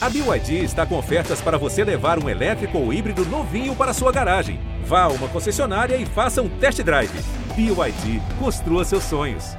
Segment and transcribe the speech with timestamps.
[0.00, 4.12] A BYD está com ofertas para você levar um elétrico ou híbrido novinho para sua
[4.12, 4.60] garagem.
[4.84, 7.10] Vá a uma concessionária e faça um test drive.
[7.56, 9.56] BYD, construa seus sonhos.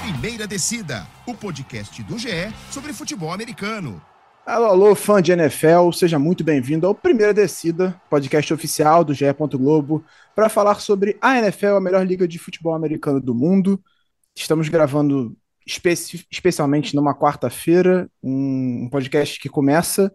[0.00, 4.00] Primeira Descida, o podcast do GE sobre futebol americano.
[4.46, 9.26] Alô, alô, fã de NFL, seja muito bem-vindo ao Primeira Descida, podcast oficial do GE.
[9.52, 10.02] Globo,
[10.34, 13.78] para falar sobre a NFL, a melhor liga de futebol americano do mundo.
[14.34, 15.36] Estamos gravando
[15.68, 20.10] especi especialmente numa quarta-feira, um, um podcast que começa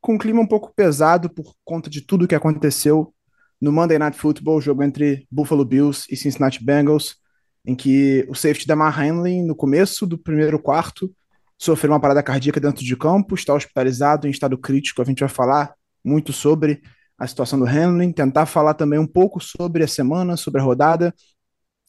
[0.00, 3.14] com um clima um pouco pesado por conta de tudo que aconteceu
[3.60, 7.16] no Monday Night Football, jogo entre Buffalo Bills e Cincinnati Bengals,
[7.64, 11.12] em que o safety da Hamlin, no começo do primeiro quarto,
[11.56, 15.02] sofreu uma parada cardíaca dentro de campo, está hospitalizado em estado crítico.
[15.02, 16.80] A gente vai falar muito sobre
[17.18, 21.12] a situação do Hamlin, tentar falar também um pouco sobre a semana, sobre a rodada,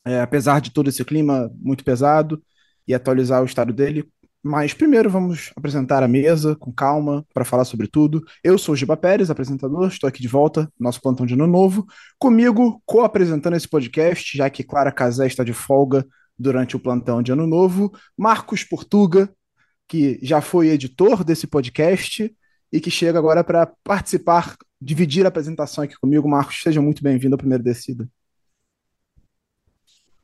[0.03, 2.41] é, apesar de todo esse clima muito pesado,
[2.89, 4.09] e atualizar o estado dele.
[4.41, 8.23] Mas primeiro vamos apresentar a mesa com calma para falar sobre tudo.
[8.43, 11.85] Eu sou o Giba Pérez, apresentador, estou aqui de volta, nosso plantão de ano novo.
[12.17, 16.05] Comigo, co-apresentando esse podcast, já que Clara Casé está de folga
[16.37, 19.29] durante o plantão de ano novo, Marcos Portuga,
[19.87, 22.33] que já foi editor desse podcast
[22.71, 26.29] e que chega agora para participar, dividir a apresentação aqui comigo.
[26.29, 28.07] Marcos, seja muito bem-vindo ao Primeiro Descida.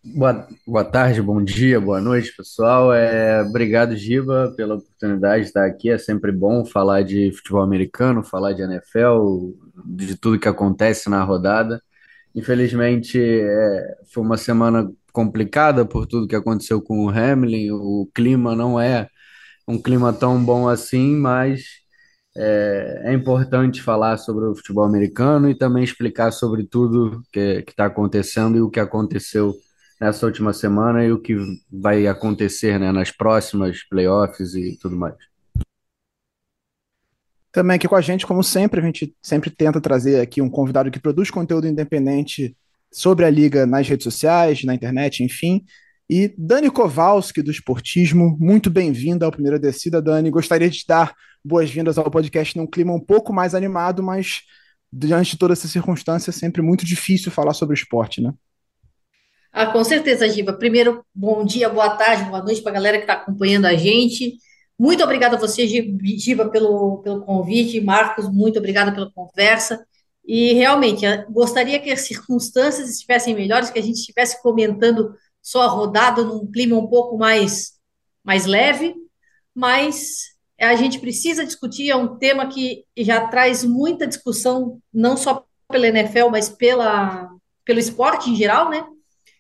[0.08, 2.94] Boa, boa tarde, bom dia, boa noite, pessoal.
[2.94, 5.90] É, obrigado, Giba, pela oportunidade de estar aqui.
[5.90, 9.52] É sempre bom falar de futebol americano, falar de NFL,
[9.84, 11.82] de tudo que acontece na rodada.
[12.36, 17.72] Infelizmente, é, foi uma semana complicada por tudo que aconteceu com o Hamlin.
[17.72, 19.10] O clima não é
[19.68, 21.64] um clima tão bom assim, mas
[22.38, 27.86] é, é importante falar sobre o futebol americano e também explicar sobre tudo que está
[27.88, 29.56] acontecendo e o que aconteceu
[30.00, 31.36] nessa última semana e o que
[31.72, 35.16] vai acontecer né, nas próximas playoffs e tudo mais.
[37.52, 40.92] Também aqui com a gente, como sempre, a gente sempre tenta trazer aqui um convidado
[40.92, 42.56] que produz conteúdo independente
[42.92, 45.64] sobre a liga nas redes sociais, na internet, enfim.
[46.10, 50.30] E Dani Kowalski, do Esportismo, muito bem-vinda ao Primeira Descida, Dani.
[50.30, 54.42] Gostaria de dar boas-vindas ao podcast num clima um pouco mais animado, mas
[54.92, 58.34] diante de toda essa circunstância, é sempre muito difícil falar sobre esporte, né?
[59.58, 60.52] Ah, com certeza, Giva.
[60.52, 64.38] Primeiro, bom dia, boa tarde, boa noite para a galera que está acompanhando a gente.
[64.78, 67.80] Muito obrigada a você, Giva, pelo, pelo convite.
[67.80, 69.88] Marcos, muito obrigada pela conversa.
[70.26, 75.68] E realmente, gostaria que as circunstâncias estivessem melhores, que a gente estivesse comentando só a
[75.68, 77.80] rodada num clima um pouco mais,
[78.26, 78.94] mais leve,
[79.56, 85.46] mas a gente precisa discutir, é um tema que já traz muita discussão, não só
[85.70, 87.30] pela NFL, mas pela,
[87.64, 88.86] pelo esporte em geral, né?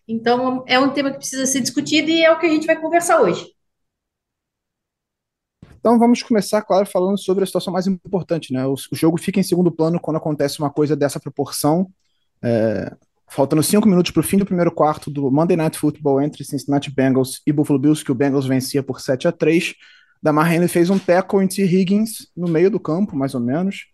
[0.07, 2.79] Então, é um tema que precisa ser discutido e é o que a gente vai
[2.79, 3.53] conversar hoje.
[5.79, 8.65] Então vamos começar, claro, falando sobre a situação mais importante, né?
[8.65, 11.87] O, jogo fica em segundo plano quando acontece uma coisa dessa proporção.
[12.43, 12.91] É,
[13.27, 16.89] faltando cinco minutos para o fim do primeiro quarto do Monday Night Football entre Cincinnati
[16.89, 19.75] Bengals e Buffalo Bills, que o Bengals vencia por 7 a 3
[20.25, 21.63] Damar Hamlin fez um tackle em T.
[21.63, 23.85] Higgins no meio do campo, mais ou menos,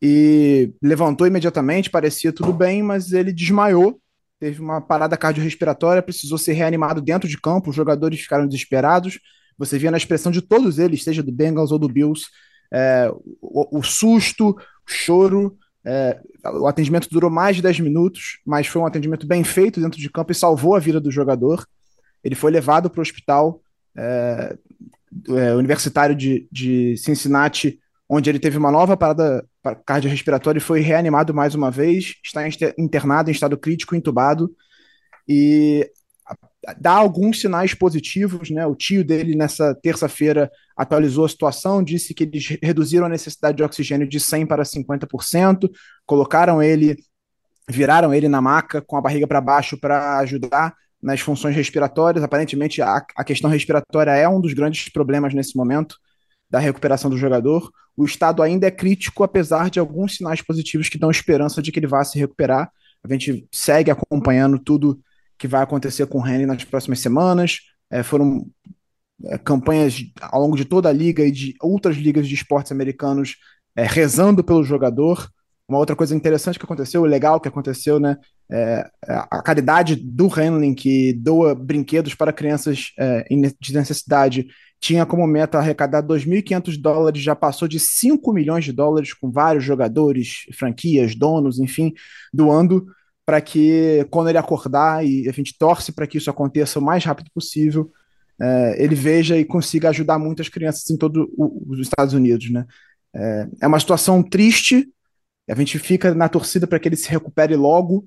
[0.00, 4.00] e levantou imediatamente, parecia tudo bem, mas ele desmaiou,
[4.38, 9.18] teve uma parada cardiorrespiratória, precisou ser reanimado dentro de campo, os jogadores ficaram desesperados,
[9.56, 12.26] você via na expressão de todos eles, seja do Bengals ou do Bills,
[12.72, 13.10] é,
[13.40, 14.56] o, o, susto, o
[14.86, 19.80] choro, é, o atendimento durou mais de 10 minutos, mas foi um atendimento bem feito
[19.80, 21.66] dentro de campo e salvou a vida do jogador.
[22.22, 23.60] Ele foi levado para o hospital
[23.96, 24.56] é,
[25.28, 29.44] é, universitário de, de Cincinnati, onde ele teve uma nova parada
[29.84, 32.14] cardiorrespiratória e foi reanimado mais uma vez.
[32.24, 32.42] Está
[32.78, 34.50] internado em estado crítico, entubado.
[35.28, 35.90] E
[36.80, 38.66] dá alguns sinais positivos, né?
[38.66, 43.62] O tio dele nessa terça-feira atualizou a situação, disse que eles reduziram a necessidade de
[43.62, 45.70] oxigênio de 100 para 50%,
[46.06, 46.96] colocaram ele,
[47.68, 52.24] viraram ele na maca com a barriga para baixo para ajudar nas funções respiratórias.
[52.24, 55.96] Aparentemente a, a questão respiratória é um dos grandes problemas nesse momento
[56.50, 57.70] da recuperação do jogador.
[57.96, 61.78] O estado ainda é crítico, apesar de alguns sinais positivos que dão esperança de que
[61.78, 62.70] ele vá se recuperar.
[63.02, 65.00] A gente segue acompanhando tudo
[65.36, 67.60] que vai acontecer com o Henry nas próximas semanas.
[67.90, 68.46] É, foram
[69.24, 73.36] é, campanhas ao longo de toda a liga e de outras ligas de esportes americanos
[73.74, 75.28] é, rezando pelo jogador.
[75.68, 78.16] Uma outra coisa interessante que aconteceu, legal que aconteceu, né?
[78.50, 83.24] É, é a caridade do Henley, que doa brinquedos para crianças é,
[83.60, 84.46] de necessidade,
[84.80, 89.62] tinha como meta arrecadar 2.500 dólares, já passou de 5 milhões de dólares, com vários
[89.64, 91.92] jogadores, franquias, donos, enfim,
[92.32, 92.86] doando
[93.26, 97.04] para que quando ele acordar, e a gente torce para que isso aconteça o mais
[97.04, 97.92] rápido possível,
[98.40, 102.64] é, ele veja e consiga ajudar muitas crianças em todos os Estados Unidos, né?
[103.14, 104.88] É, é uma situação triste,
[105.48, 108.06] a gente fica na torcida para que ele se recupere logo.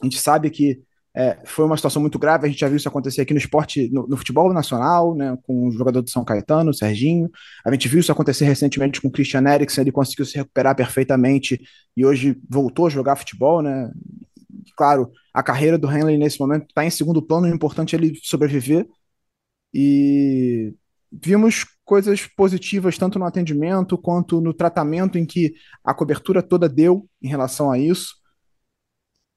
[0.00, 0.82] A gente sabe que
[1.14, 3.90] é, foi uma situação muito grave, a gente já viu isso acontecer aqui no esporte,
[3.92, 7.30] no, no, futebol nacional, né, com o jogador de São Caetano, o Serginho.
[7.64, 11.60] A gente viu isso acontecer recentemente com o Christian Eriksen, ele conseguiu se recuperar perfeitamente
[11.96, 13.90] e hoje voltou a jogar futebol, né?
[14.76, 18.18] Claro, a carreira do Henley nesse momento está em segundo plano, o importante é ele
[18.22, 18.86] sobreviver.
[19.74, 20.74] E
[21.12, 25.52] vimos coisas positivas tanto no atendimento quanto no tratamento em que
[25.84, 28.22] a cobertura toda deu em relação a isso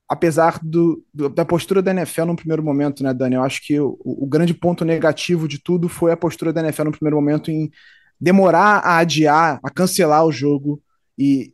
[0.08, 3.36] apesar do, do, da postura da NFL no primeiro momento, né, Dani?
[3.36, 6.86] Eu acho que o, o, grande ponto negativo de tudo foi a postura da NFL
[6.86, 7.72] no primeiro momento em
[8.20, 10.82] demorar a adiar, a cancelar o jogo
[11.18, 11.54] e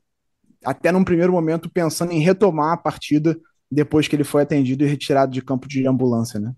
[0.63, 3.37] até num primeiro momento pensando em retomar a partida
[3.71, 6.53] depois que ele foi atendido e retirado de campo de ambulância, né?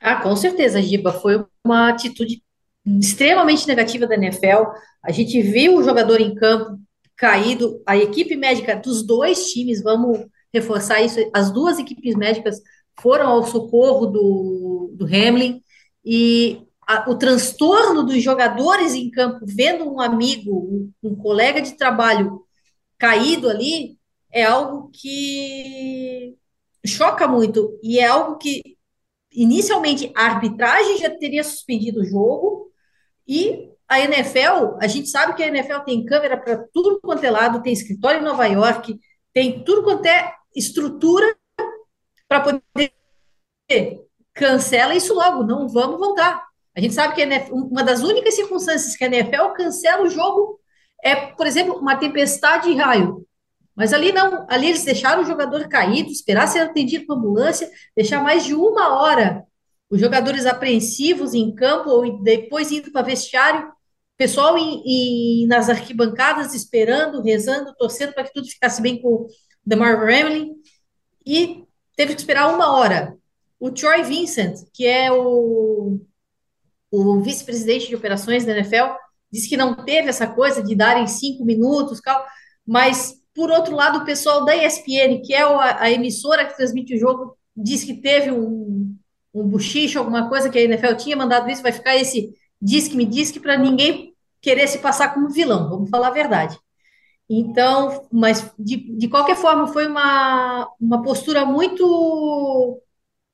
[0.00, 1.12] Ah, com certeza, Giba.
[1.12, 2.42] Foi uma atitude
[2.86, 4.70] extremamente negativa da NFL.
[5.02, 6.78] A gente viu o jogador em campo
[7.16, 10.18] caído, a equipe médica dos dois times, vamos
[10.52, 11.18] reforçar isso.
[11.34, 12.60] As duas equipes médicas
[13.00, 15.62] foram ao socorro do, do Hamlin
[16.04, 21.76] e a, o transtorno dos jogadores em campo, vendo um amigo, um, um colega de
[21.76, 22.42] trabalho
[22.98, 23.98] caído ali,
[24.32, 26.36] é algo que
[26.84, 28.76] choca muito e é algo que
[29.32, 32.69] inicialmente a arbitragem já teria suspendido o jogo
[33.30, 37.30] e a NFL, a gente sabe que a NFL tem câmera para tudo quanto é
[37.30, 38.98] lado, tem escritório em Nova York,
[39.32, 41.36] tem tudo quanto é estrutura
[42.28, 42.92] para poder
[44.34, 46.44] cancela isso logo, não vamos voltar.
[46.76, 50.58] A gente sabe que NFL, uma das únicas circunstâncias que a NFL cancela o jogo
[51.04, 53.24] é, por exemplo, uma tempestade e raio.
[53.76, 58.22] Mas ali não, ali eles deixaram o jogador caído, esperar ser atendido por ambulância, deixar
[58.22, 59.44] mais de uma hora
[59.90, 63.72] os jogadores apreensivos em campo ou depois indo para vestiário,
[64.16, 69.26] pessoal em, em, nas arquibancadas esperando, rezando, torcendo para que tudo ficasse bem com,
[69.66, 70.54] DeMar Hamlin,
[71.26, 71.64] e
[71.96, 73.16] teve que esperar uma hora.
[73.58, 76.00] O Troy Vincent, que é o,
[76.90, 78.94] o vice-presidente de operações da NFL,
[79.30, 82.00] disse que não teve essa coisa de darem cinco minutos,
[82.66, 86.94] mas, por outro lado, o pessoal da ESPN, que é a, a emissora que transmite
[86.94, 88.96] o jogo, disse que teve um,
[89.32, 93.40] um buchicho, alguma coisa que a NFL tinha mandado isso, vai ficar esse diz-que-me diz-que
[93.40, 96.58] para ninguém querer se passar como vilão, vamos falar a verdade.
[97.28, 102.82] Então, mas de, de qualquer forma, foi uma, uma postura muito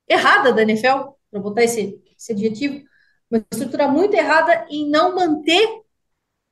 [0.07, 2.83] errada da NFL, para botar esse, esse adjetivo,
[3.29, 5.81] uma estrutura muito errada em não manter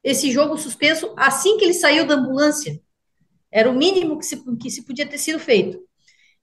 [0.03, 2.81] esse jogo suspenso assim que ele saiu da ambulância.
[3.51, 5.79] Era o mínimo que se, que se podia ter sido feito.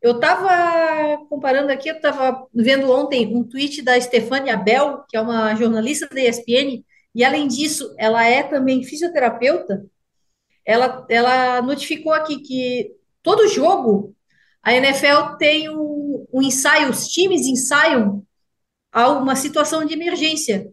[0.03, 5.21] Eu estava comparando aqui, eu estava vendo ontem um tweet da Stefania Bell, que é
[5.21, 6.85] uma jornalista da ESPN,
[7.15, 9.87] e além disso, ela é também fisioterapeuta,
[10.65, 14.15] ela, ela notificou aqui que todo jogo
[14.63, 18.25] a NFL tem um, um ensaio, os times ensaiam
[18.93, 20.69] a uma situação de emergência.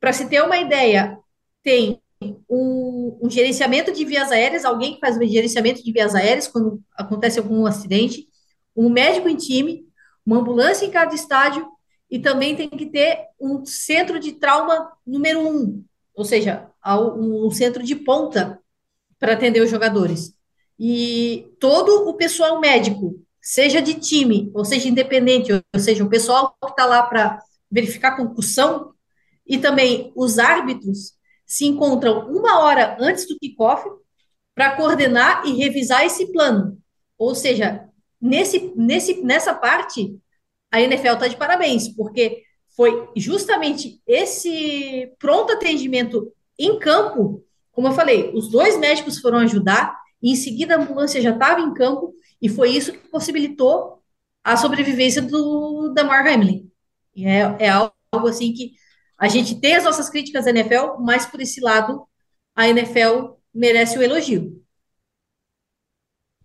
[0.00, 1.18] Para se ter uma ideia,
[1.62, 2.00] tem
[2.48, 6.82] um, um, gerenciamento de vias aéreas, alguém que faz o gerenciamento de vias aéreas quando
[6.94, 8.26] acontece algum acidente,
[8.76, 9.86] um médico em time,
[10.24, 11.66] uma ambulância em cada estádio
[12.10, 15.84] e também tem que ter um centro de trauma número um,
[16.14, 16.68] ou seja,
[17.16, 18.60] um centro de ponta
[19.18, 20.34] para atender os jogadores.
[20.78, 26.56] E todo o pessoal médico, seja de time, ou seja independente, ou seja, o pessoal
[26.60, 28.92] que está lá para verificar concussão,
[29.46, 31.14] e também os árbitros,
[31.46, 33.84] se encontram uma hora antes do kickoff
[34.54, 36.78] para coordenar e revisar esse plano.
[37.18, 37.88] Ou seja,
[38.22, 40.16] nesse, nesse, nessa parte,
[40.70, 42.42] a NFL está de parabéns, porque
[42.76, 49.98] foi justamente esse pronto atendimento em campo como eu falei, os dois médicos foram ajudar,
[50.22, 54.02] e em seguida a ambulância já estava em campo, e foi isso que possibilitou
[54.44, 56.70] a sobrevivência do Damar Hamlin.
[57.14, 58.72] E é, é algo assim que
[59.18, 62.06] a gente tem as nossas críticas à NFL, mas por esse lado
[62.54, 64.61] a NFL merece o elogio.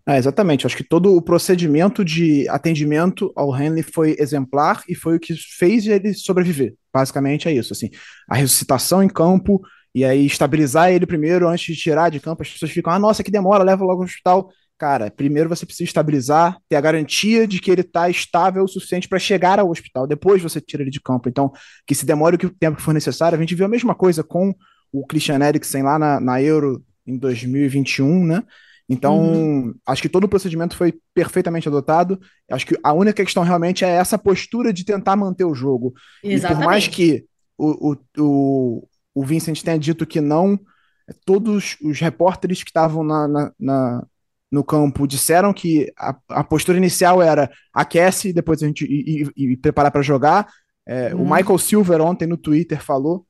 [0.08, 0.66] É, exatamente.
[0.66, 5.34] Acho que todo o procedimento de atendimento ao Henley foi exemplar e foi o que
[5.34, 6.74] fez ele sobreviver.
[6.90, 7.74] Basicamente é isso.
[7.74, 7.90] Assim,
[8.26, 9.60] a ressuscitação em campo,
[9.94, 12.40] e aí estabilizar ele primeiro antes de tirar de campo.
[12.40, 14.50] As pessoas ficam, ah, nossa, que demora, leva logo ao hospital.
[14.78, 19.08] Cara, primeiro você precisa estabilizar, ter a garantia de que ele está estável o suficiente
[19.08, 20.06] para chegar ao hospital.
[20.06, 21.28] Depois você tira ele de campo.
[21.28, 21.52] Então,
[21.86, 23.36] que se demore o tempo que for necessário.
[23.36, 24.54] A gente viu a mesma coisa com
[24.90, 28.42] o Christian Eriksen lá na, na Euro em 2021, né?
[28.88, 29.74] Então, uhum.
[29.86, 32.18] acho que todo o procedimento foi perfeitamente adotado.
[32.50, 35.92] Acho que a única questão realmente é essa postura de tentar manter o jogo.
[36.24, 36.44] Exatamente.
[36.44, 37.24] E por mais que
[37.58, 40.58] o, o, o, o Vincent tenha dito que não,
[41.26, 44.06] todos os repórteres que estavam na, na, na
[44.50, 49.52] no campo disseram que a, a, postura inicial era aquece, depois a gente e, e,
[49.52, 50.48] e preparar para jogar.
[50.86, 51.24] É, O uhum.
[51.24, 53.26] Michael Silver ontem no Twitter falou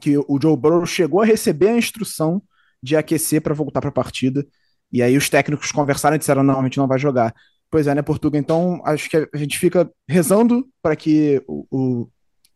[0.00, 2.42] que o Joe Burrow chegou a receber a instrução
[2.82, 4.46] de aquecer para voltar para a partida.
[4.92, 7.34] E aí os técnicos conversaram e disseram: não, a gente não vai jogar.
[7.70, 8.38] Pois é, né, Portugal?
[8.38, 12.10] Então acho que a gente fica rezando para que o, o,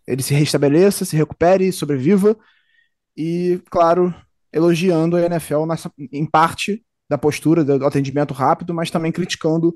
[0.07, 2.37] ele se restabeleça, se recupere, sobreviva.
[3.17, 4.15] E, claro,
[4.53, 9.75] elogiando a NFL nessa, em parte da postura, do atendimento rápido, mas também criticando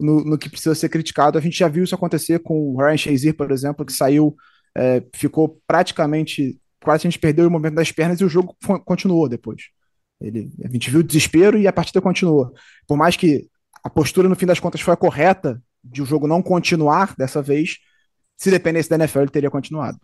[0.00, 1.36] no, no, que precisa ser criticado.
[1.36, 4.36] A gente já viu isso acontecer com o Ryan Shazier, por exemplo, que saiu,
[4.76, 9.28] é, ficou praticamente, quase a gente perdeu o momento das pernas e o jogo continuou
[9.28, 9.64] depois.
[10.20, 12.52] Ele, a gente viu o desespero e a partida continuou.
[12.86, 13.48] Por mais que
[13.84, 17.40] a postura, no fim das contas, foi a correta de o jogo não continuar dessa
[17.40, 17.78] vez,
[18.36, 19.98] se dependesse da NFL, ele teria continuado.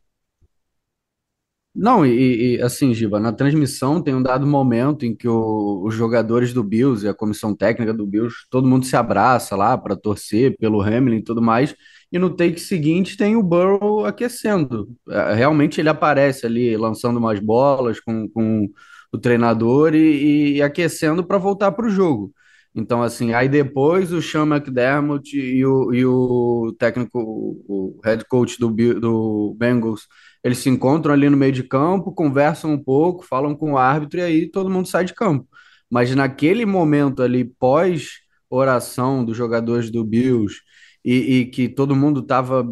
[1.76, 5.92] Não, e, e, assim, Giba, na transmissão tem um dado momento em que o, os
[5.92, 9.96] jogadores do Bills e a comissão técnica do Bills, todo mundo se abraça lá para
[9.96, 11.74] torcer pelo Hamlin e tudo mais,
[12.12, 14.88] e no take seguinte tem o Burrow aquecendo.
[15.10, 18.70] É, realmente ele aparece ali lançando umas bolas com, com
[19.14, 22.32] o treinador e, e aquecendo para voltar para o jogo.
[22.74, 27.20] Então, assim, aí depois o Sean McDermott e o, e o técnico,
[27.68, 30.08] o head coach do, do Bengals
[30.42, 34.20] eles se encontram ali no meio de campo, conversam um pouco, falam com o árbitro
[34.20, 35.48] e aí todo mundo sai de campo.
[35.90, 40.60] Mas naquele momento ali, pós-oração dos jogadores do Bills,
[41.04, 42.66] e, e que todo mundo estava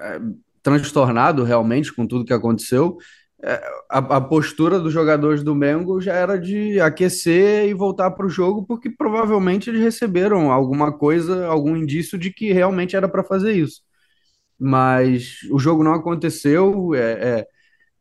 [0.00, 0.20] é,
[0.62, 2.96] transtornado realmente com tudo que aconteceu,
[3.90, 8.30] a, a, postura dos jogadores do Mengo já era de aquecer e voltar para o
[8.30, 13.52] jogo, porque provavelmente eles receberam alguma coisa, algum indício de que realmente era para fazer
[13.52, 13.82] isso
[14.58, 16.94] mas o jogo não aconteceu.
[16.94, 17.46] É, é,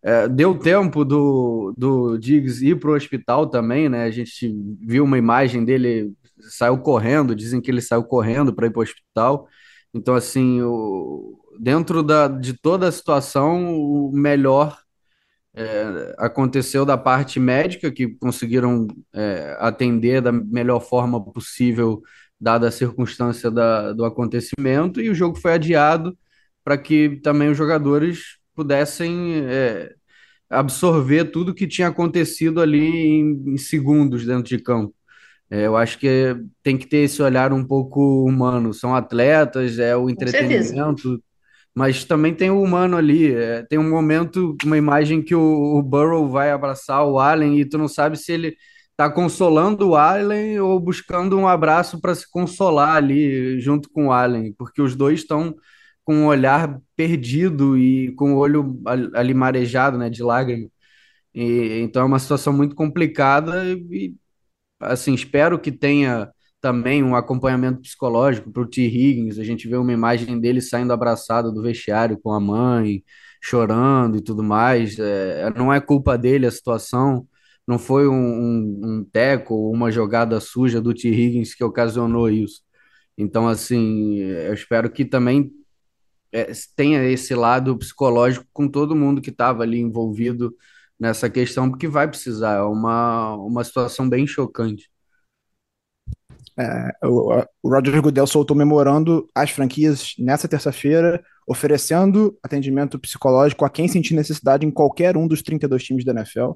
[0.03, 4.03] é, deu tempo do, do Diggs ir para o hospital também, né?
[4.03, 8.71] A gente viu uma imagem dele, saiu correndo, dizem que ele saiu correndo para ir
[8.71, 9.47] para o hospital.
[9.93, 14.77] Então, assim, o, dentro da, de toda a situação, o melhor
[15.55, 22.01] é, aconteceu da parte médica, que conseguiram é, atender da melhor forma possível,
[22.39, 26.17] dada a circunstância da, do acontecimento, e o jogo foi adiado
[26.63, 29.93] para que também os jogadores pudessem é,
[30.49, 34.93] absorver tudo que tinha acontecido ali em, em segundos dentro de campo.
[35.49, 38.73] É, eu acho que tem que ter esse olhar um pouco humano.
[38.73, 41.21] São atletas, é o entretenimento,
[41.75, 43.33] mas também tem o humano ali.
[43.33, 47.65] É, tem um momento, uma imagem que o, o Burrow vai abraçar o Allen e
[47.65, 48.55] tu não sabe se ele
[48.91, 54.11] está consolando o Allen ou buscando um abraço para se consolar ali junto com o
[54.11, 55.55] Allen, porque os dois estão
[56.03, 58.79] com um olhar perdido e com o olho
[59.15, 60.69] ali marejado, né, de lágrima.
[61.33, 64.15] E, então é uma situação muito complicada e,
[64.79, 66.31] assim, espero que tenha
[66.63, 68.83] também um acompanhamento psicológico para o T.
[68.83, 69.37] Higgins.
[69.37, 73.03] A gente vê uma imagem dele saindo abraçado do vestiário com a mãe,
[73.41, 74.97] chorando e tudo mais.
[74.97, 77.27] É, não é culpa dele a situação,
[77.67, 81.09] não foi um, um, um teco ou uma jogada suja do T.
[81.09, 82.61] Higgins que ocasionou isso.
[83.17, 85.51] Então, assim, eu espero que também
[86.31, 90.55] é, tenha esse lado psicológico com todo mundo que estava ali envolvido
[90.99, 94.92] nessa questão, porque vai precisar, é uma, uma situação bem chocante.
[96.57, 103.69] É, o, o Roger Goodell soltou memorando as franquias nessa terça-feira, oferecendo atendimento psicológico a
[103.69, 106.51] quem sentir necessidade em qualquer um dos 32 times da NFL.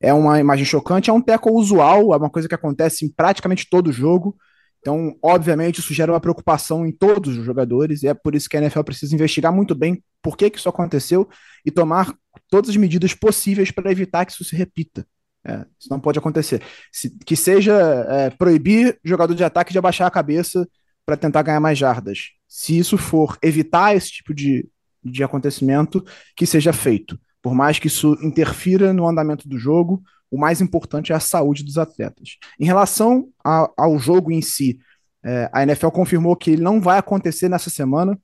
[0.00, 3.66] É uma imagem chocante, é um teco usual, é uma coisa que acontece em praticamente
[3.68, 4.36] todo jogo.
[4.80, 8.56] Então, obviamente, isso gera uma preocupação em todos os jogadores, e é por isso que
[8.56, 11.28] a NFL precisa investigar muito bem por que, que isso aconteceu
[11.66, 12.14] e tomar
[12.48, 15.04] todas as medidas possíveis para evitar que isso se repita.
[15.48, 16.62] É, isso não pode acontecer.
[16.92, 17.74] Se, que seja
[18.08, 20.68] é, proibir jogador de ataque de abaixar a cabeça
[21.06, 22.32] para tentar ganhar mais jardas.
[22.46, 24.68] Se isso for evitar esse tipo de,
[25.02, 26.04] de acontecimento,
[26.36, 27.18] que seja feito.
[27.40, 31.64] Por mais que isso interfira no andamento do jogo, o mais importante é a saúde
[31.64, 32.36] dos atletas.
[32.60, 34.78] Em relação a, ao jogo em si,
[35.24, 38.18] é, a NFL confirmou que ele não vai acontecer nessa semana,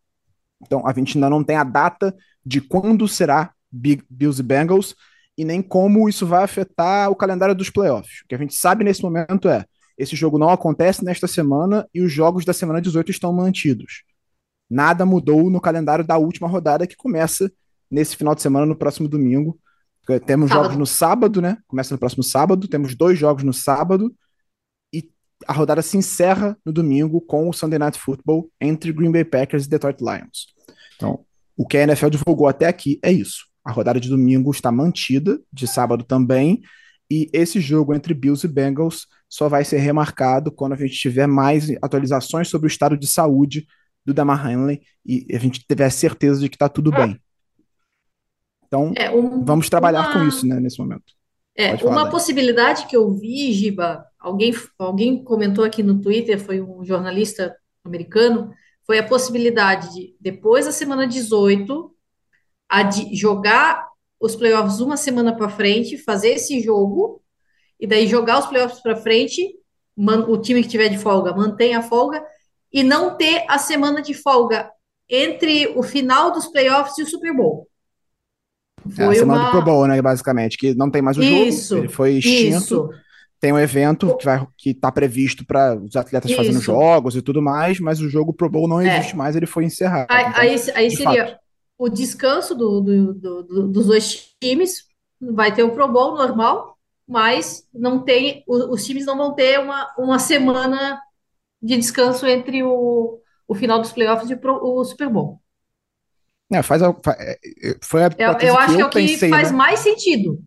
[0.61, 2.15] então a gente ainda não tem a data
[2.45, 4.95] de quando será Big Bills e Bengals
[5.37, 8.23] e nem como isso vai afetar o calendário dos playoffs.
[8.25, 9.65] O que a gente sabe nesse momento é
[9.97, 14.03] esse jogo não acontece nesta semana e os jogos da semana 18 estão mantidos.
[14.69, 17.51] Nada mudou no calendário da última rodada que começa
[17.91, 19.59] nesse final de semana, no próximo domingo.
[20.27, 20.65] Temos sábado.
[20.65, 21.59] jogos no sábado, né?
[21.67, 22.69] Começa no próximo sábado.
[22.69, 24.15] Temos dois jogos no sábado.
[24.93, 25.09] E
[25.47, 29.65] a rodada se encerra no domingo com o Sunday Night Football entre Green Bay Packers
[29.65, 30.55] e Detroit Lions.
[30.97, 31.25] Então,
[31.57, 33.45] o que a NFL divulgou até aqui é isso.
[33.65, 36.63] A rodada de domingo está mantida, de sábado também,
[37.11, 41.27] e esse jogo entre Bills e Bengals só vai ser remarcado quando a gente tiver
[41.27, 43.67] mais atualizações sobre o estado de saúde
[44.05, 47.19] do Damar Hamlin e a gente tiver certeza de que está tudo bem.
[48.67, 51.15] Então, é, um, vamos trabalhar uma, com isso né, nesse momento.
[51.57, 56.85] É, uma possibilidade que eu vi, Giba, alguém, alguém comentou aqui no Twitter, foi um
[56.85, 58.53] jornalista americano,
[58.85, 61.94] foi a possibilidade de, depois da semana 18, a de
[63.13, 63.87] jogar
[64.21, 67.23] os playoffs uma semana para frente, fazer esse jogo,
[67.79, 69.55] e daí jogar os playoffs para frente,
[69.97, 72.25] o time que tiver de folga mantém a folga,
[72.73, 74.71] e não ter a semana de folga
[75.09, 77.69] entre o final dos playoffs e o Super Bowl.
[78.91, 79.47] Foi é, a semana uma...
[79.47, 82.57] do Pro Bowl, né, basicamente, que não tem mais o isso, jogo, ele foi extinto.
[82.57, 82.91] Isso.
[83.41, 86.39] Tem um evento que vai que está previsto para os atletas isso.
[86.39, 88.97] fazendo jogos e tudo mais, mas o jogo Pro Bowl não é.
[88.97, 89.17] existe é.
[89.17, 90.07] mais, ele foi encerrado.
[90.09, 91.44] Aí, então, aí, aí seria fato.
[91.85, 94.85] O descanso do, do, do, dos dois times,
[95.21, 99.93] vai ter o Pro Bowl normal, mas não tem, os times não vão ter uma,
[99.99, 100.99] uma semana
[101.61, 105.43] de descanso entre o, o final dos playoffs e o Super Bowl.
[106.51, 107.39] É, faz a, é,
[107.83, 109.57] foi a eu, eu acho que, é o que pensei, faz né?
[109.59, 110.43] mais sentido.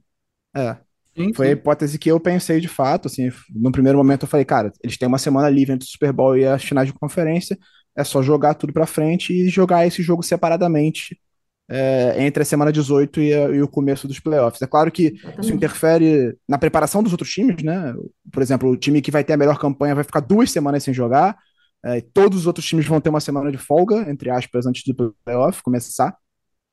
[0.55, 0.75] É.
[1.15, 4.45] Sim, foi a hipótese que eu pensei de fato, assim, no primeiro momento eu falei,
[4.45, 7.57] cara, eles têm uma semana livre entre o Super Bowl e as finais de conferência,
[7.95, 11.19] é só jogar tudo para frente e jogar esse jogo separadamente
[11.69, 14.61] é, entre a semana 18 e, a, e, o começo dos playoffs.
[14.61, 17.93] É claro que isso interfere na preparação dos outros times, né?
[18.31, 20.93] Por exemplo, o time que vai ter a melhor campanha vai ficar duas semanas sem
[20.93, 21.37] jogar,
[21.83, 25.15] é, todos os outros times vão ter uma semana de folga, entre aspas, antes do
[25.23, 26.15] playoff começar.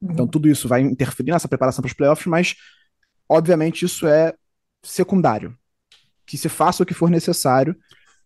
[0.01, 0.13] Uhum.
[0.13, 2.55] Então, tudo isso vai interferir nessa preparação para os playoffs, mas,
[3.29, 4.35] obviamente, isso é
[4.83, 5.57] secundário.
[6.27, 7.77] Que se faça o que for necessário,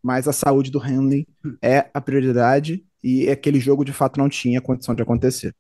[0.02, 1.26] mas a saúde do Henley
[1.62, 5.54] é a prioridade e aquele jogo, de fato, não tinha condição de acontecer.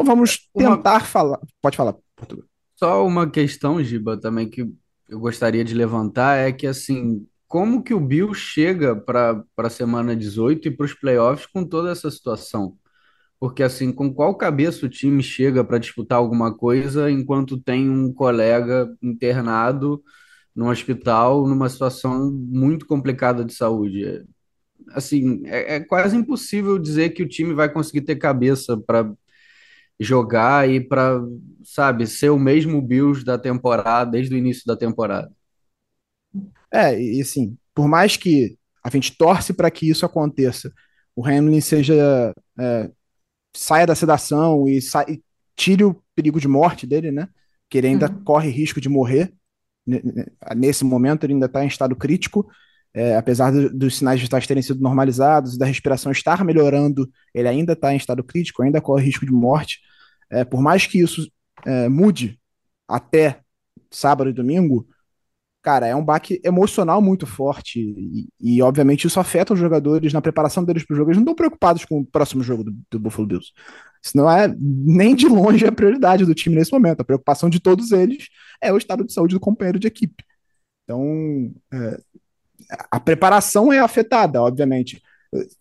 [0.00, 1.00] Então, vamos tentar uma...
[1.00, 1.40] falar.
[1.62, 2.44] Pode falar, Portugal.
[2.76, 4.68] Só uma questão, Giba, também que
[5.08, 10.16] eu gostaria de levantar é que, assim, como que o Bill chega para a semana
[10.16, 12.76] 18 e para os playoffs com toda essa situação?
[13.38, 18.12] Porque assim, com qual cabeça o time chega para disputar alguma coisa enquanto tem um
[18.12, 20.02] colega internado
[20.54, 24.24] no hospital numa situação muito complicada de saúde?
[24.90, 29.12] Assim, é, é quase impossível dizer que o time vai conseguir ter cabeça para
[29.98, 31.20] jogar e para,
[31.64, 35.32] sabe, ser o mesmo Bills da temporada, desde o início da temporada.
[36.72, 40.72] É, e assim, por mais que a gente torce para que isso aconteça,
[41.16, 42.90] o Hamlin seja é,
[43.54, 45.22] saia da sedação e, sa e,
[45.56, 47.28] tire o perigo de morte dele, né?
[47.70, 48.24] Que ele ainda uhum.
[48.24, 49.32] corre risco de morrer.
[50.56, 52.48] Nesse momento, ele ainda está em estado crítico.
[52.94, 57.48] É, apesar do, dos sinais vitais terem sido normalizados e da respiração estar melhorando, ele
[57.48, 59.80] ainda está em estado crítico, ainda corre risco de morte.
[60.30, 61.28] É, por mais que isso
[61.66, 62.38] é, mude
[62.88, 63.40] até
[63.90, 64.86] sábado e domingo,
[65.64, 70.20] cara, é um baque emocional muito forte e, e, obviamente isso afeta os jogadores na
[70.20, 71.10] preparação deles para o jogo.
[71.10, 73.50] Eles não estão preocupados com o próximo jogo do, do, Buffalo Bills.
[74.02, 77.00] Isso não é nem de longe a prioridade do time nesse momento.
[77.00, 78.28] A preocupação de todos eles
[78.60, 80.22] é o estado de saúde do companheiro de equipe.
[80.84, 81.98] Então, é,
[82.90, 85.02] a preparação é afetada, obviamente.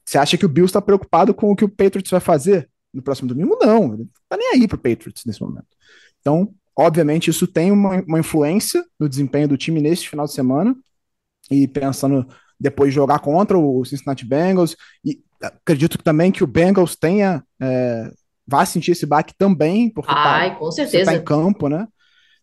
[0.05, 3.01] Você acha que o Bills está preocupado com o que o Patriots vai fazer no
[3.01, 3.57] próximo domingo?
[3.59, 5.67] Não, ele não tá nem aí pro Patriots nesse momento.
[6.19, 10.75] Então, Obviamente, isso tem uma, uma influência no desempenho do time nesse final de semana.
[11.51, 12.27] E pensando
[12.59, 14.75] depois jogar contra o Cincinnati Bengals.
[15.05, 17.43] E acredito também que o Bengals tenha.
[17.61, 18.11] É,
[18.45, 21.05] vá sentir esse baque também, porque tá Ai, tá, com certeza.
[21.05, 21.87] você está em campo, né?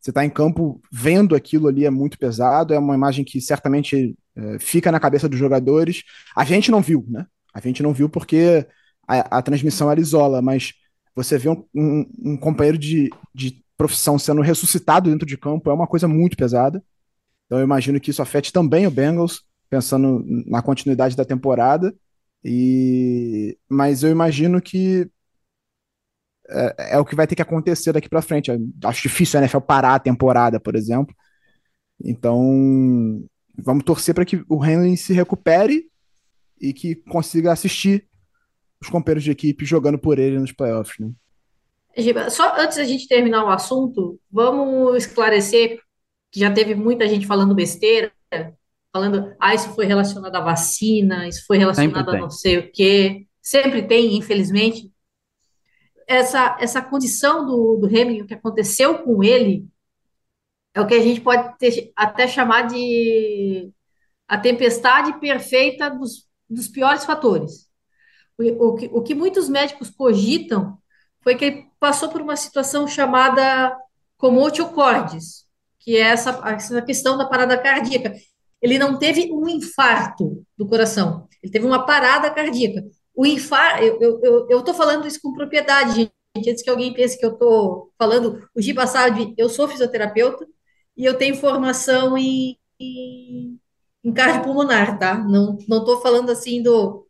[0.01, 4.17] Você está em campo vendo aquilo ali é muito pesado, é uma imagem que certamente
[4.35, 6.03] é, fica na cabeça dos jogadores.
[6.35, 7.27] A gente não viu, né?
[7.53, 8.67] A gente não viu porque
[9.07, 10.73] a, a transmissão ela isola, mas
[11.15, 15.75] você vê um, um, um companheiro de, de profissão sendo ressuscitado dentro de campo é
[15.75, 16.83] uma coisa muito pesada.
[17.47, 21.95] Então eu imagino que isso afete também o Bengals, pensando na continuidade da temporada.
[22.45, 25.11] E mas eu imagino que
[26.51, 28.51] é, é o que vai ter que acontecer daqui para frente.
[28.51, 31.15] Eu acho difícil a NFL parar a temporada, por exemplo.
[32.03, 33.23] Então,
[33.57, 35.87] vamos torcer para que o Henley se recupere
[36.61, 38.07] e que consiga assistir
[38.81, 41.11] os companheiros de equipe jogando por ele nos playoffs, né?
[42.31, 45.81] Só antes da gente terminar o assunto, vamos esclarecer
[46.31, 48.13] que já teve muita gente falando besteira,
[48.93, 53.27] falando, ah, isso foi relacionado à vacina, isso foi relacionado a não sei o quê.
[53.43, 54.91] Sempre tem, infelizmente.
[56.13, 59.69] Essa, essa condição do, do Hamilton, que aconteceu com ele,
[60.75, 63.71] é o que a gente pode ter, até chamar de
[64.27, 67.69] a tempestade perfeita dos, dos piores fatores.
[68.37, 70.77] O, o, que, o que muitos médicos cogitam
[71.21, 73.77] foi que ele passou por uma situação chamada
[74.17, 75.47] comotio cordis,
[75.79, 78.15] que é essa, essa questão da parada cardíaca.
[78.61, 82.85] Ele não teve um infarto do coração, ele teve uma parada cardíaca.
[83.21, 83.85] O infarto,
[84.49, 85.95] eu estou falando isso com propriedade,
[86.35, 90.47] gente, antes que alguém pense que eu estou falando, o Giba sabe, eu sou fisioterapeuta
[90.97, 93.61] e eu tenho formação em, em,
[94.03, 95.19] em cardiopulmonar, tá?
[95.19, 97.07] Não estou falando assim do,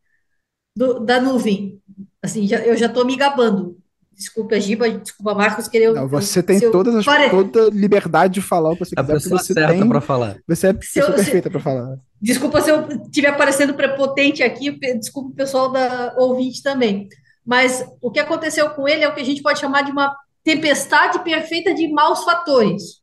[0.76, 1.82] do, da nuvem,
[2.22, 3.79] assim, já, eu já estou me gabando.
[4.20, 5.94] Desculpa, Giba, desculpa, Marcos, querer.
[5.94, 7.30] Não, você tem todas as, pare...
[7.30, 9.00] toda liberdade de falar o que você quiser.
[9.00, 9.88] A pessoa você certa tem...
[9.88, 10.36] para falar.
[10.46, 11.50] Você é a pessoa eu, perfeita se...
[11.50, 11.96] para falar.
[12.20, 17.08] Desculpa se eu estiver aparecendo prepotente aqui, desculpa o pessoal da ouvinte também.
[17.46, 20.14] Mas o que aconteceu com ele é o que a gente pode chamar de uma
[20.44, 23.00] tempestade perfeita de maus fatores.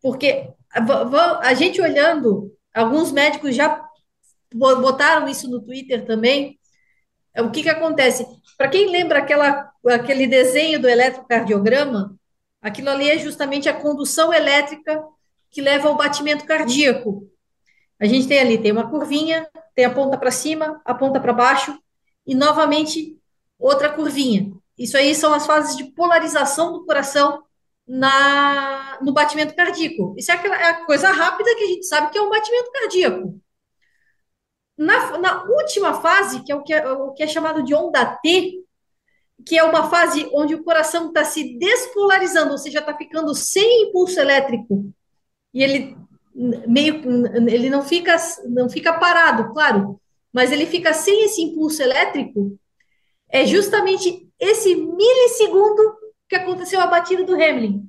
[0.00, 0.48] Porque
[1.42, 3.84] a gente olhando, alguns médicos já
[4.54, 6.58] botaram isso no Twitter também.
[7.38, 8.26] O que, que acontece?
[8.58, 12.14] Para quem lembra aquela, aquele desenho do eletrocardiograma,
[12.60, 15.02] aquilo ali é justamente a condução elétrica
[15.50, 17.28] que leva ao batimento cardíaco.
[18.00, 21.32] A gente tem ali, tem uma curvinha, tem a ponta para cima, a ponta para
[21.32, 21.78] baixo,
[22.26, 23.18] e novamente
[23.58, 24.52] outra curvinha.
[24.76, 27.42] Isso aí são as fases de polarização do coração
[27.86, 30.14] na, no batimento cardíaco.
[30.16, 32.70] Isso é, aquela, é a coisa rápida que a gente sabe que é o batimento
[32.72, 33.40] cardíaco.
[34.82, 38.04] Na, na última fase, que é o que é, o que é chamado de onda
[38.04, 38.64] T,
[39.46, 43.88] que é uma fase onde o coração está se despolarizando, ou seja, está ficando sem
[43.88, 44.92] impulso elétrico,
[45.54, 45.96] e ele
[46.34, 47.02] meio
[47.48, 48.16] ele não fica
[48.48, 50.00] não fica parado, claro,
[50.32, 52.58] mas ele fica sem esse impulso elétrico.
[53.28, 55.96] É justamente esse milissegundo
[56.28, 57.88] que aconteceu a batida do Hamlin.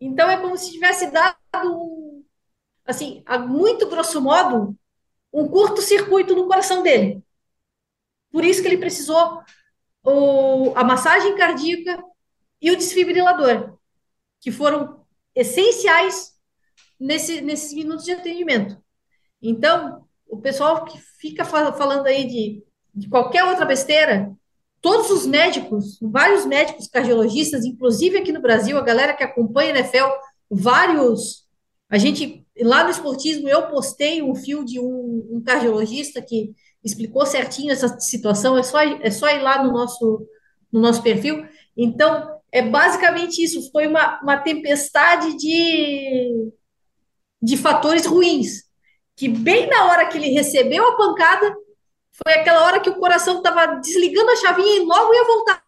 [0.00, 2.24] Então é como se tivesse dado
[2.84, 4.76] assim, muito grosso modo,
[5.40, 7.22] um curto-circuito no coração dele.
[8.30, 9.40] Por isso que ele precisou
[10.02, 12.02] o, a massagem cardíaca
[12.60, 13.78] e o desfibrilador,
[14.40, 16.32] que foram essenciais
[16.98, 18.76] nesse, nesses minutos de atendimento.
[19.40, 22.62] Então, o pessoal que fica falando aí de,
[22.94, 24.32] de qualquer outra besteira,
[24.80, 29.78] todos os médicos, vários médicos cardiologistas, inclusive aqui no Brasil, a galera que acompanha a
[29.78, 30.08] NFL,
[30.50, 31.46] vários.
[31.88, 37.26] A gente, lá no esportismo, eu postei um fio de um, um cardiologista que explicou
[37.26, 40.26] certinho essa situação, é só, é só ir lá no nosso,
[40.72, 41.46] no nosso perfil.
[41.76, 46.52] Então, é basicamente isso, foi uma, uma tempestade de,
[47.42, 48.64] de fatores ruins,
[49.16, 51.54] que bem na hora que ele recebeu a pancada,
[52.24, 55.62] foi aquela hora que o coração estava desligando a chavinha e logo ia voltar,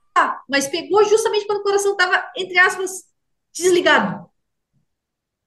[0.48, 3.04] mas pegou justamente quando o coração estava, entre aspas,
[3.52, 4.29] desligado.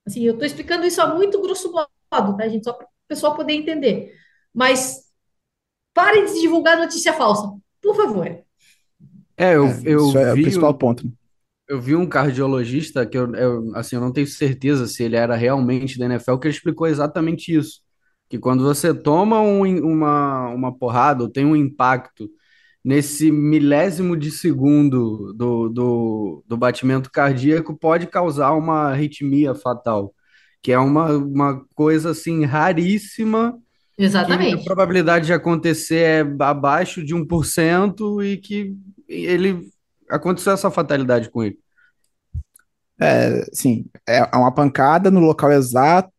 [0.06, 2.63] Assim, eu estou explicando isso a muito grosso modo, tá, gente?
[2.63, 4.13] Só para o pessoal poder entender.
[4.54, 5.04] Mas
[5.94, 8.26] Parem de divulgar notícia falsa, por favor.
[9.38, 11.12] É, eu, é, eu isso é o principal ponto.
[11.68, 15.36] Eu vi um cardiologista que eu, eu, assim, eu não tenho certeza se ele era
[15.36, 17.82] realmente da NFL, que ele explicou exatamente isso.
[18.28, 22.28] Que quando você toma um, uma, uma porrada ou tem um impacto
[22.84, 30.13] nesse milésimo de segundo do, do, do batimento cardíaco, pode causar uma arritmia fatal,
[30.62, 33.58] que é uma, uma coisa assim raríssima
[33.98, 34.62] Exatamente.
[34.62, 38.76] a probabilidade de acontecer é abaixo de 1% e que
[39.08, 39.62] ele
[40.10, 41.58] aconteceu essa fatalidade com ele.
[43.00, 46.10] É, sim, é uma pancada no local exato,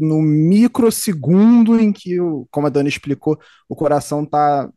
[0.00, 4.68] no microsegundo em que, o, como a Dani explicou, o coração está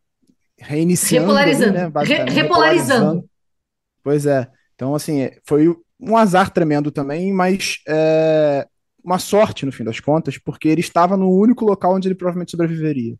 [0.58, 1.28] reiniciando.
[1.28, 1.74] Repolarizando.
[1.74, 3.30] né, Re repolarizando.
[4.04, 4.48] Pois é.
[4.76, 8.68] Então, assim, foi um azar tremendo também, mas é,
[9.04, 12.52] uma sorte no fim das contas, porque ele estava no único local onde ele provavelmente
[12.52, 13.15] sobreviveria.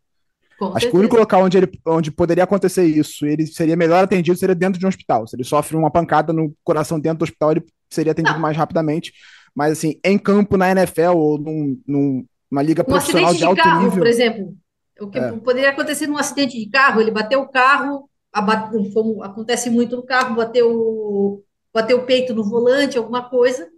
[0.58, 0.92] Com Acho certeza.
[0.92, 4.56] que o único local onde, ele, onde poderia acontecer isso, ele seria melhor atendido, seria
[4.56, 5.28] dentro de um hospital.
[5.28, 8.42] Se ele sofre uma pancada no coração dentro do hospital, ele seria atendido Não.
[8.42, 9.14] mais rapidamente.
[9.54, 13.62] Mas, assim, em campo, na NFL ou num, numa liga um profissional de, de alto
[13.62, 13.98] carro, nível...
[13.98, 14.56] por exemplo.
[15.00, 15.32] O que é.
[15.34, 20.04] poderia acontecer num acidente de carro, ele bateu o carro, abate, como acontece muito no
[20.04, 23.70] carro, bateu, bateu o peito no volante, alguma coisa,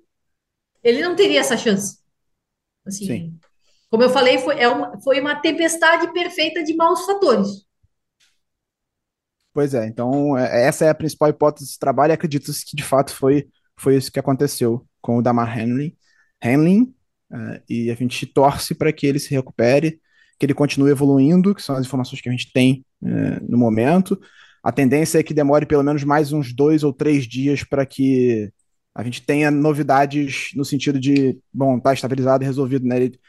[0.83, 1.99] ele não teria essa chance.
[2.85, 3.39] Assim, Sim.
[3.89, 7.65] Como eu falei, foi, é uma, foi uma tempestade perfeita de maus fatores.
[9.53, 12.83] Pois é, então é, essa é a principal hipótese desse trabalho e acredito que de
[12.83, 15.95] fato foi, foi isso que aconteceu com o Damar Hamlin,
[16.43, 16.93] Hamlin
[17.31, 19.99] uh, e a gente torce para que ele se recupere,
[20.39, 24.19] que ele continue evoluindo, que são as informações que a gente tem uh, no momento.
[24.63, 28.51] A tendência é que demore pelo menos mais uns dois ou três dias para que
[28.93, 32.97] a gente tenha novidades no sentido de, bom, tá estabilizado e resolvido, né?
[32.97, 33.19] Ele,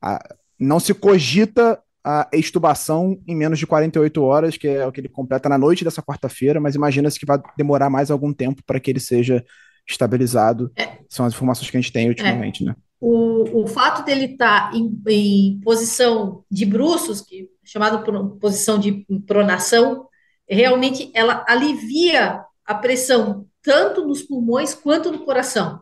[0.00, 0.18] a,
[0.58, 5.08] não se cogita a extubação em menos de 48 horas, que é o que ele
[5.08, 8.90] completa na noite dessa quarta-feira, mas imagina-se que vai demorar mais algum tempo para que
[8.90, 9.44] ele seja
[9.86, 10.72] estabilizado.
[10.74, 10.98] É.
[11.08, 12.68] São as informações que a gente tem ultimamente, é.
[12.68, 12.76] né?
[13.00, 18.38] O, o fato dele estar tá em, em, posição de bruços, que é chamado por
[18.38, 20.08] posição de pronação,
[20.48, 25.80] realmente ela alivia a pressão tanto nos pulmões quanto no coração.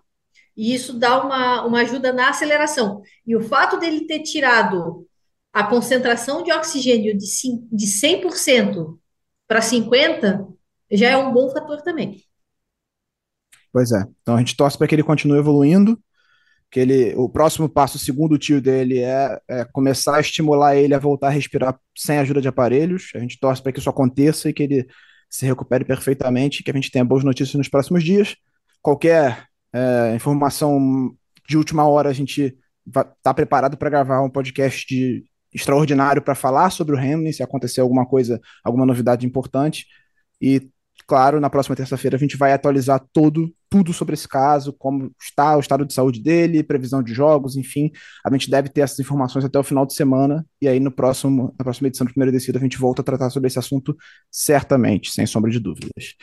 [0.57, 3.03] E isso dá uma, uma ajuda na aceleração.
[3.27, 5.07] E o fato dele ter tirado
[5.53, 7.27] a concentração de oxigênio de,
[7.73, 8.99] de 100%
[9.47, 10.55] para 50%
[10.91, 12.23] já é um bom fator também.
[13.73, 14.05] Pois é.
[14.23, 15.99] Então a gente torce para que ele continue evoluindo
[16.71, 20.95] que ele, o próximo passo, segundo o tio dele, é, é, começar a estimular ele
[20.95, 23.11] a voltar a respirar sem ajuda de aparelhos.
[23.15, 24.87] A gente torce para que isso aconteça e que ele
[25.31, 28.37] se recupere perfeitamente, que a gente tenha boas notícias nos próximos dias.
[28.83, 31.15] Qualquer é, informação
[31.49, 35.25] de última hora, a gente está preparado para gravar um podcast de,
[35.57, 39.87] extraordinário para falar sobre o Hamlin, se acontecer alguma coisa, alguma novidade importante.
[40.41, 40.69] E
[41.07, 45.57] claro, na próxima terça-feira a gente vai atualizar todo, tudo sobre esse caso, como está
[45.57, 47.91] o estado de saúde dele, previsão de jogos, enfim.
[48.25, 51.55] A gente deve ter essas informações até o final de semana, e aí no próximo,
[51.59, 53.97] na próxima edição do Primeiro Descida a gente volta a tratar sobre esse assunto
[54.31, 56.15] certamente, sem sombra de dúvidas.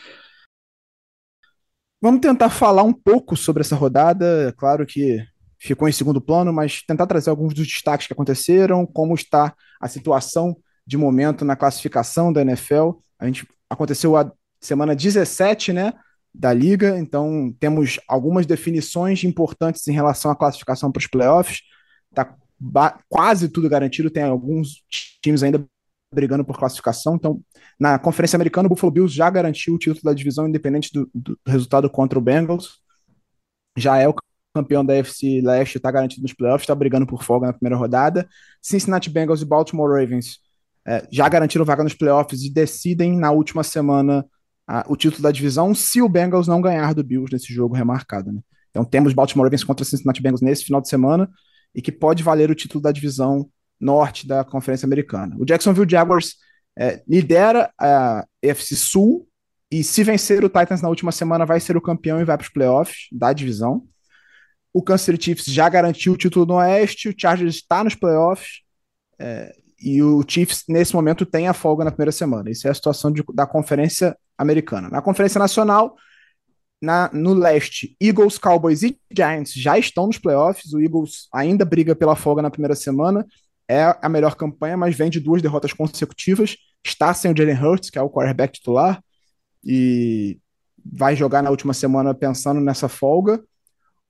[2.01, 5.25] Vamos tentar falar um pouco sobre essa rodada, é claro que
[5.57, 9.87] ficou em segundo plano, mas tentar trazer alguns dos destaques que aconteceram, como está a
[9.87, 12.91] situação de momento na classificação da NFL.
[13.17, 14.29] A gente aconteceu a
[14.65, 15.93] semana 17, né,
[16.33, 21.61] da liga, então temos algumas definições importantes em relação à classificação para os playoffs.
[22.13, 22.35] Tá
[23.09, 24.83] quase tudo garantido, tem alguns
[25.21, 25.63] times ainda
[26.13, 27.15] brigando por classificação.
[27.15, 27.41] Então,
[27.79, 31.37] na Conferência Americana, o Buffalo Bills já garantiu o título da divisão independente do, do
[31.45, 32.79] resultado contra o Bengals.
[33.77, 34.15] Já é o
[34.55, 38.27] campeão da FC Leste, está garantido nos playoffs, está brigando por folga na primeira rodada.
[38.61, 40.39] Cincinnati Bengals e Baltimore Ravens
[40.85, 44.25] é, já garantiram vaga nos playoffs e decidem na última semana
[44.67, 48.31] a, o título da divisão se o Bengals não ganhar do Bills nesse jogo remarcado.
[48.31, 48.39] Né?
[48.69, 51.29] Então temos Baltimore Ravens contra Cincinnati Bengals nesse final de semana
[51.75, 53.49] e que pode valer o título da divisão
[53.79, 55.35] norte da Conferência Americana.
[55.39, 56.35] O Jacksonville Jaguars
[56.77, 59.27] é, lidera a AFC Sul
[59.69, 62.45] e se vencer o Titans na última semana vai ser o campeão e vai para
[62.45, 63.83] os playoffs da divisão.
[64.71, 68.61] O Kansas City Chiefs já garantiu o título no Oeste, o Chargers está nos playoffs
[69.19, 72.49] é, e o Chiefs nesse momento tem a folga na primeira semana.
[72.49, 74.89] Isso é a situação de, da Conferência americana.
[74.89, 75.95] Na Conferência Nacional,
[76.83, 80.73] na, no leste, Eagles, Cowboys e Giants já estão nos playoffs.
[80.73, 83.25] O Eagles ainda briga pela folga na primeira semana.
[83.69, 86.57] É a melhor campanha, mas vem de duas derrotas consecutivas.
[86.83, 89.01] Está sem o Jalen Hurts, que é o quarterback titular,
[89.63, 90.37] e
[90.85, 93.41] vai jogar na última semana pensando nessa folga.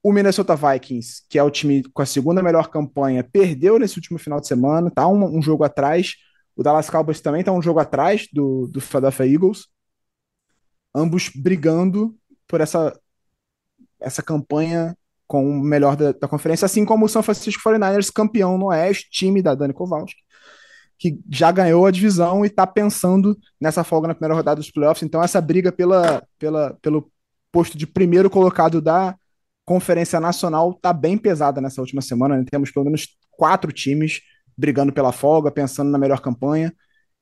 [0.02, 4.18] O Minnesota Vikings, que é o time com a segunda melhor campanha, perdeu nesse último
[4.18, 6.16] final de semana, tá um, um jogo atrás.
[6.56, 9.73] O Dallas Cowboys também está um jogo atrás do, do Philadelphia Eagles
[10.94, 12.14] ambos brigando
[12.46, 12.98] por essa,
[14.00, 18.58] essa campanha com o melhor da, da conferência, assim como o São Francisco 49ers, campeão
[18.58, 20.22] no Oeste, time da Dani Kowalski,
[20.98, 25.02] que já ganhou a divisão e está pensando nessa folga na primeira rodada dos playoffs.
[25.02, 27.10] Então, essa briga pela, pela, pelo
[27.50, 29.16] posto de primeiro colocado da
[29.64, 32.36] Conferência Nacional está bem pesada nessa última semana.
[32.36, 32.44] Né?
[32.48, 34.20] Temos pelo menos quatro times
[34.56, 36.72] brigando pela folga, pensando na melhor campanha.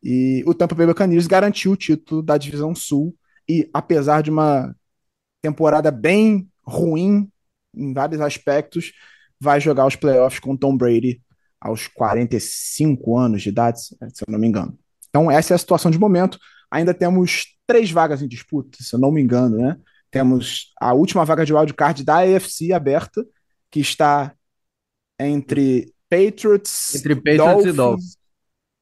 [0.03, 3.15] E o Tampa Bay Buccaneers garantiu o título da Divisão Sul
[3.53, 4.75] e apesar de uma
[5.43, 7.31] temporada bem ruim
[7.75, 8.93] em vários aspectos,
[9.39, 11.21] vai jogar os playoffs com Tom Brady
[11.61, 14.79] aos 45 anos de idade, se eu não me engano.
[15.11, 16.39] Então, essa é a situação de momento.
[16.71, 19.77] Ainda temos três vagas em disputa, se eu não me engano, né?
[20.11, 23.25] Temos a última vaga de wildcard da AFC aberta,
[23.71, 24.35] que está
[25.21, 28.17] entre Patriots, entre Patriots Dolphins, e Dolphins.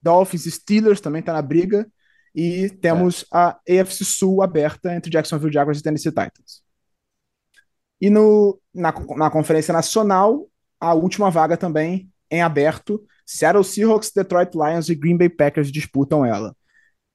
[0.03, 1.91] Dolphins e Steelers também está na briga.
[2.35, 3.27] E temos é.
[3.33, 6.63] a AFC Sul aberta entre Jacksonville Jaguars e Tennessee Titans.
[8.01, 13.05] E no, na, na Conferência Nacional, a última vaga também em aberto.
[13.27, 16.57] Seattle Seahawks, Detroit Lions e Green Bay Packers disputam ela.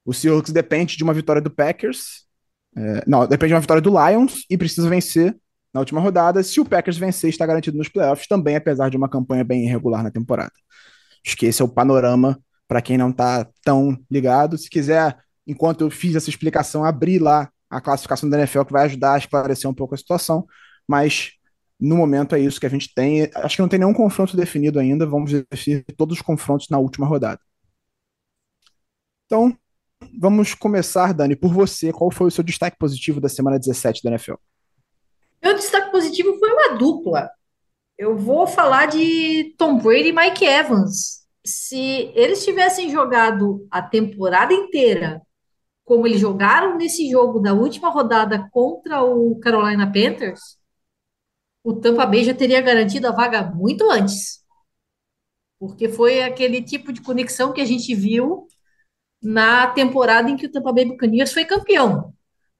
[0.04, 2.26] O Seahawks depende de uma vitória do Packers.
[2.76, 5.36] É, não, depende de uma vitória do Lions e precisa vencer
[5.74, 6.42] na última rodada.
[6.42, 10.02] Se o Packers vencer, está garantido nos playoffs também, apesar de uma campanha bem irregular
[10.02, 10.52] na temporada.
[11.26, 14.58] Acho que esse é o panorama para quem não está tão ligado.
[14.58, 18.84] Se quiser, enquanto eu fiz essa explicação, abrir lá a classificação da NFL, que vai
[18.86, 20.46] ajudar a esclarecer um pouco a situação,
[20.86, 21.32] mas
[21.78, 23.30] no momento é isso que a gente tem.
[23.34, 27.06] Acho que não tem nenhum confronto definido ainda, vamos definir todos os confrontos na última
[27.06, 27.40] rodada.
[29.26, 29.56] Então,
[30.18, 31.92] vamos começar, Dani, por você.
[31.92, 34.34] Qual foi o seu destaque positivo da semana 17 da NFL?
[35.42, 37.30] Meu destaque positivo foi uma dupla.
[37.98, 41.25] Eu vou falar de Tom Brady e Mike Evans.
[41.46, 45.22] Se eles tivessem jogado a temporada inteira
[45.84, 50.58] como eles jogaram nesse jogo da última rodada contra o Carolina Panthers,
[51.62, 54.44] o Tampa Bay já teria garantido a vaga muito antes.
[55.58, 58.48] Porque foi aquele tipo de conexão que a gente viu
[59.22, 62.12] na temporada em que o Tampa Bay Buccaneers foi campeão.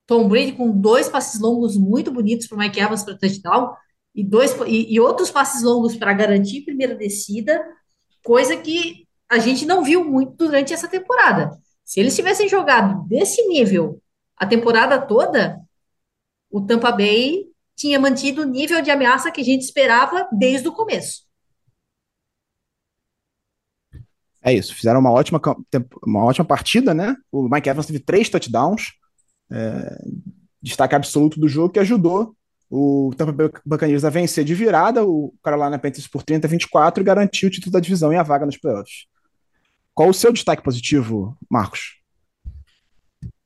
[0.06, 3.74] Tom Brady com dois passes longos muito bonitos para o Mike Evans para touchdown
[4.14, 7.60] e, dois, e, e outros passes longos para garantir primeira descida,
[8.26, 11.56] coisa que a gente não viu muito durante essa temporada.
[11.84, 14.02] Se eles tivessem jogado desse nível
[14.36, 15.60] a temporada toda,
[16.50, 20.72] o Tampa Bay tinha mantido o nível de ameaça que a gente esperava desde o
[20.72, 21.24] começo.
[24.42, 25.40] É isso, fizeram uma ótima,
[26.04, 27.16] uma ótima partida, né?
[27.30, 28.92] O Mike Evans teve três touchdowns,
[29.50, 30.04] é,
[30.60, 32.34] destaque absoluto do jogo, que ajudou
[32.70, 37.02] o Tampa Bay Buccaneers a vencer de virada o Carolina Panthers por 30 a 24
[37.02, 39.06] e garantiu o título da divisão e a vaga nos playoffs.
[39.94, 42.00] Qual o seu destaque positivo, Marcos?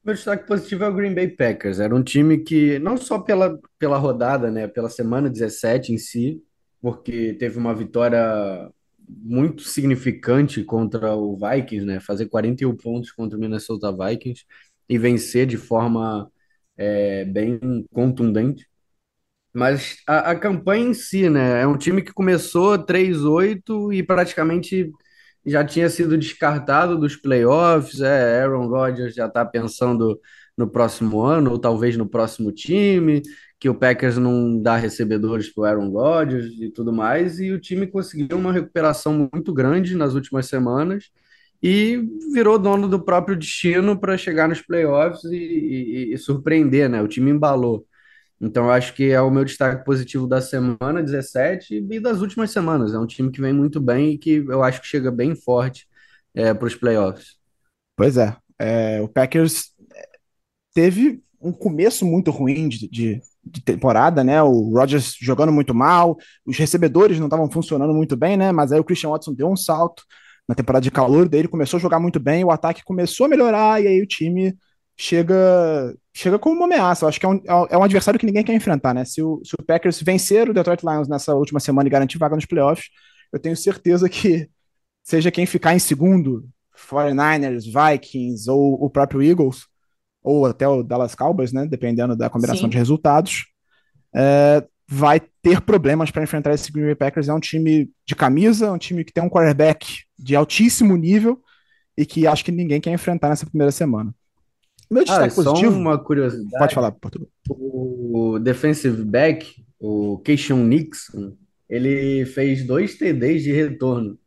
[0.02, 1.78] Meu destaque positivo é o Green Bay Packers.
[1.78, 6.42] Era um time que, não só pela, pela rodada, né, pela semana 17 em si,
[6.80, 8.70] porque teve uma vitória
[9.06, 14.44] muito significante contra o Vikings, né, fazer 41 pontos contra o Minnesota Vikings
[14.88, 16.30] e vencer de forma
[16.76, 17.60] é, bem
[17.92, 18.66] contundente.
[19.54, 24.90] Mas a, a campanha em si, né, é um time que começou 3-8 e praticamente
[25.44, 28.00] já tinha sido descartado dos playoffs.
[28.00, 30.20] É, Aaron Rodgers já está pensando
[30.56, 33.22] no próximo ano, ou talvez no próximo time,
[33.58, 37.40] que o Packers não dá recebedores para o Aaron Rodgers e tudo mais.
[37.40, 41.10] E o time conseguiu uma recuperação muito grande nas últimas semanas
[41.62, 47.02] e virou dono do próprio destino para chegar nos playoffs e, e, e surpreender, né?
[47.02, 47.86] O time embalou.
[48.40, 52.50] Então, eu acho que é o meu destaque positivo da semana 17 e das últimas
[52.50, 52.94] semanas.
[52.94, 55.86] É um time que vem muito bem e que eu acho que chega bem forte
[56.34, 57.36] é, para os playoffs.
[57.96, 59.72] Pois é, é, o Packers
[60.72, 64.42] teve um começo muito ruim de, de, de, temporada, né?
[64.42, 68.52] O Rodgers jogando muito mal, os recebedores não estavam funcionando muito bem, né?
[68.52, 70.02] Mas aí o Christian Watson deu um salto
[70.48, 73.82] na temporada de calor dele, começou a jogar muito bem, o ataque começou a melhorar
[73.82, 74.56] e aí o time
[75.00, 77.04] chega chega como uma ameaça.
[77.04, 79.04] Eu acho que é um, é um adversário que ninguém quer enfrentar, né?
[79.04, 82.36] Se o, se o Packers vencer o Detroit Lions nessa última semana e garantir vaga
[82.36, 82.90] nos playoffs,
[83.32, 84.48] eu tenho certeza que
[85.02, 89.66] seja quem ficar em segundo, 49ers, Vikings ou o próprio Eagles,
[90.22, 91.66] ou até o Dallas Cowboys, né?
[91.66, 92.70] Dependendo da combinação Sim.
[92.70, 93.46] de resultados,
[94.14, 97.28] é, vai ter problemas para enfrentar esse Green Bay Packers.
[97.28, 101.40] É um time de camisa, um time que tem um quarterback de altíssimo nível
[101.96, 104.14] e que acho que ninguém quer enfrentar nessa primeira semana.
[104.90, 105.72] Meu destaque ah, positivo.
[105.72, 106.50] Só uma curiosidade.
[106.58, 107.28] Pode falar, Portugal.
[107.48, 111.36] O defensive back, o Keishon Nixon,
[111.68, 114.18] ele fez dois TDs de retorno.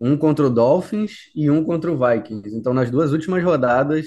[0.00, 2.54] Um contra o Dolphins e um contra o Vikings.
[2.54, 4.06] Então, nas duas últimas rodadas,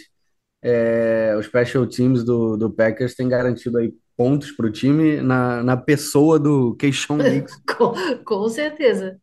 [0.61, 5.63] é, os special teams do, do Packers têm garantido aí pontos para o time na,
[5.63, 7.55] na pessoa do Keishon Nixon.
[7.77, 7.93] com,
[8.25, 9.19] com certeza.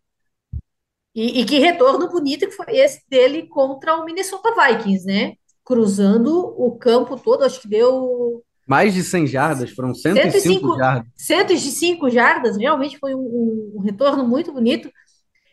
[1.14, 5.34] E, e, que retorno bonito que foi esse dele contra o Minnesota Vikings, né?
[5.66, 8.42] Cruzando o campo todo, acho que deu.
[8.64, 11.12] Mais de 100 jardas, foram 105, 105 jardas.
[11.16, 14.90] 105 jardas, realmente foi um, um, retorno muito bonito.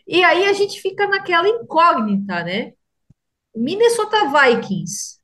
[0.08, 2.74] E aí a gente fica naquela incógnita, né?
[3.54, 5.20] O Minnesota Vikings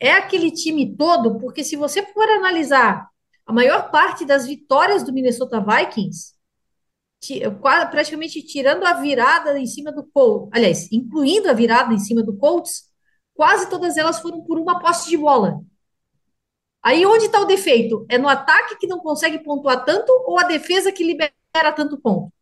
[0.00, 3.08] é aquele time todo, porque se você for analisar
[3.46, 6.32] a maior parte das vitórias do Minnesota Vikings,
[7.90, 12.36] praticamente tirando a virada em cima do Colts, aliás, incluindo a virada em cima do
[12.36, 12.91] Colts,
[13.34, 15.60] quase todas elas foram por uma posse de bola.
[16.82, 18.04] Aí onde está o defeito?
[18.08, 22.32] É no ataque que não consegue pontuar tanto ou a defesa que libera tanto ponto?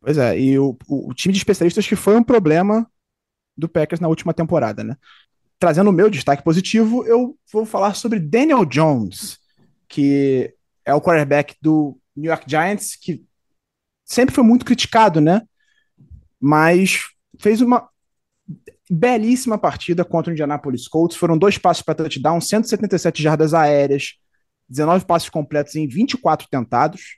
[0.00, 2.90] Pois é, e o, o, time de especialistas que foi um problema
[3.56, 4.96] do Packers na última temporada, né?
[5.58, 9.38] Trazendo o meu destaque positivo, eu vou falar sobre Daniel Jones,
[9.86, 13.22] que é o quarterback do New York Giants, que
[14.04, 15.42] sempre foi muito criticado, né?
[16.40, 17.88] Mas fez uma
[18.90, 21.16] belíssima partida contra o Indianapolis Colts.
[21.16, 24.14] Foram dois passos para touchdown, 177 jardas aéreas,
[24.68, 27.16] 19 passos completos em 24 tentados,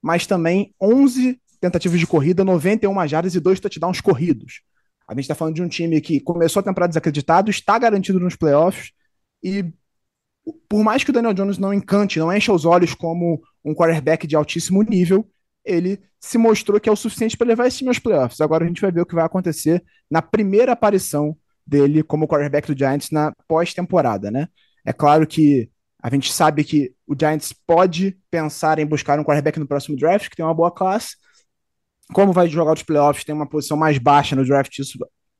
[0.00, 4.62] mas também 11 tentativas de corrida, 91 jardas e dois touchdowns corridos.
[5.06, 8.36] A gente está falando de um time que começou a temporada desacreditado, está garantido nos
[8.36, 8.92] playoffs
[9.42, 9.64] e
[10.68, 14.26] por mais que o Daniel Jones não encante, não encha os olhos como um quarterback
[14.26, 15.28] de altíssimo nível,
[15.64, 18.40] ele se mostrou que é o suficiente para levar esse time aos playoffs.
[18.40, 21.36] Agora a gente vai ver o que vai acontecer na primeira aparição
[21.66, 24.48] dele como quarterback do Giants na pós-temporada, né?
[24.84, 25.70] É claro que
[26.02, 30.28] a gente sabe que o Giants pode pensar em buscar um quarterback no próximo draft,
[30.28, 31.16] que tem uma boa classe.
[32.12, 34.98] Como vai jogar os playoffs, tem uma posição mais baixa no draft, isso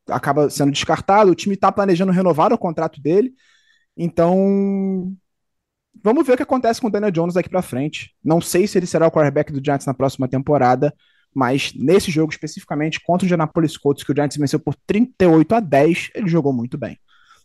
[0.09, 1.31] acaba sendo descartado.
[1.31, 3.33] O time está planejando renovar o contrato dele.
[3.97, 5.14] Então,
[6.03, 8.14] vamos ver o que acontece com o Daniel Jones daqui para frente.
[8.24, 10.95] Não sei se ele será o quarterback do Giants na próxima temporada,
[11.34, 15.61] mas nesse jogo especificamente contra o Indianapolis Colts, que o Giants venceu por 38 a
[15.61, 16.99] 10, ele jogou muito bem.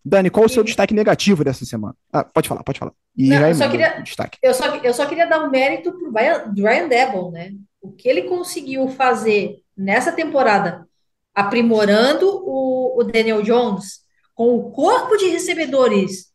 [0.03, 1.95] Dani, qual o seu destaque negativo dessa semana?
[2.13, 2.91] Ah, pode falar, pode falar.
[3.17, 4.37] E Não, eu, só queria, destaque.
[4.41, 7.53] Eu, só, eu só queria dar um mérito pro Ryan Devil, né?
[7.81, 10.87] O que ele conseguiu fazer nessa temporada,
[11.33, 14.01] aprimorando o, o Daniel Jones,
[14.35, 16.31] com o corpo de recebedores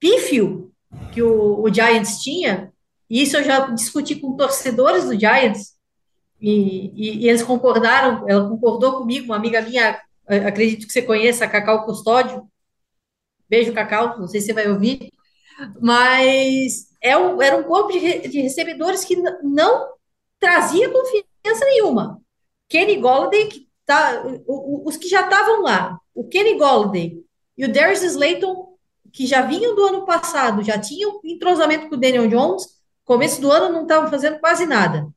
[0.00, 0.73] pífio
[1.12, 2.72] que o, o Giants tinha,
[3.08, 5.74] e isso eu já discuti com torcedores do Giants,
[6.40, 11.44] e, e, e, eles concordaram, ela concordou comigo, uma amiga minha, acredito que você conheça,
[11.44, 12.46] a Cacau Custódio,
[13.48, 15.12] Beijo, Cacau, não sei se você vai ouvir.
[15.80, 19.92] Mas é um, era um corpo de, de recebedores que não
[20.40, 22.20] trazia confiança nenhuma.
[22.68, 27.22] Kenny Golladay, que tá, os que já estavam lá, o Kenny Golladay
[27.56, 28.73] e o Darius Slayton,
[29.14, 32.64] que já vinham do ano passado, já tinham entrosamento com o Daniel Jones,
[33.04, 35.08] começo do ano não estavam fazendo quase nada.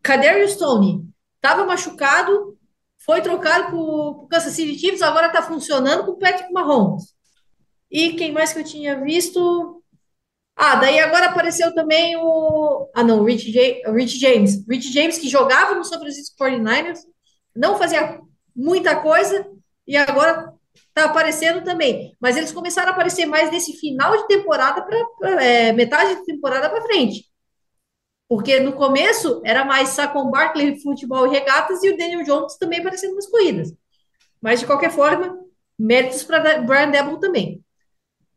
[0.00, 2.56] Kadarius Stone estava machucado,
[3.04, 7.16] foi trocado para o Kansas City Chiefs, agora está funcionando com o Patrick Mahomes.
[7.90, 9.82] E quem mais que eu tinha visto?
[10.54, 12.88] Ah, daí agora apareceu também o.
[12.94, 13.50] Ah, não, o Rich.
[13.50, 14.64] Rich James.
[14.68, 17.00] Rich James, que jogava no São Francisco 49ers,
[17.56, 18.20] não fazia
[18.54, 19.46] muita coisa,
[19.86, 20.51] e agora
[20.94, 22.16] tá aparecendo também.
[22.20, 26.68] Mas eles começaram a aparecer mais nesse final de temporada para é, metade de temporada
[26.68, 27.24] para frente.
[28.28, 32.80] Porque no começo era mais Saquon Barkley, futebol e regatas, e o Daniel Jones também
[32.80, 33.74] aparecendo nas corridas.
[34.40, 35.38] Mas, de qualquer forma,
[35.78, 37.62] méritos para Brian Debo também.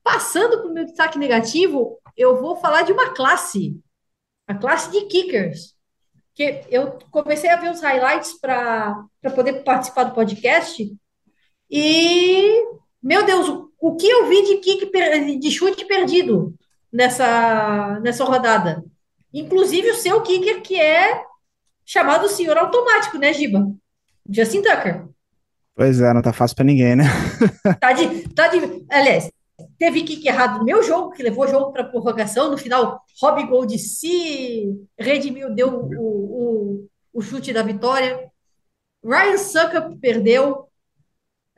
[0.04, 3.80] Passando para o meu destaque negativo, eu vou falar de uma classe,
[4.48, 5.76] a classe de kickers.
[6.34, 10.94] Que eu comecei a ver os highlights para poder participar do podcast
[11.70, 12.66] e,
[13.02, 16.54] meu Deus, o, o que eu vi de kick de chute perdido
[16.92, 18.84] nessa, nessa rodada?
[19.34, 21.24] Inclusive o seu kicker, que é
[21.86, 23.72] chamado senhor automático, né, Giba?
[24.30, 25.06] Justin Tucker.
[25.76, 27.04] Pois é, não tá fácil para ninguém, né?
[27.80, 29.30] tá de, tá de, aliás,
[29.78, 32.50] Teve kick errado no meu jogo, que levou o jogo para prorrogação.
[32.50, 38.30] No final, Rob Gold se redimiu, deu o, o, o, chute da vitória.
[39.04, 40.65] Ryan Suckup perdeu.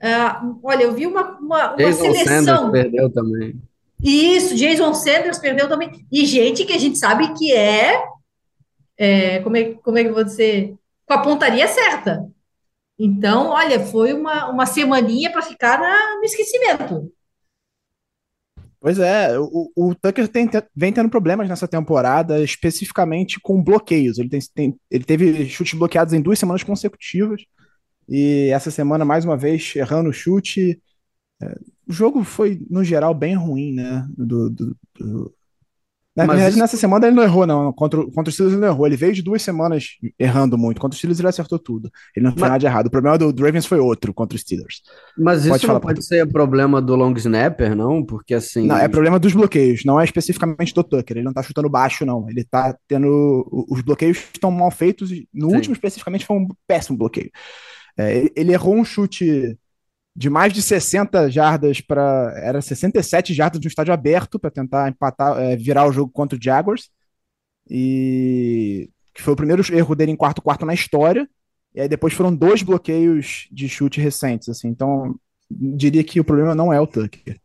[0.02, 2.44] Uh, olha, eu vi uma, uma, uma Jason seleção.
[2.44, 3.62] Sanders perdeu também.
[4.02, 6.06] Isso, Jason Sanders perdeu também.
[6.12, 8.04] E gente que a gente sabe que é,
[8.98, 10.76] é como, é como é que eu vou dizer?
[11.06, 12.30] Com a pontaria certa.
[13.00, 17.12] Então, olha, foi uma, uma semaninha para ficar na, no esquecimento.
[18.80, 24.20] Pois é, o, o Tucker tem, vem tendo problemas nessa temporada, especificamente com bloqueios.
[24.20, 27.44] Ele, tem, tem, ele teve chutes bloqueados em duas semanas consecutivas,
[28.08, 30.82] e essa semana, mais uma vez, errando o chute.
[31.42, 31.56] É,
[31.88, 34.08] o jogo foi, no geral, bem ruim, né?
[34.18, 35.38] Do, do, do,
[36.18, 36.60] na verdade, isso...
[36.60, 37.72] nessa semana ele não errou, não.
[37.72, 38.88] Contra, contra o Steelers ele não errou.
[38.88, 40.82] Ele veio de duas semanas errando muito.
[40.82, 41.92] Contra o Steelers ele acertou tudo.
[42.16, 42.50] Ele não fez Mas...
[42.50, 42.88] nada de errado.
[42.88, 44.82] O problema do, Ravens foi outro contra os Steelers.
[45.16, 48.04] Mas isso pode não pode ser problema do long snapper, não?
[48.04, 48.66] Porque assim.
[48.66, 49.86] Não, é problema dos bloqueios.
[49.86, 51.18] Não é especificamente do Tucker.
[51.18, 52.28] Ele não tá chutando baixo, não.
[52.28, 53.68] Ele tá tendo.
[53.70, 55.12] Os bloqueios estão mal feitos.
[55.32, 55.56] No Sim.
[55.56, 57.30] último, especificamente, foi um péssimo bloqueio.
[57.98, 59.58] É, ele errou um chute
[60.16, 62.34] de mais de 60 jardas para.
[62.38, 66.38] Era 67 jardas de um estádio aberto para tentar empatar, é, virar o jogo contra
[66.38, 66.90] o Jaguars.
[67.70, 71.28] E que foi o primeiro erro dele em quarto quarto na história.
[71.74, 74.68] E aí depois foram dois bloqueios de chute recentes, assim.
[74.68, 75.16] Então,
[75.50, 77.40] diria que o problema não é o Tucker.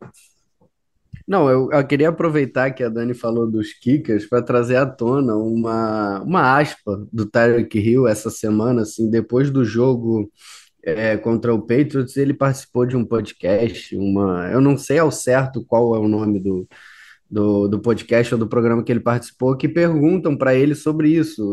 [1.27, 5.35] Não, eu, eu queria aproveitar que a Dani falou dos kickers para trazer à tona
[5.35, 10.29] uma, uma aspa do Tyreek Hill essa semana, assim, depois do jogo
[10.83, 15.63] é, contra o Patriots, ele participou de um podcast, uma, eu não sei ao certo
[15.63, 16.67] qual é o nome do,
[17.29, 21.43] do, do podcast ou do programa que ele participou, que perguntam para ele sobre isso,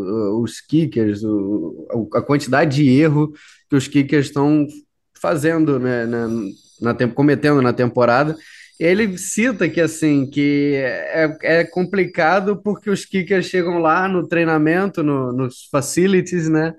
[0.42, 3.32] os kickers, o, a quantidade de erro
[3.68, 4.66] que os kickers estão
[5.20, 6.28] fazendo, né, na,
[6.80, 8.36] na, cometendo na temporada.
[8.80, 15.02] Ele cita que assim que é, é complicado porque os kickers chegam lá no treinamento,
[15.02, 16.74] no, nos facilities, né?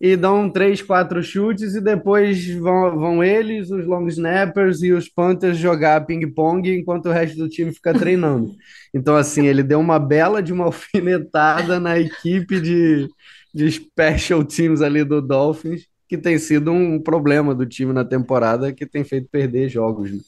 [0.00, 5.08] e dão três, quatro chutes e depois vão, vão eles, os long snappers e os
[5.10, 8.54] Panthers jogar ping-pong enquanto o resto do time fica treinando.
[8.92, 13.08] Então, assim, ele deu uma bela de uma alfinetada na equipe de,
[13.54, 18.72] de special teams ali do Dolphins, que tem sido um problema do time na temporada,
[18.72, 20.10] que tem feito perder jogos.
[20.10, 20.18] Né?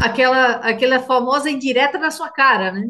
[0.00, 2.88] Aquela, aquela famosa indireta na sua cara, né?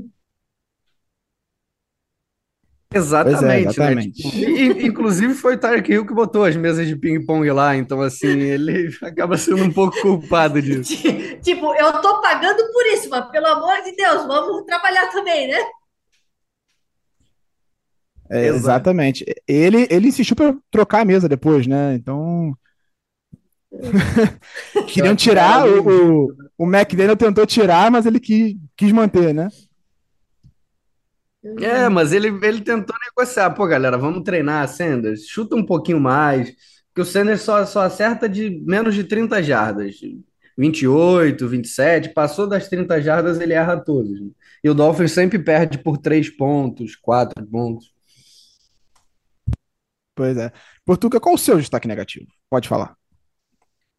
[2.93, 4.25] Exatamente, é, exatamente.
[4.25, 4.57] Né?
[4.57, 8.29] Tipo, inclusive foi o Tarek Hill que botou as mesas de ping-pong lá, então assim,
[8.29, 10.95] ele acaba sendo um pouco culpado disso.
[11.43, 15.59] tipo, eu tô pagando por isso, mas pelo amor de Deus, vamos trabalhar também, né?
[18.31, 19.25] É, exatamente.
[19.47, 21.95] Ele, ele insistiu para trocar a mesa depois, né?
[21.95, 22.53] Então.
[24.87, 29.49] Queriam tirar, o, o, o McDaniel tentou tirar, mas ele quis, quis manter, né?
[31.61, 33.51] É, mas ele, ele tentou negociar.
[33.51, 35.27] Pô, galera, vamos treinar Sanders.
[35.29, 36.53] Chuta um pouquinho mais.
[36.89, 40.01] Porque o Sanders só, só acerta de menos de 30 jardas.
[40.59, 42.09] 28, 27.
[42.09, 44.19] Passou das 30 jardas, ele erra todos.
[44.63, 47.95] E o Dolphins sempre perde por 3 pontos, 4 pontos.
[50.17, 50.53] Pois é.
[50.85, 52.27] Portuga, qual o seu destaque negativo?
[52.51, 52.97] Pode falar.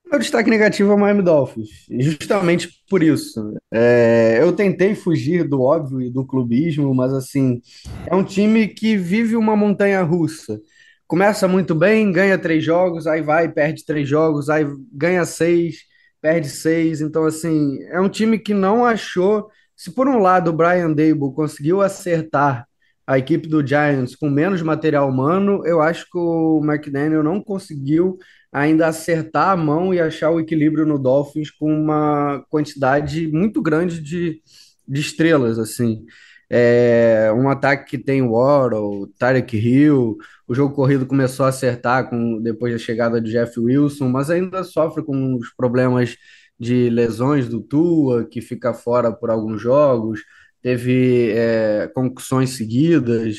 [0.10, 3.54] Meu destaque negativo é o Miami Dolphins, justamente por isso.
[3.72, 7.62] É, eu tentei fugir do óbvio e do clubismo, mas assim,
[8.08, 10.60] é um time que vive uma montanha russa.
[11.06, 15.78] Começa muito bem, ganha três jogos, aí vai, perde três jogos, aí ganha seis,
[16.20, 17.02] perde seis.
[17.02, 19.48] Então, assim, é um time que não achou.
[19.76, 22.69] Se por um lado o Brian Dable conseguiu acertar
[23.10, 28.20] a equipe do Giants com menos material humano, eu acho que o McDaniel não conseguiu
[28.54, 34.00] ainda acertar a mão e achar o equilíbrio no Dolphins com uma quantidade muito grande
[34.00, 34.44] de,
[34.88, 36.06] de estrelas, assim.
[36.52, 40.16] É, um ataque que tem Waddle, Tarek Hill,
[40.48, 44.64] o jogo corrido começou a acertar com, depois da chegada de Jeff Wilson, mas ainda
[44.64, 46.16] sofre com os problemas
[46.60, 50.22] de lesões do Tua, que fica fora por alguns jogos,
[50.62, 53.38] teve é, concussões seguidas.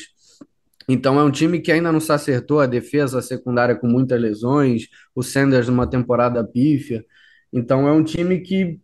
[0.87, 4.19] Então é um time que ainda não se acertou, a defesa a secundária com muitas
[4.19, 7.05] lesões, o Sanders numa temporada pífia.
[7.53, 8.79] Então é um time que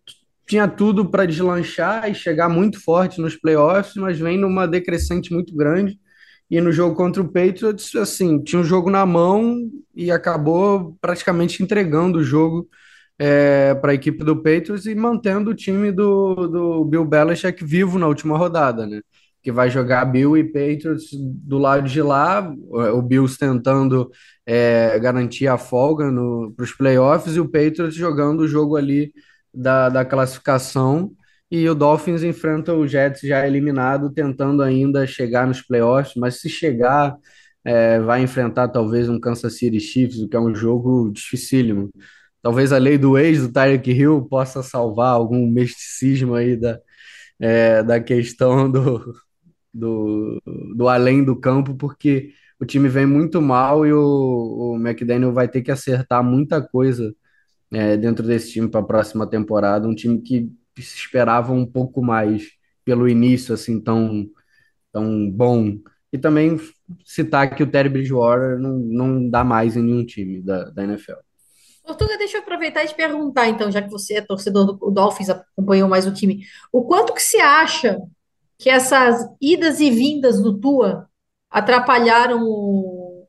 [0.47, 5.55] tinha tudo para deslanchar e chegar muito forte nos playoffs, mas vem numa decrescente muito
[5.55, 5.99] grande.
[6.49, 11.61] E no jogo contra o Patriots, assim, tinha um jogo na mão e acabou praticamente
[11.61, 12.69] entregando o jogo
[13.19, 17.97] é, para a equipe do Patriots e mantendo o time do, do Bill Belichick vivo
[17.97, 19.01] na última rodada, né?
[19.41, 24.11] Que vai jogar Bill e Patriots do lado de lá, o Bills tentando
[24.45, 26.05] é, garantir a folga
[26.55, 29.11] para os playoffs e o Patriots jogando o jogo ali
[29.53, 31.11] da, da classificação.
[31.49, 36.49] E o Dolphins enfrenta o Jets já eliminado, tentando ainda chegar nos playoffs, mas se
[36.49, 37.15] chegar,
[37.63, 41.89] é, vai enfrentar talvez um Kansas City Chiefs, o que é um jogo dificílimo.
[42.41, 46.79] Talvez a lei do ex do Tyreek Hill possa salvar algum misticismo aí da,
[47.39, 49.13] é, da questão do,
[49.73, 50.41] do,
[50.75, 55.47] do além do campo, porque o time vem muito mal e o, o McDaniel vai
[55.47, 57.13] ter que acertar muita coisa
[57.71, 59.87] é, dentro desse time para a próxima temporada.
[59.87, 62.47] Um time que se esperava um pouco mais
[62.85, 64.27] pelo início, assim, tão,
[64.91, 65.77] tão bom.
[66.11, 66.59] E também
[67.05, 71.26] citar que o Terry Bridgewater não, não dá mais em nenhum time da, da NFL.
[71.87, 75.29] Portuga, deixa eu aproveitar e te perguntar, então, já que você é torcedor do Dolphins,
[75.29, 77.97] acompanhou mais o time, o quanto que você acha
[78.57, 81.09] que essas idas e vindas do Tua
[81.49, 83.25] atrapalharam o,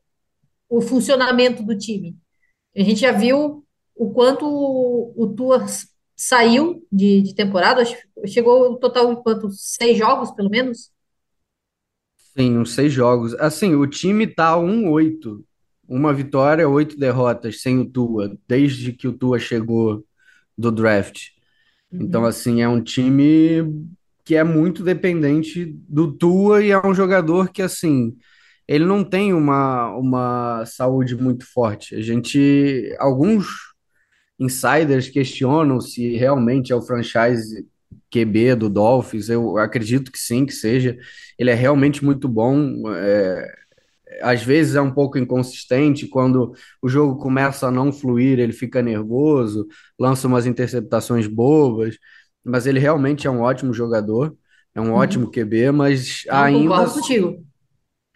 [0.67, 2.17] o funcionamento do time?
[2.75, 5.65] A gente já viu o quanto o, o Tua
[6.13, 7.83] saiu de, de temporada,
[8.27, 9.49] chegou o total em quanto?
[9.51, 10.91] Seis jogos, pelo menos?
[12.37, 13.33] Sim, uns seis jogos.
[13.35, 15.45] Assim, o time tá 1-8
[15.89, 20.05] uma vitória, oito derrotas sem o Tua, desde que o Tua chegou
[20.57, 21.29] do draft.
[21.91, 22.03] Uhum.
[22.03, 23.87] Então, assim, é um time
[24.23, 28.15] que é muito dependente do Tua e é um jogador que, assim,
[28.67, 31.95] ele não tem uma, uma saúde muito forte.
[31.95, 33.47] A gente, alguns
[34.39, 37.67] insiders questionam se realmente é o franchise
[38.11, 39.27] QB do Dolphins.
[39.27, 40.95] Eu acredito que sim, que seja.
[41.37, 42.83] Ele é realmente muito bom.
[42.95, 43.55] É,
[44.21, 48.81] às vezes é um pouco inconsistente, quando o jogo começa a não fluir, ele fica
[48.81, 49.67] nervoso,
[49.99, 51.97] lança umas interceptações bobas,
[52.43, 54.35] mas ele realmente é um ótimo jogador,
[54.73, 54.93] é um uhum.
[54.93, 57.45] ótimo QB, mas eu ainda contigo.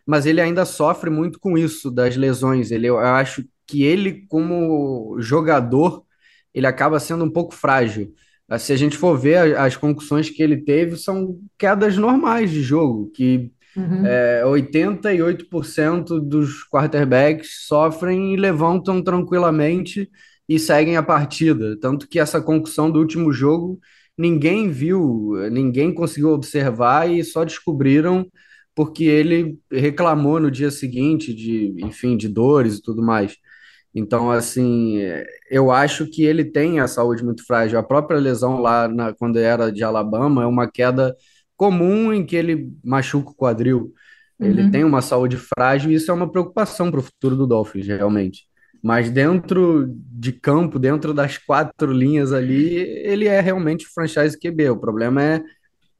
[0.05, 2.71] Mas ele ainda sofre muito com isso das lesões.
[2.71, 6.03] Ele eu acho que ele como jogador,
[6.53, 8.13] ele acaba sendo um pouco frágil.
[8.59, 13.09] Se a gente for ver as concussões que ele teve, são quedas normais de jogo,
[13.11, 14.05] que Uhum.
[14.05, 20.09] É, 88% dos quarterbacks sofrem e levantam tranquilamente
[20.47, 21.77] e seguem a partida.
[21.79, 23.79] Tanto que essa concussão do último jogo
[24.17, 28.27] ninguém viu, ninguém conseguiu observar e só descobriram
[28.75, 33.37] porque ele reclamou no dia seguinte de, enfim, de dores e tudo mais.
[33.95, 34.99] Então, assim,
[35.49, 37.77] eu acho que ele tem a saúde muito frágil.
[37.77, 41.15] A própria lesão lá, na, quando era de Alabama, é uma queda
[41.55, 43.93] comum em que ele machuca o quadril.
[44.39, 47.87] Ele tem uma saúde frágil e isso é uma preocupação para o futuro do Dolphins,
[47.87, 48.45] realmente.
[48.81, 54.71] Mas dentro de campo, dentro das quatro linhas ali, ele é realmente franchise QB.
[54.71, 55.41] O problema é,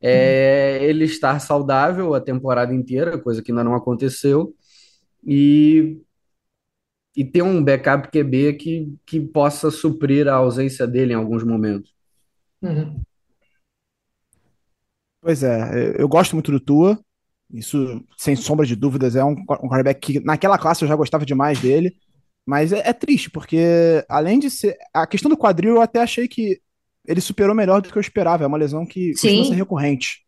[0.02, 4.54] é ele estar saudável a temporada inteira, coisa que ainda não aconteceu,
[5.26, 6.02] e,
[7.16, 11.94] e ter um backup QB que, que possa suprir a ausência dele em alguns momentos.
[12.62, 13.02] Uhum.
[15.24, 17.00] Pois é, eu gosto muito do Tua.
[17.52, 21.26] Isso, sem sombra de dúvidas, é um, um quarterback que naquela classe eu já gostava
[21.26, 21.96] demais dele.
[22.46, 24.76] Mas é, é, triste, porque além de ser.
[24.94, 26.60] A questão do quadril, eu até achei que
[27.08, 28.44] ele superou melhor do que eu esperava.
[28.44, 29.30] É uma lesão que Sim.
[29.30, 30.24] costuma ser recorrente.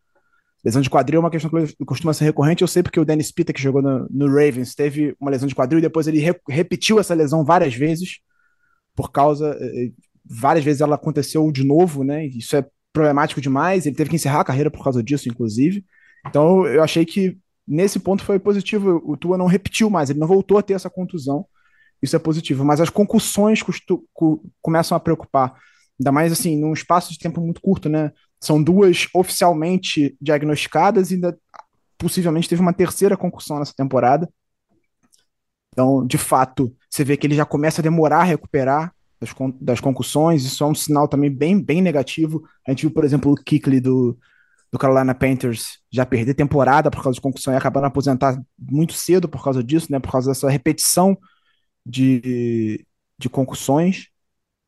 [0.63, 2.61] Lesão de quadril é uma questão que costuma ser recorrente.
[2.61, 5.53] Eu sei porque o Dennis Pitta, que jogou no, no Ravens, teve uma lesão de
[5.55, 8.19] quadril e depois ele re, repetiu essa lesão várias vezes.
[8.95, 9.57] Por causa.
[9.59, 9.91] Eh,
[10.23, 12.25] várias vezes ela aconteceu de novo, né?
[12.25, 12.65] Isso é
[12.95, 13.85] problemático demais.
[13.85, 15.85] Ele teve que encerrar a carreira por causa disso, inclusive.
[16.25, 17.37] Então eu achei que
[17.67, 19.01] nesse ponto foi positivo.
[19.05, 21.45] O Tua não repetiu mais, ele não voltou a ter essa contusão.
[22.01, 22.63] Isso é positivo.
[22.63, 25.53] Mas as concussões costu, co, começam a preocupar.
[25.99, 28.11] Ainda mais assim, num espaço de tempo muito curto, né?
[28.39, 31.37] São duas oficialmente diagnosticadas e ainda
[31.97, 34.29] possivelmente teve uma terceira concussão nessa temporada.
[35.73, 39.79] Então, de fato, você vê que ele já começa a demorar a recuperar das, das
[39.79, 40.43] concussões.
[40.43, 42.43] Isso é um sinal também bem, bem negativo.
[42.67, 44.17] A gente viu, por exemplo, o Kickley do,
[44.71, 49.27] do Carolina Panthers já perder temporada por causa de concussão e acabando aposentar muito cedo
[49.27, 49.99] por causa disso, né?
[49.99, 51.17] Por causa dessa repetição
[51.85, 52.85] de,
[53.17, 54.07] de concussões.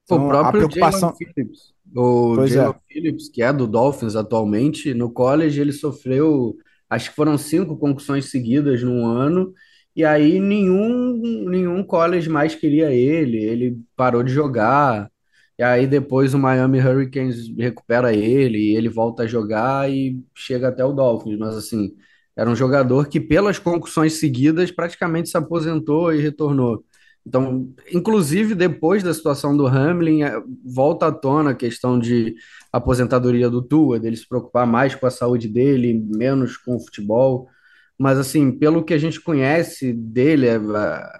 [0.03, 1.13] Então, o próprio a preocupação...
[1.15, 2.93] Phillips, o pois Jalen é.
[2.93, 6.55] Phillips, que é do Dolphins atualmente, no college ele sofreu,
[6.89, 9.53] acho que foram cinco concussões seguidas num ano,
[9.97, 15.11] e aí nenhum, nenhum college mais queria ele, ele parou de jogar,
[15.57, 20.67] e aí depois o Miami Hurricanes recupera ele, e ele volta a jogar e chega
[20.69, 21.95] até o Dolphins, mas assim,
[22.35, 26.85] era um jogador que pelas concussões seguidas praticamente se aposentou e retornou.
[27.25, 32.35] Então, inclusive depois da situação do Hamlin, é, volta à tona a questão de
[32.71, 37.49] aposentadoria do Tua, dele se preocupar mais com a saúde dele, menos com o futebol.
[37.97, 40.59] Mas, assim, pelo que a gente conhece dele, é,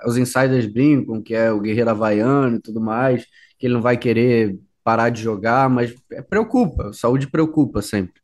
[0.06, 3.26] os insiders brincam que é o guerreiro havaiano e tudo mais,
[3.58, 8.22] que ele não vai querer parar de jogar, mas é, preocupa, saúde preocupa sempre.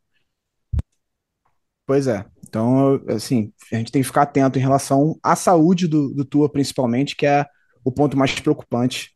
[1.86, 2.24] Pois é.
[2.46, 6.48] Então, assim, a gente tem que ficar atento em relação à saúde do, do Tua,
[6.48, 7.44] principalmente, que é
[7.84, 9.12] o ponto mais preocupante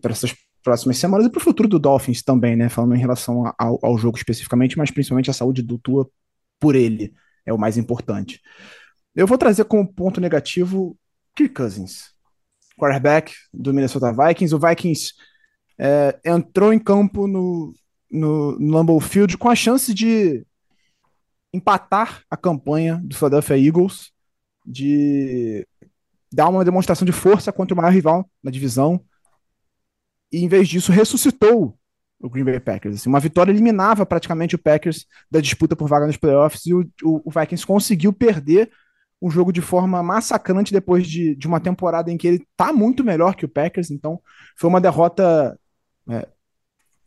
[0.00, 2.68] para essas próximas semanas e para o futuro do Dolphins também, né?
[2.68, 6.08] Falando em relação ao, ao, jogo especificamente, mas principalmente a saúde do Tua
[6.58, 7.12] por ele
[7.46, 8.40] é o mais importante.
[9.14, 10.96] Eu vou trazer como ponto negativo
[11.36, 12.14] Kirk Cousins,
[12.78, 14.54] quarterback do Minnesota Vikings.
[14.54, 15.12] O Vikings
[15.78, 17.74] é, entrou em campo no,
[18.10, 20.46] no, no Lambeau Field com a chance de
[21.52, 24.10] empatar a campanha do Philadelphia Eagles,
[24.64, 25.66] de
[26.32, 29.04] dar uma demonstração de força contra o maior rival na divisão.
[30.32, 31.78] E em vez disso, ressuscitou
[32.22, 32.96] o Green Bay Packers.
[32.96, 36.80] Assim, uma vitória eliminava praticamente o Packers da disputa por vaga nos playoffs e o,
[37.02, 38.70] o, o Vikings conseguiu perder
[39.20, 43.04] um jogo de forma massacrante depois de, de uma temporada em que ele está muito
[43.04, 43.90] melhor que o Packers.
[43.90, 44.20] Então,
[44.56, 45.58] foi uma derrota
[46.08, 46.26] é,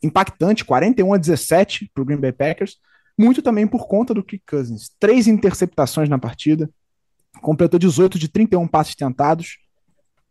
[0.02, 2.76] impactante, 41 a 17 para o Green Bay Packers.
[3.18, 4.90] Muito também por conta do Kirk Cousins.
[4.98, 6.70] Três interceptações na partida,
[7.40, 9.58] completou 18 de 31 passes tentados,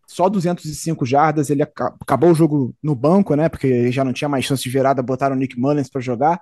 [0.08, 4.46] só 205 jardas, ele acabou o jogo no banco, né, porque já não tinha mais
[4.46, 6.40] chance de virada, botaram o Nick Mullins para jogar,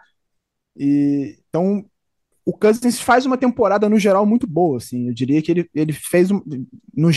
[0.78, 1.86] e então
[2.46, 5.94] o Cousins faz uma temporada no geral muito boa, assim, eu diria que ele, ele
[5.94, 6.42] fez, um,
[6.94, 7.10] no,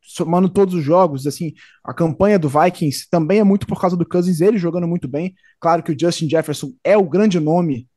[0.00, 1.52] somando todos os jogos, assim,
[1.84, 5.34] a campanha do Vikings também é muito por causa do Cousins, ele jogando muito bem,
[5.60, 7.88] claro que o Justin Jefferson é o grande nome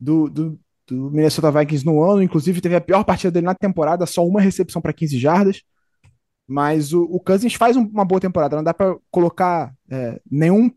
[0.00, 4.06] do, do, do Minnesota Vikings no ano, inclusive teve a pior partida dele na temporada,
[4.06, 5.62] só uma recepção para 15 jardas.
[6.46, 10.70] Mas o, o Cousins faz uma boa temporada, não dá para colocar é, nenhum,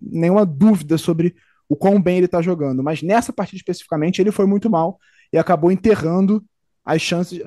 [0.00, 1.34] nenhuma dúvida sobre
[1.68, 2.82] o quão bem ele está jogando.
[2.82, 4.98] Mas nessa partida especificamente, ele foi muito mal
[5.32, 6.44] e acabou enterrando
[6.84, 7.40] as chances,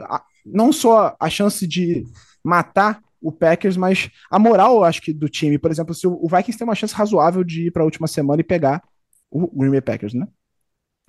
[0.45, 2.03] não só a chance de
[2.43, 5.57] matar o Packers, mas a moral, eu acho que, do time.
[5.59, 8.41] Por exemplo, se o Vikings tem uma chance razoável de ir para a última semana
[8.41, 8.81] e pegar
[9.29, 10.27] o Green Bay Packers, né?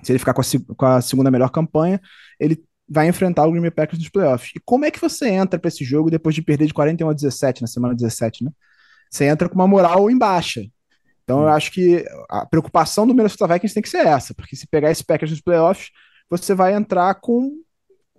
[0.03, 0.45] se ele ficar com a,
[0.77, 2.01] com a, segunda melhor campanha,
[2.39, 4.53] ele vai enfrentar o Green Bay Packers nos playoffs.
[4.57, 7.13] E como é que você entra para esse jogo depois de perder de 41 a
[7.13, 8.51] 17 na semana 17, né?
[9.11, 10.65] Você entra com uma moral em baixa.
[11.25, 14.67] Então eu acho que a preocupação do Minnesota Vikings tem que ser essa, porque se
[14.67, 15.91] pegar esse Packers nos playoffs,
[16.31, 17.53] você vai entrar com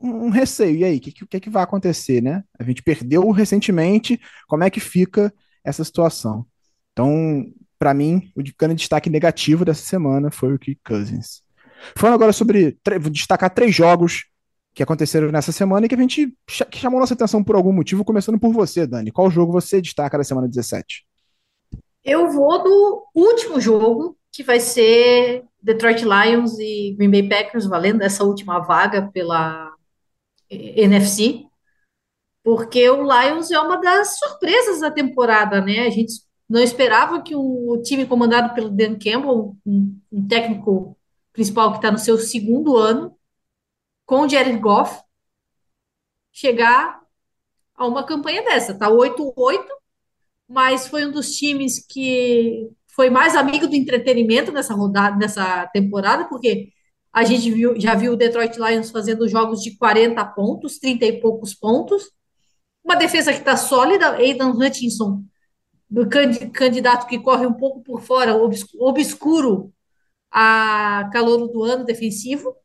[0.02, 0.78] um receio.
[0.78, 2.44] E aí, o que, que, que vai acontecer, né?
[2.58, 6.46] A gente perdeu recentemente, como é que fica essa situação?
[6.94, 7.46] Então,
[7.78, 11.42] para mim, o grande destaque negativo dessa semana foi o Kirk Cousins.
[11.96, 12.78] Falando agora sobre.
[13.00, 14.26] Vou destacar três jogos
[14.80, 16.34] que aconteceram nessa semana e que a gente
[16.72, 19.12] que chamou nossa atenção por algum motivo, começando por você, Dani.
[19.12, 21.06] Qual jogo você destaca da semana 17?
[22.02, 28.04] Eu vou do último jogo, que vai ser Detroit Lions e Green Bay Packers, valendo
[28.04, 29.70] essa última vaga pela
[30.50, 31.44] NFC,
[32.42, 35.80] porque o Lions é uma das surpresas da temporada, né?
[35.80, 36.14] A gente
[36.48, 40.98] não esperava que o time comandado pelo Dan Campbell, um, um técnico
[41.34, 43.19] principal que está no seu segundo ano,
[44.10, 45.04] com o Jared Goff,
[46.34, 47.00] chegar
[47.76, 48.74] a uma campanha dessa.
[48.74, 49.64] Tá 8-8,
[50.48, 56.26] mas foi um dos times que foi mais amigo do entretenimento nessa rodada, nessa temporada,
[56.28, 56.70] porque
[57.14, 61.22] a gente viu, já viu o Detroit Lions fazendo jogos de 40 pontos, 30 e
[61.22, 62.10] poucos pontos.
[62.84, 65.24] Uma defesa que está sólida, Aidan Hutchinson,
[66.52, 69.72] candidato que corre um pouco por fora, obscuro
[70.32, 72.56] a calor do ano defensivo.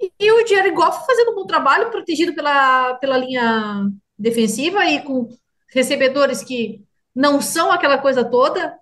[0.00, 5.28] E o Jerry Goff fazendo um bom trabalho, protegido pela, pela linha defensiva e com
[5.68, 6.84] recebedores que
[7.14, 8.78] não são aquela coisa toda,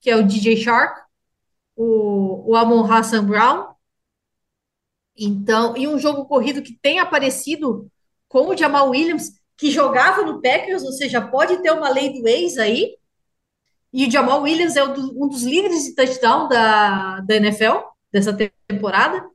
[0.00, 1.00] que é o DJ Shark,
[1.74, 3.74] o, o Amon Hassan Brown.
[5.16, 7.90] Então, e um jogo corrido que tem aparecido
[8.28, 12.26] com o Jamal Williams, que jogava no Packers, ou seja, pode ter uma lei do
[12.26, 12.96] ex aí.
[13.92, 17.78] E o Jamal Williams é um dos líderes de touchdown da, da NFL
[18.12, 18.36] dessa
[18.68, 19.28] temporada.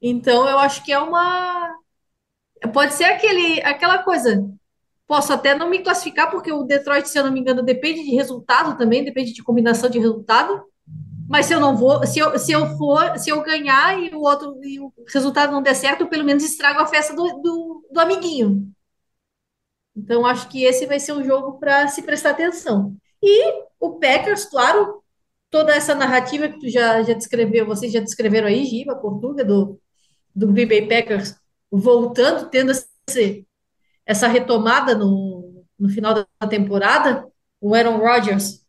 [0.00, 1.76] Então, eu acho que é uma.
[2.72, 4.48] Pode ser aquele, aquela coisa.
[5.06, 8.14] Posso até não me classificar, porque o Detroit, se eu não me engano, depende de
[8.14, 10.62] resultado também, depende de combinação de resultado.
[11.28, 14.20] Mas se eu não vou, se eu, se eu for, se eu ganhar e o
[14.20, 17.88] outro e o resultado não der certo, eu pelo menos estrago a festa do, do,
[17.92, 18.72] do amiguinho.
[19.96, 22.96] Então, acho que esse vai ser um jogo para se prestar atenção.
[23.22, 25.02] E o Packers, claro,
[25.50, 29.80] toda essa narrativa que tu já, já descreveu, vocês já descreveram aí, Giba, Portuga, do,
[30.38, 31.34] do Green Bay Packers
[31.70, 33.46] voltando, tendo esse,
[34.06, 37.26] essa retomada no, no final da temporada,
[37.60, 38.64] o Aaron Rodgers,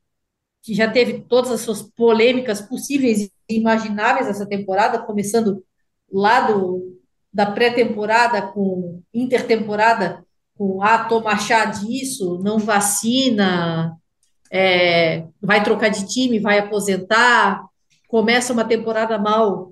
[0.63, 5.63] que já teve todas as suas polêmicas possíveis e imagináveis essa temporada, começando
[6.11, 6.99] lá do,
[7.31, 10.25] da pré-temporada com intertemporada,
[10.57, 13.95] com ah, toma chá disso, não vacina,
[14.51, 17.63] é, vai trocar de time, vai aposentar,
[18.07, 19.71] começa uma temporada mal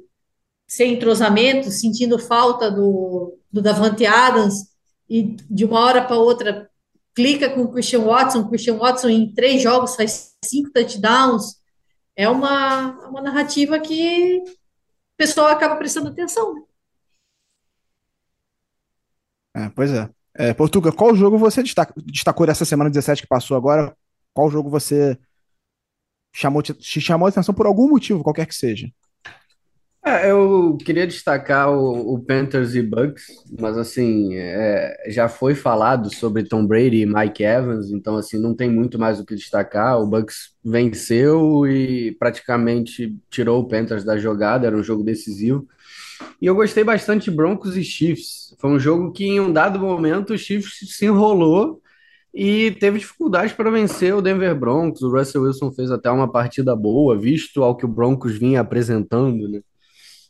[0.68, 4.76] sem entrosamento, sentindo falta do, do Davante Adams,
[5.10, 6.70] e de uma hora para outra
[7.16, 11.56] clica com o Christian Watson, o Christian Watson em três jogos faz cinco touchdowns,
[12.16, 16.54] é uma, uma narrativa que o pessoal acaba prestando atenção.
[16.54, 16.62] Né?
[19.56, 20.10] É, pois é.
[20.36, 20.54] é.
[20.54, 23.98] Portuga, qual jogo você destaca, destacou dessa semana 17 que passou agora?
[24.34, 25.18] Qual jogo você
[26.32, 28.92] chamou, te chamou a atenção por algum motivo, qualquer que seja?
[30.08, 33.26] É, eu queria destacar o, o, Panthers e Bucks,
[33.60, 38.56] mas assim, é, já foi falado sobre Tom Brady e Mike Evans, então assim, não
[38.56, 40.00] tem muito mais o que destacar.
[40.00, 45.68] O Bucks venceu e praticamente tirou o Panthers da jogada, era um jogo decisivo.
[46.42, 48.56] E eu gostei bastante de Broncos e Chiefs.
[48.60, 51.82] Foi um jogo que em um dado momento o Chiefs se enrolou
[52.34, 55.02] e teve dificuldade para vencer o Denver Broncos.
[55.02, 59.50] O Russell Wilson fez até uma partida boa, visto ao que o Broncos vinha apresentando,
[59.50, 59.60] né?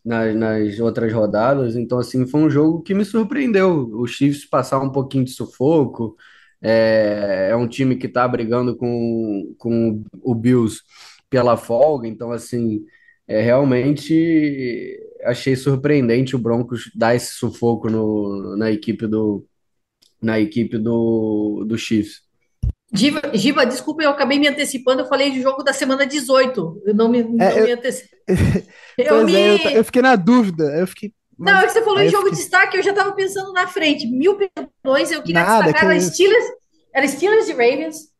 [0.07, 1.75] Nas, nas outras rodadas.
[1.75, 3.89] Então, assim, foi um jogo que me surpreendeu.
[3.93, 6.15] O Chiefs passar um pouquinho de sufoco.
[6.61, 10.81] É, é um time que está brigando com, com o Bills
[11.29, 12.07] pela folga.
[12.07, 12.85] Então, assim,
[13.27, 19.45] é, realmente achei surpreendente o Broncos dar esse sufoco no, na equipe do
[20.21, 22.26] na equipe do, do Chiefs.
[22.93, 26.83] Giva, Giva, desculpa, eu acabei me antecipando, eu falei de jogo da semana 18.
[26.85, 28.19] Eu não me, não é, me antecipei.
[28.97, 29.35] eu, me...
[29.35, 30.63] é, eu, eu, fiquei na dúvida.
[30.77, 31.13] Eu fiquei.
[31.37, 31.53] Mas...
[31.53, 32.37] Não, é que você falou em jogo fiquei...
[32.37, 34.07] de destaque, eu já estava pensando na frente.
[34.07, 35.89] Mil perdões, eu queria Nada, destacar.
[35.89, 35.95] Que...
[35.95, 36.45] Era, Steelers,
[36.93, 38.17] era Steelers e Ravens.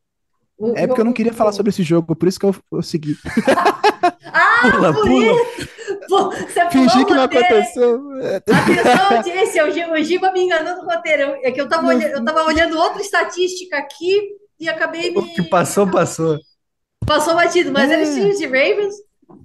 [0.58, 2.82] O, é porque eu não queria falar sobre esse jogo, por isso que eu, eu
[2.82, 3.16] segui.
[4.26, 5.24] ah, pula, por pula.
[5.24, 5.68] isso!
[6.08, 8.00] Pô, você Fingi que não aconteceu.
[8.36, 11.38] Atenção, audiência, o Giba me enganou no roteiro.
[11.42, 14.20] É que eu estava olhando, eu tava olhando outra estatística aqui
[14.58, 15.18] e acabei me.
[15.18, 16.38] O que passou, passou.
[17.06, 17.94] Passou batido, mas é.
[17.94, 18.94] era Steelers e Ravens.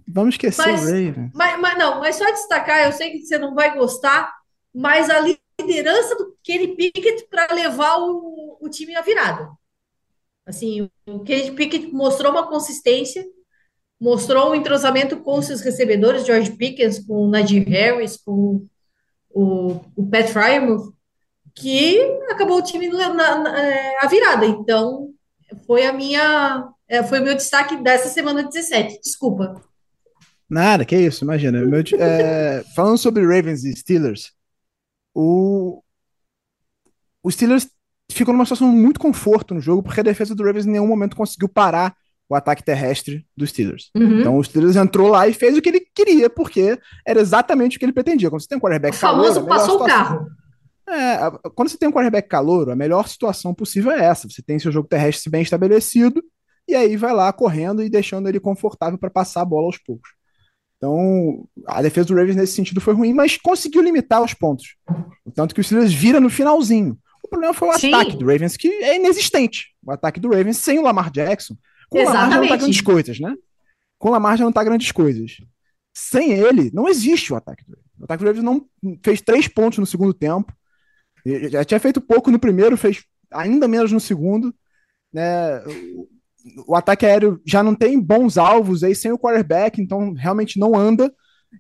[0.08, 1.32] Vamos esquecer mas, o Ravens.
[1.34, 4.34] Mas, mas, não, mas só destacar, eu sei que você não vai gostar,
[4.74, 5.20] mas a
[5.60, 9.50] liderança do Kenny Pickett para levar o, o time à virada.
[10.46, 13.26] Assim, o Kenny Pickett mostrou uma consistência,
[14.00, 18.66] mostrou um entrosamento com seus recebedores, George Pickens, com o Najee Harris, com
[19.30, 20.94] o, o Pat Frymouth,
[21.56, 22.00] que
[22.30, 24.46] acabou o time na, na, é, a virada.
[24.46, 25.10] Então,
[25.66, 26.70] foi a minha.
[26.88, 29.00] É, foi o meu destaque dessa semana 17.
[29.02, 29.62] Desculpa.
[30.50, 31.64] Nada, que isso, imagina.
[31.66, 34.32] Meu, é, falando sobre Ravens e Steelers,
[35.14, 35.82] o,
[37.24, 37.68] o Steelers
[38.12, 41.16] ficou numa situação muito conforto no jogo, porque a defesa do Ravens em nenhum momento
[41.16, 41.96] conseguiu parar
[42.30, 43.90] o ataque terrestre dos Steelers.
[43.96, 44.20] Uhum.
[44.20, 47.80] Então o Steelers entrou lá e fez o que ele queria, porque era exatamente o
[47.80, 48.30] que ele pretendia.
[48.30, 49.86] Quando você tem um quarterback o famoso passou situação...
[49.86, 50.28] o carro.
[50.94, 51.18] É,
[51.56, 54.30] quando você tem um quarterback calouro, a melhor situação possível é essa.
[54.30, 56.24] Você tem seu jogo terrestre bem estabelecido,
[56.68, 60.12] e aí vai lá correndo e deixando ele confortável para passar a bola aos poucos.
[60.78, 64.76] Então, a defesa do Ravens nesse sentido foi ruim, mas conseguiu limitar os pontos.
[65.34, 66.98] Tanto que o Steelers vira no finalzinho.
[67.24, 67.94] O problema foi o Sim.
[67.94, 69.74] ataque do Ravens, que é inexistente.
[69.82, 71.56] O ataque do Ravens sem o Lamar Jackson.
[71.90, 72.20] Com Exatamente.
[72.20, 73.36] o Lamar já não tá grandes coisas, né?
[73.98, 75.38] Com o Lamar já não tá grandes coisas.
[75.96, 77.92] Sem ele, não existe o ataque do Ravens.
[78.00, 78.66] O ataque do Ravens não
[79.02, 80.54] fez três pontos no segundo tempo.
[81.26, 84.54] Já tinha feito pouco no primeiro, fez ainda menos no segundo.
[85.12, 85.62] Né?
[86.68, 90.76] O ataque aéreo já não tem bons alvos aí sem o quarterback, então realmente não
[90.76, 91.14] anda.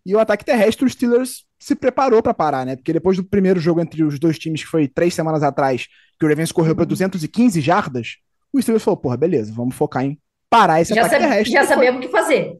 [0.05, 2.75] E o ataque terrestre, os Steelers se preparou para parar, né?
[2.75, 5.87] Porque depois do primeiro jogo entre os dois times, que foi três semanas atrás,
[6.19, 8.17] que o Ravens correu para 215 jardas,
[8.51, 11.53] o Steelers falou: porra, beleza, vamos focar em parar esse já ataque terrestre.
[11.53, 12.57] Já sabemos o que fazer.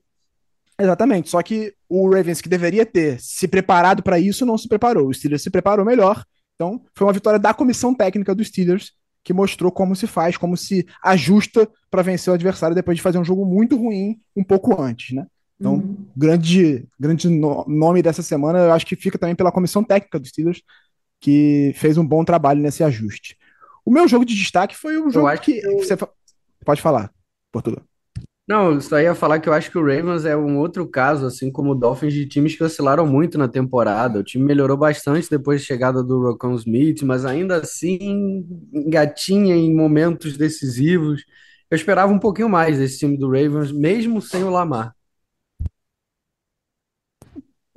[0.79, 5.07] Exatamente, só que o Ravens, que deveria ter se preparado para isso, não se preparou.
[5.07, 6.23] O Steelers se preparou melhor
[6.63, 10.55] então, foi uma vitória da comissão técnica dos Steelers, que mostrou como se faz, como
[10.55, 14.81] se ajusta para vencer o adversário depois de fazer um jogo muito ruim um pouco
[14.81, 15.25] antes, né?
[15.59, 16.05] Então, uhum.
[16.15, 20.29] grande, grande no nome dessa semana, eu acho que fica também pela comissão técnica dos
[20.29, 20.61] Steelers,
[21.19, 23.37] que fez um bom trabalho nesse ajuste.
[23.85, 25.59] O meu jogo de destaque foi o jogo que.
[25.61, 25.79] que eu...
[25.79, 25.97] Você
[26.65, 27.11] pode falar,
[27.51, 27.83] Portugal.
[28.45, 31.49] Não, só ia falar que eu acho que o Ravens é um outro caso, assim
[31.49, 34.19] como o Dolphins, de times que oscilaram muito na temporada.
[34.19, 39.73] O time melhorou bastante depois da chegada do Rocon Smith, mas ainda assim engatinha em
[39.73, 41.23] momentos decisivos.
[41.71, 44.93] Eu esperava um pouquinho mais desse time do Ravens, mesmo sem o Lamar.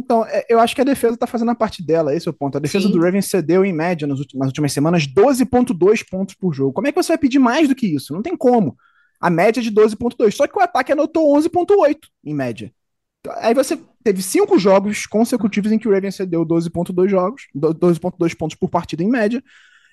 [0.00, 2.34] Então, é, eu acho que a defesa está fazendo a parte dela, esse é o
[2.34, 2.58] ponto.
[2.58, 2.92] A defesa Sim.
[2.92, 6.72] do Ravens cedeu, em média, nas últimas, nas últimas semanas, 12,2 pontos por jogo.
[6.72, 8.12] Como é que você vai pedir mais do que isso?
[8.12, 8.76] Não tem como
[9.20, 10.32] a média de 12,2.
[10.32, 12.72] Só que o ataque anotou 11,8 em média.
[13.20, 18.36] Então, aí você teve cinco jogos consecutivos em que o Ravens cedeu 12,2 jogos, 12,2
[18.36, 19.42] pontos por partida em média,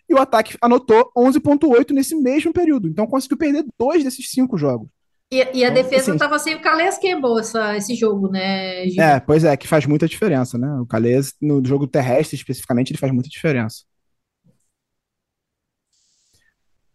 [0.08, 2.88] e o ataque anotou 11,8 nesse mesmo período.
[2.88, 4.88] Então conseguiu perder dois desses cinco jogos.
[5.32, 8.88] E, e a então, defesa estava assim, sem o Calais Campbell essa, esse jogo, né,
[8.88, 9.02] Gil?
[9.02, 10.72] É, pois é, que faz muita diferença, né?
[10.80, 13.84] O Calais, no jogo terrestre especificamente, ele faz muita diferença.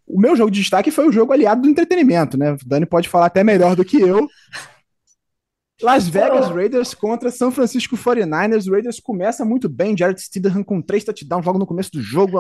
[0.08, 2.52] O meu jogo de destaque foi o jogo aliado do entretenimento, né?
[2.52, 4.26] O Dani pode falar até melhor do que eu.
[5.80, 8.66] Las Vegas Raiders contra São Francisco 49ers.
[8.66, 9.96] O Raiders começa muito bem.
[9.96, 12.38] Jared Stidham com três touchdowns logo no começo do jogo.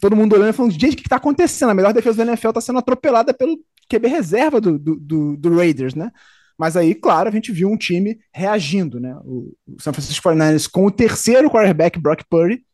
[0.00, 1.70] Todo mundo olhando e falando: gente, o que está acontecendo?
[1.70, 3.58] A melhor defesa da NFL está sendo atropelada pelo
[3.88, 6.10] QB reserva do, do, do, do, Raiders, né?
[6.56, 9.14] Mas aí, claro, a gente viu um time reagindo, né?
[9.24, 12.64] O, o São Francisco 49ers com o terceiro quarterback, Brock Purdy,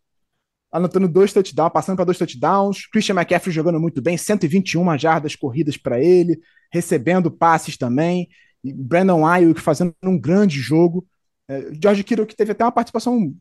[0.72, 2.86] anotando dois touchdowns, passando para dois touchdowns.
[2.86, 6.40] Christian McCaffrey jogando muito bem, 121 jardas corridas para ele,
[6.72, 8.28] recebendo passes também.
[8.62, 11.06] E Brandon Ayuk fazendo um grande jogo.
[11.48, 13.32] É, George Kittle que teve até uma participação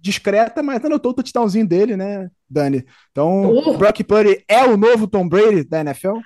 [0.00, 2.84] discreta, mas anotou o touchdownzinho dele, né, Dani?
[3.10, 3.78] Então, uh.
[3.78, 6.18] Brock Purdy é o novo Tom Brady da NFL?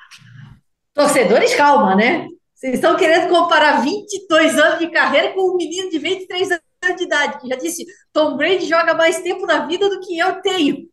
[0.94, 2.26] Torcedores, calma, né?
[2.54, 6.50] Vocês estão querendo comparar 22 anos de carreira com um menino de 23
[6.88, 10.18] anos de idade, que já disse, Tom Brady joga mais tempo na vida do que
[10.18, 10.88] eu tenho.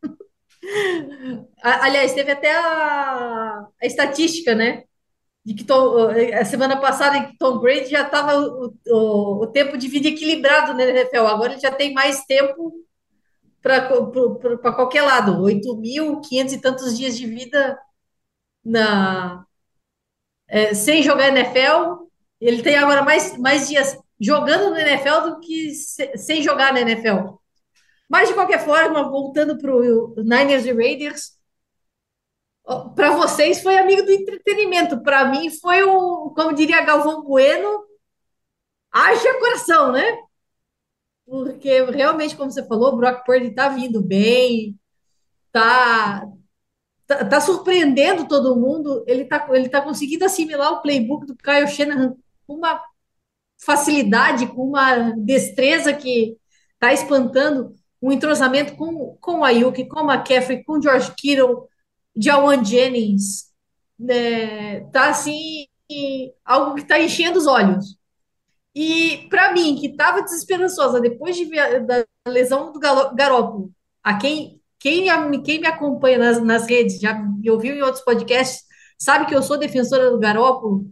[1.62, 4.84] Aliás, teve até a, a, estatística, né?
[5.44, 9.78] De que Tom, a semana passada que Tom Brady já estava o, o, o, tempo
[9.78, 11.28] de vida equilibrado na NFL.
[11.28, 12.74] Agora ele já tem mais tempo
[13.62, 15.44] para qualquer lado.
[15.44, 17.80] 8.500 e tantos dias de vida
[18.64, 19.46] na,
[20.48, 22.06] é, sem jogar NFL.
[22.40, 27.36] Ele tem agora mais, mais dias jogando no NFL do que sem jogar na NFL.
[28.10, 31.36] Mas, de qualquer forma, voltando para o Niners e Raiders,
[32.96, 35.02] para vocês foi amigo do entretenimento.
[35.04, 37.86] Para mim foi o, como diria Galvão Bueno,
[38.92, 40.04] haja coração, né?
[41.26, 44.80] Porque realmente, como você falou, o Brock Purdy está vindo bem,
[45.48, 46.26] está
[47.08, 49.04] tá, tá, surpreendendo todo mundo.
[49.08, 52.16] Ele está ele tá conseguindo assimilar o playbook do Kyle Shanahan
[52.48, 52.82] com uma
[53.58, 56.38] facilidade, com uma destreza que
[56.74, 61.68] está espantando um entrosamento com, com o Ayuk, com o McCaffrey, com George Kittle,
[62.16, 63.52] Jawan Jennings,
[63.98, 65.66] né, tá assim,
[66.44, 67.98] algo que está enchendo os olhos.
[68.74, 73.72] E para mim, que estava desesperançosa depois de ver da lesão do Garópolo,
[74.04, 75.08] a quem, quem,
[75.42, 78.64] quem me acompanha nas, nas redes, já me ouviu em outros podcasts,
[79.00, 80.86] sabe que eu sou defensora do Garópolo,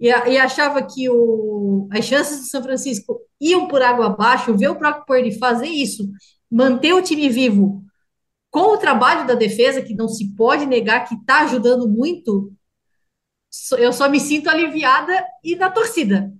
[0.00, 4.68] e, e achava que o, as chances do São Francisco iam por água abaixo, ver
[4.68, 6.10] o Brock Purdy fazer isso
[6.50, 7.84] manter o time vivo
[8.50, 12.52] com o trabalho da defesa, que não se pode negar que está ajudando muito,
[13.78, 16.32] eu só me sinto aliviada e na torcida.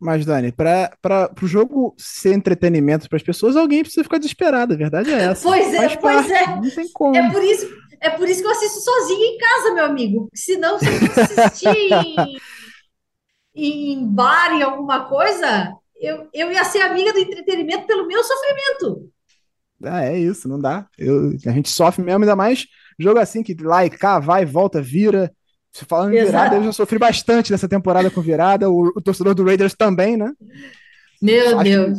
[0.00, 4.76] Mas, Dani, para o jogo ser entretenimento para as pessoas, alguém precisa ficar desesperado, a
[4.76, 5.42] verdade é essa.
[5.42, 6.46] Pois é, Faz pois parte, é.
[6.56, 7.16] Não tem como.
[7.16, 7.68] É por isso,
[8.00, 10.28] é por isso que eu assisto sozinha em casa, meu amigo.
[10.34, 12.38] Senão, se eu assistir em,
[13.54, 19.10] em bar, em alguma coisa, eu, eu ia ser amiga do entretenimento pelo meu sofrimento.
[19.82, 20.86] Ah, é isso, não dá.
[20.98, 22.66] Eu, a gente sofre mesmo, ainda mais
[22.98, 25.32] jogo assim que lá e cá, vai, volta, vira.
[25.72, 28.68] Se falando em virada, eu já sofri bastante nessa temporada com virada.
[28.68, 30.32] O, o torcedor do Raiders também, né?
[31.22, 31.98] Meu Acho Deus.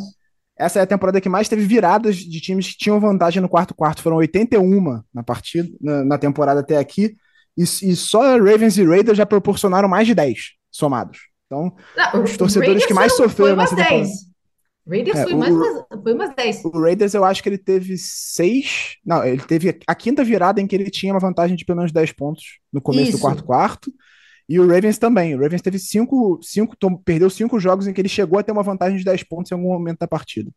[0.60, 3.74] Essa é a temporada que mais teve viradas de times que tinham vantagem no quarto
[3.74, 4.02] quarto.
[4.02, 7.16] Foram 81 na partida, na, na temporada até aqui.
[7.56, 11.18] E, e, só Ravens e Raiders já proporcionaram mais de 10 somados.
[11.46, 13.88] Então, Não, os torcedores que mais sofreram nessa 10.
[13.88, 14.30] temporada.
[14.88, 15.54] Raiders é, foi, o, mais,
[16.02, 16.64] foi umas 10.
[16.64, 18.96] O Raiders eu acho que ele teve 6.
[19.04, 21.92] Não, ele teve a quinta virada em que ele tinha uma vantagem de pelo menos
[21.92, 23.18] 10 pontos no começo Isso.
[23.18, 23.92] do quarto quarto.
[24.50, 25.32] E o Ravens também.
[25.36, 26.40] O Ravens teve 5.
[26.42, 29.22] Cinco, cinco, perdeu 5 jogos em que ele chegou a ter uma vantagem de 10
[29.22, 30.50] pontos em algum momento da partida.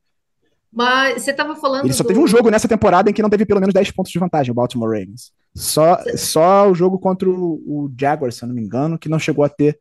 [0.72, 1.86] Mas você estava falando.
[1.86, 2.08] Ele só do...
[2.08, 4.52] teve um jogo nessa temporada em que não teve pelo menos 10 pontos de vantagem,
[4.52, 5.32] o Baltimore Ravens.
[5.54, 7.36] Só, só o jogo contra o,
[7.68, 9.80] o Jaguars, se eu não me engano, que não chegou a ter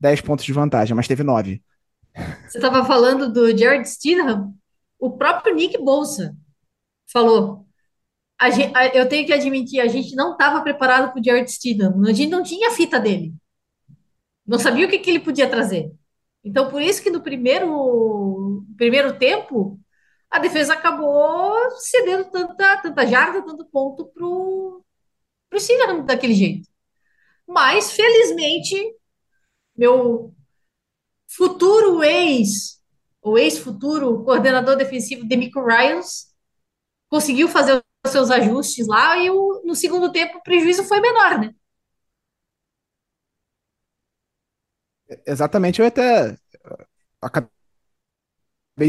[0.00, 1.62] 10 pontos de vantagem, mas teve 9.
[2.48, 4.52] Você estava falando do Jared Stidham,
[4.98, 6.34] o próprio Nick Bolsa
[7.06, 7.64] falou.
[8.52, 12.02] Gente, eu tenho que admitir, a gente não estava preparado para o Jared Stidham.
[12.04, 13.32] A gente não tinha fita dele.
[14.46, 15.92] Não sabia o que, que ele podia trazer.
[16.44, 19.80] Então, por isso que no primeiro, primeiro tempo,
[20.30, 24.84] a defesa acabou cedendo tanta, tanta jarda, tanto ponto para o
[25.56, 26.68] Stidham daquele jeito.
[27.46, 28.76] Mas, felizmente,
[29.76, 30.34] meu
[31.28, 32.80] futuro ex,
[33.22, 36.34] ou ex-futuro coordenador defensivo Demico Ryans,
[37.08, 41.38] conseguiu fazer os seus ajustes lá e o, no segundo tempo o prejuízo foi menor,
[41.38, 41.54] né?
[45.26, 46.36] Exatamente, eu até
[47.20, 47.50] acabei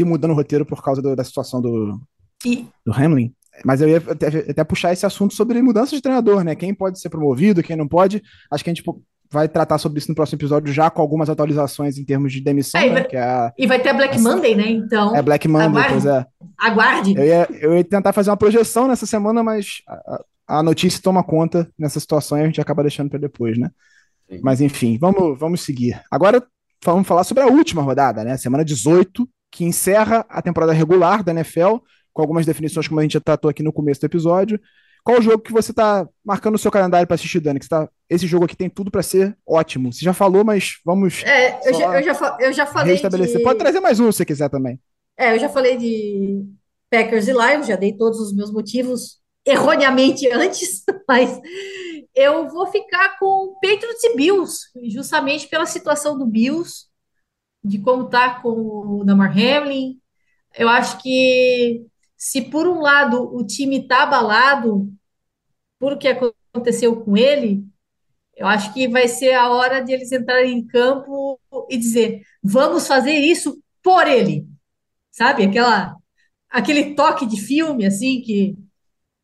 [0.04, 2.00] mudando o roteiro por causa do, da situação do,
[2.44, 2.66] e...
[2.84, 3.32] do Hamlin.
[3.64, 6.54] Mas eu ia até, até, puxar esse assunto sobre mudança de treinador, né?
[6.54, 8.22] Quem pode ser promovido, quem não pode.
[8.50, 8.84] Acho que a gente
[9.30, 12.80] vai tratar sobre isso no próximo episódio, já com algumas atualizações em termos de demissão,
[12.80, 14.68] é, né, que é a, e vai ter a Black Monday, né?
[14.68, 15.16] Então.
[15.16, 16.26] É Black Monday, aguarde, pois é.
[16.58, 17.14] Aguarde.
[17.16, 20.24] Eu ia, eu ia tentar fazer uma projeção nessa semana, mas a,
[20.58, 23.70] a notícia toma conta nessa situação e a gente acaba deixando para depois, né?
[24.28, 24.40] Sim.
[24.42, 26.00] Mas enfim, vamos, vamos seguir.
[26.10, 26.42] Agora
[26.84, 28.36] vamos falar sobre a última rodada, né?
[28.36, 31.76] Semana 18, que encerra a temporada regular da NFL,
[32.12, 34.60] com algumas definições como a gente já tratou aqui no começo do episódio.
[35.04, 37.60] Qual o jogo que você está marcando no seu calendário para assistir, Dani?
[37.60, 39.92] Que tá, esse jogo aqui tem tudo para ser ótimo.
[39.92, 41.22] Você já falou, mas vamos.
[41.22, 42.94] É, eu já, eu, já, eu já falei.
[42.94, 43.38] Restabelecer.
[43.38, 43.44] De...
[43.44, 44.80] Pode trazer mais um se você quiser também.
[45.16, 46.44] É, eu já falei de
[46.90, 51.40] Packers e Lions, já dei todos os meus motivos erroneamente antes, mas
[52.16, 56.86] eu vou ficar com Patriots e Bills, justamente pela situação do Bills,
[57.62, 58.50] de como tá com
[59.00, 60.00] o Damar Hamlin.
[60.56, 61.86] Eu acho que
[62.16, 64.90] se por um lado o time está abalado
[65.78, 67.64] por o que aconteceu com ele,
[68.34, 71.38] eu acho que vai ser a hora de eles entrarem em campo
[71.68, 74.46] e dizer: vamos fazer isso por ele,
[75.10, 75.44] sabe?
[75.44, 75.96] Aquela,
[76.48, 78.56] aquele toque de filme assim que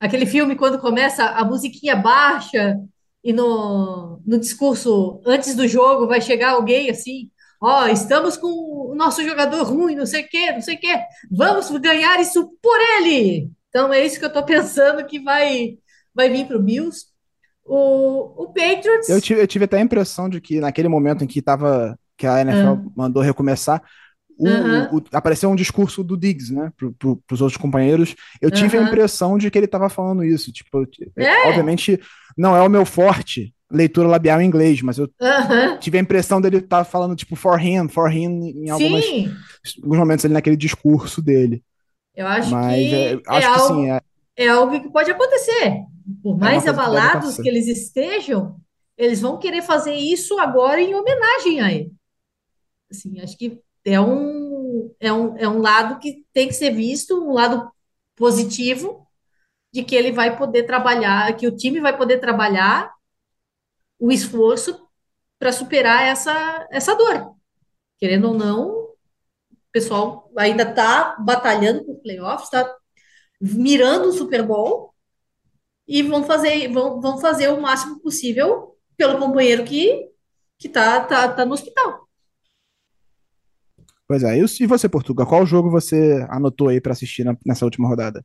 [0.03, 2.79] aquele filme quando começa a musiquinha baixa
[3.25, 7.31] e no, no discurso antes do jogo vai chegar alguém assim
[7.63, 10.81] ó, oh, estamos com o nosso jogador ruim, não sei o quê, não sei o
[10.81, 10.99] quê,
[11.31, 13.49] vamos ganhar isso por ele.
[13.69, 15.79] Então é isso que eu estou pensando que vai,
[16.13, 17.07] vai vir para o Bills.
[17.65, 19.09] O, o Patriots.
[19.09, 22.27] Eu tive, eu tive até a impressão de que naquele momento em que tava, que
[22.27, 22.93] a NFL uhum.
[22.97, 23.81] mandou recomeçar,
[24.39, 24.97] o, uhum.
[24.97, 28.15] o, apareceu um discurso do Diggs, né, para pro, os outros companheiros.
[28.41, 28.85] Eu tive uhum.
[28.85, 30.53] a impressão de que ele estava falando isso.
[30.53, 31.49] Tipo, é.
[31.49, 32.01] obviamente
[32.37, 35.09] não é o meu forte, leitura labial em inglês, mas eu
[35.81, 39.05] tive a impressão dele estar tá falando, tipo, for him, for him, em algumas,
[39.83, 41.63] alguns momentos ali naquele discurso dele.
[42.15, 44.01] Eu acho mas, que, é, acho é que algo, sim, é,
[44.37, 45.85] é algo que pode acontecer.
[46.23, 48.57] Por é mais abalados que, que eles estejam,
[48.99, 51.93] eles vão querer fazer isso agora em homenagem a ele.
[52.91, 57.23] Assim, acho que é um, é um, é um lado que tem que ser visto,
[57.23, 57.71] um lado
[58.17, 59.07] positivo,
[59.73, 62.93] de que ele vai poder trabalhar, que o time vai poder trabalhar
[63.99, 64.89] o esforço
[65.39, 67.35] para superar essa, essa dor.
[67.99, 68.97] Querendo ou não, o
[69.73, 72.77] pessoal ainda está batalhando por playoffs, está
[73.41, 74.95] mirando o Super Bowl
[75.87, 80.13] e vão fazer, vão, vão fazer o máximo possível pelo companheiro que
[80.63, 82.02] que tá, tá, tá no hospital.
[84.13, 84.37] Pois é.
[84.37, 88.23] E você, Portugal, qual jogo você anotou aí para assistir nessa última rodada?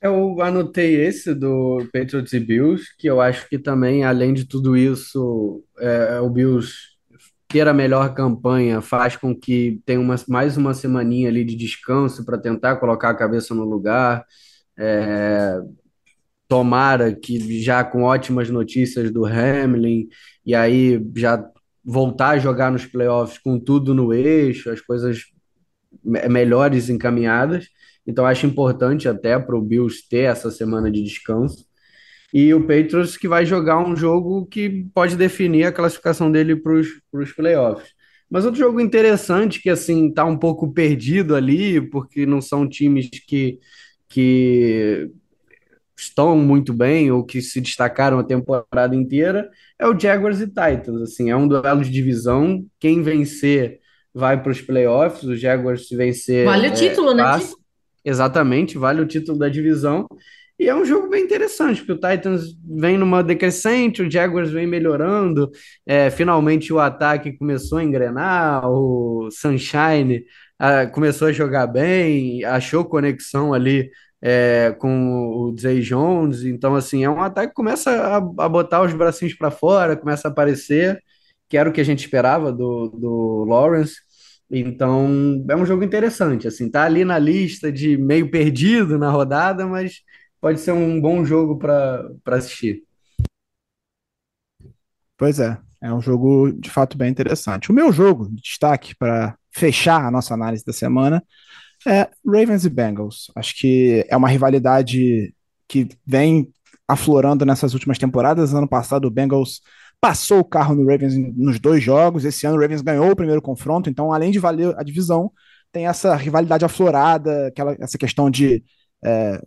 [0.00, 4.76] Eu anotei esse do Patriots e Bills, que eu acho que também, além de tudo
[4.76, 6.72] isso, é, o Bills
[7.48, 12.24] ter a melhor campanha faz com que tenha uma, mais uma semaninha ali de descanso
[12.24, 14.24] para tentar colocar a cabeça no lugar.
[14.78, 15.58] É,
[16.46, 20.06] tomara que já com ótimas notícias do Hamlin,
[20.46, 21.44] e aí já
[21.84, 25.24] voltar a jogar nos playoffs com tudo no eixo, as coisas
[26.04, 27.68] melhores encaminhadas.
[28.06, 31.64] Então acho importante até para o Bills ter essa semana de descanso.
[32.32, 36.72] E o Patriots que vai jogar um jogo que pode definir a classificação dele para
[36.72, 37.90] os playoffs.
[38.30, 43.10] Mas outro jogo interessante que assim está um pouco perdido ali, porque não são times
[43.28, 43.58] que,
[44.08, 45.10] que
[46.02, 51.02] estão muito bem ou que se destacaram a temporada inteira, é o Jaguars e Titans.
[51.02, 52.64] Assim, é um duelo de divisão.
[52.78, 53.80] Quem vencer
[54.14, 55.24] vai para os playoffs.
[55.24, 56.44] O Jaguars se vencer.
[56.44, 57.22] Vale o título, é, né?
[57.22, 57.56] Passa.
[58.04, 60.06] Exatamente, vale o título da divisão.
[60.58, 64.66] E é um jogo bem interessante, porque o Titans vem numa decrescente, o Jaguars vem
[64.66, 65.50] melhorando.
[65.86, 70.24] É, finalmente o ataque começou a engrenar, o Sunshine
[70.58, 73.90] ah, começou a jogar bem, achou conexão ali
[74.22, 76.44] é, com o Zay Jones.
[76.44, 80.28] Então, assim, é um ataque que começa a, a botar os bracinhos para fora, começa
[80.28, 81.02] a aparecer,
[81.48, 83.96] que era o que a gente esperava do, do Lawrence.
[84.48, 89.66] Então, é um jogo interessante, assim, tá ali na lista de meio perdido na rodada,
[89.66, 90.02] mas
[90.40, 92.82] pode ser um bom jogo para assistir.
[95.16, 97.70] Pois é, é um jogo de fato bem interessante.
[97.70, 101.22] O meu jogo de destaque para fechar a nossa análise da semana
[101.86, 103.30] é Ravens e Bengals.
[103.34, 105.34] Acho que é uma rivalidade
[105.68, 106.52] que vem
[106.86, 108.54] aflorando nessas últimas temporadas.
[108.54, 109.60] Ano passado o Bengals
[110.00, 112.24] passou o carro no Ravens nos dois jogos.
[112.24, 115.32] Esse ano o Ravens ganhou o primeiro confronto, então além de valer a divisão,
[115.70, 118.62] tem essa rivalidade aflorada, aquela, essa questão de
[119.02, 119.40] é,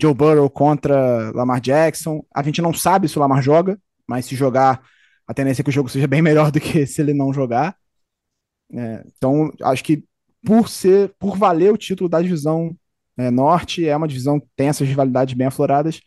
[0.00, 2.24] Joe Burrow contra Lamar Jackson.
[2.34, 4.82] A gente não sabe se o Lamar joga, mas se jogar,
[5.26, 7.76] a tendência é que o jogo seja bem melhor do que se ele não jogar.
[8.72, 10.04] É, então, acho que
[10.44, 12.76] por ser, por valer o título da divisão
[13.16, 16.00] é, norte, é uma divisão que tem essas rivalidades bem afloradas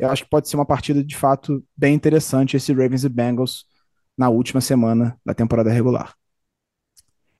[0.00, 3.66] eu acho que pode ser uma partida de fato bem interessante esse Ravens e Bengals
[4.16, 6.14] na última semana da temporada regular.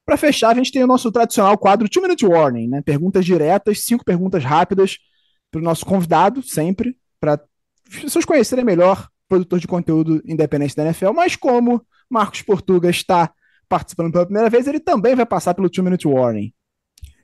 [0.05, 2.83] Para fechar, a gente tem o nosso tradicional quadro Two Minute Warning, né?
[2.83, 4.99] Perguntas diretas, cinco perguntas rápidas
[5.51, 7.41] para o nosso convidado, sempre, para
[7.91, 13.33] pessoas conhecerem melhor produtor de conteúdo independente da NFL, mas como Marcos Portuga está
[13.71, 16.53] participando pela primeira vez, ele também vai passar pelo Two Minute Warning.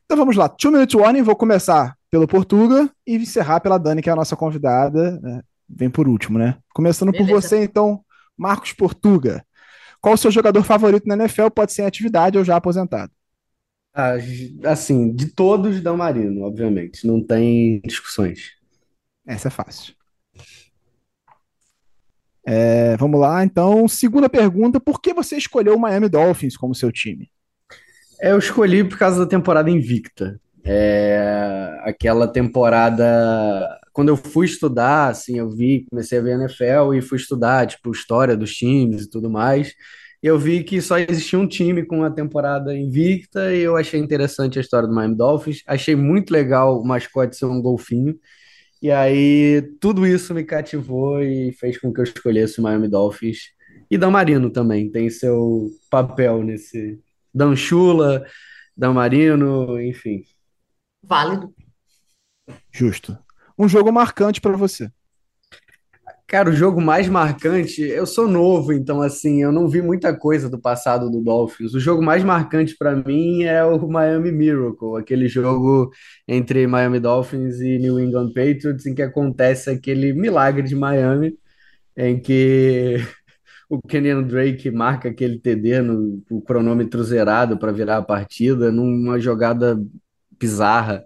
[0.04, 4.08] Então vamos lá, Two Minute Warning, vou começar pelo Portuga e encerrar pela Dani, que
[4.08, 5.18] é a nossa convidada.
[5.20, 5.42] Né?
[5.68, 6.56] Vem por último, né?
[6.72, 7.28] Começando Beleza.
[7.28, 8.00] por você, então,
[8.38, 9.44] Marcos Portuga.
[10.00, 11.48] Qual o seu jogador favorito na NFL?
[11.48, 13.10] Pode ser em atividade ou já aposentado.
[13.92, 14.12] Ah,
[14.66, 17.04] assim, de todos, Dão Marino, obviamente.
[17.04, 18.52] Não tem discussões.
[19.26, 19.94] Essa é fácil.
[22.46, 23.88] É, vamos lá, então.
[23.88, 27.28] Segunda pergunta: por que você escolheu o Miami Dolphins como seu time?
[28.20, 30.40] Eu escolhi por causa da temporada invicta.
[30.64, 37.02] É, aquela temporada, quando eu fui estudar, assim, eu vi, comecei a ver NFL e
[37.02, 39.74] fui estudar, tipo, história dos times e tudo mais.
[40.22, 44.58] Eu vi que só existia um time com uma temporada invicta e eu achei interessante
[44.58, 45.62] a história do Miami Dolphins.
[45.66, 48.18] Achei muito legal o mascote ser um golfinho.
[48.86, 53.50] E aí tudo isso me cativou e fez com que eu escolhesse o Miami Dolphins.
[53.90, 57.02] E Dan Marino também tem seu papel nesse.
[57.34, 58.24] Dan Chula,
[58.76, 60.22] Dan Marino, enfim.
[61.02, 61.52] Válido.
[62.70, 63.18] Justo.
[63.58, 64.88] Um jogo marcante para você.
[66.28, 70.50] Cara, o jogo mais marcante, eu sou novo, então assim, eu não vi muita coisa
[70.50, 71.72] do passado do Dolphins.
[71.72, 75.88] O jogo mais marcante para mim é o Miami Miracle, aquele jogo
[76.26, 81.38] entre Miami Dolphins e New England Patriots, em que acontece aquele milagre de Miami,
[81.96, 82.96] em que
[83.70, 89.20] o Kenyan Drake marca aquele TD no o cronômetro zerado para virar a partida, numa
[89.20, 89.80] jogada
[90.40, 91.04] bizarra,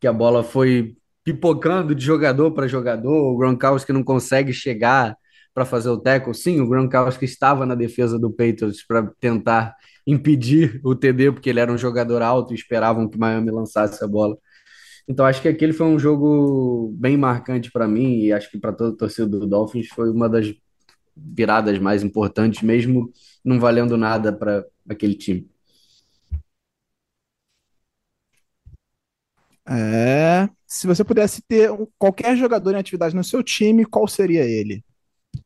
[0.00, 0.96] que a bola foi
[1.32, 5.16] pipocando de jogador para jogador, o Gronkowski não consegue chegar
[5.54, 6.34] para fazer o tackle.
[6.34, 9.74] Sim, o Gronkowski estava na defesa do Patriots para tentar
[10.06, 14.08] impedir o TD, porque ele era um jogador alto e esperavam que Miami lançasse a
[14.08, 14.36] bola.
[15.08, 18.72] Então acho que aquele foi um jogo bem marcante para mim e acho que para
[18.72, 20.52] toda a torcida do Dolphins foi uma das
[21.16, 23.12] viradas mais importantes, mesmo
[23.44, 25.48] não valendo nada para aquele time.
[29.68, 31.68] É, se você pudesse ter
[31.98, 34.84] qualquer jogador em atividade no seu time, qual seria ele?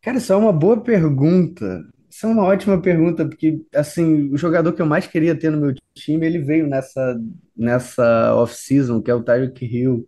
[0.03, 1.83] Cara, isso é uma boa pergunta.
[2.11, 5.59] Isso é uma ótima pergunta, porque assim, o jogador que eu mais queria ter no
[5.59, 7.19] meu time, ele veio nessa,
[7.57, 10.07] nessa off-season, que é o Tyreek Hill.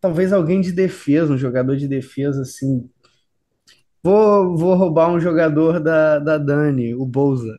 [0.00, 2.88] Talvez alguém de defesa, um jogador de defesa, assim.
[4.02, 7.54] Vou, vou roubar um jogador da, da Dani, o Bouza.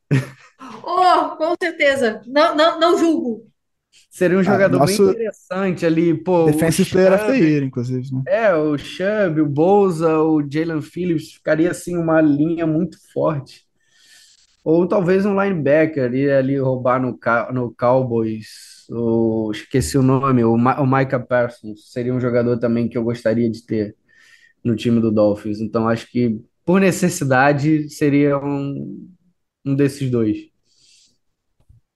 [0.84, 2.22] Oh, com certeza.
[2.26, 3.48] Não, não, não julgo.
[4.18, 6.48] Seria um Ah, jogador bem nosso interessante ali, pô.
[6.48, 8.26] Defensive Player Chubb, Year, inclusive, né?
[8.28, 13.66] é, o Chubb, o Bouza, o Jalen Phillips, ficaria assim uma linha muito forte.
[14.64, 17.18] Ou talvez um linebacker ir ali roubar no,
[17.54, 18.86] no Cowboys.
[18.90, 21.92] O, esqueci o nome, o, Ma- o Micah Parsons.
[21.92, 23.96] Seria um jogador também que eu gostaria de ter
[24.64, 25.62] no time do Dolphins.
[25.62, 29.10] Então acho que por necessidade seria um,
[29.66, 30.38] um desses dois.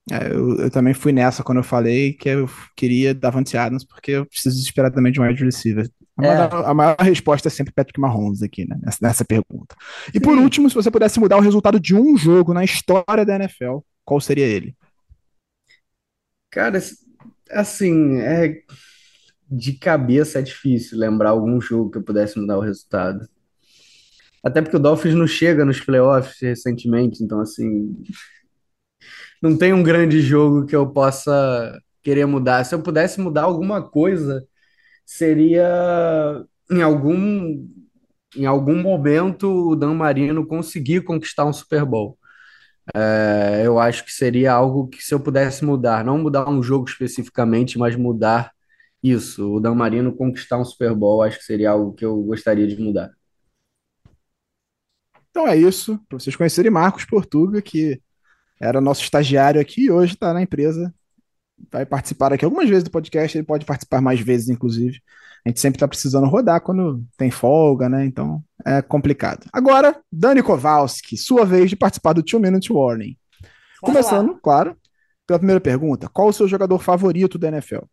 [0.10, 4.12] É, eu, eu também fui nessa quando eu falei que eu queria Davante Adams, porque
[4.12, 5.90] eu preciso desesperadamente de um wide receiver.
[6.18, 8.78] A É, maior, a maior resposta é sempre Patrick Mahomes aqui, né?
[8.82, 9.76] Nessa, nessa pergunta.
[10.14, 10.44] E por sim.
[10.44, 14.20] último, se você pudesse mudar o resultado de um jogo na história da NFL, qual
[14.20, 14.76] seria ele?
[16.50, 16.82] Cara,
[17.52, 18.62] assim, é,
[19.50, 23.28] de cabeça é difícil lembrar algum jogo que eu pudesse mudar o resultado.
[24.44, 27.96] Até porque o Dolphins não chega nos playoffs recentemente, então assim,
[29.42, 32.64] não tem um grande jogo que eu possa querer mudar.
[32.64, 34.46] Se eu pudesse mudar alguma coisa,
[35.06, 37.68] seria em algum
[38.36, 42.18] em algum momento o Dan Marino conseguir conquistar um Super Bowl.
[42.96, 46.88] É, eu acho que seria algo que se eu pudesse mudar, não mudar um jogo
[46.90, 48.52] especificamente, mas mudar
[49.04, 52.68] isso, o Dan Marino conquistar um Super Bowl, acho que seria algo que eu gostaria
[52.68, 53.12] de mudar.
[55.30, 58.02] Então é isso, para vocês conhecerem Marcos Portuga, que
[58.62, 60.94] era nosso estagiário aqui e hoje está na empresa,
[61.72, 65.02] vai participar aqui algumas vezes do podcast, ele pode participar mais vezes, inclusive.
[65.44, 68.06] A gente sempre está precisando rodar quando tem folga, né?
[68.06, 69.48] Então é complicado.
[69.52, 73.18] Agora, Dani Kowalski, sua vez de participar do Two Minute Warning.
[73.42, 73.50] Lá.
[73.82, 74.78] Começando, claro,
[75.26, 77.86] pela primeira pergunta: qual o seu jogador favorito da NFL?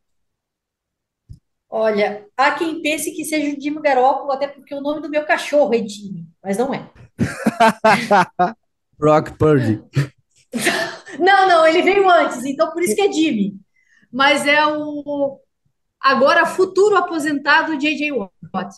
[1.70, 5.24] Olha, há quem pense que seja o Jimmy Garoppolo, até porque o nome do meu
[5.24, 6.90] cachorro é Jimmy, mas não é.
[8.98, 9.82] Brock Purdy.
[11.18, 13.54] Não, não, ele veio antes, então por isso que é Jimmy.
[14.12, 15.40] Mas é o
[16.00, 18.12] agora futuro aposentado J.J.
[18.12, 18.76] Watt,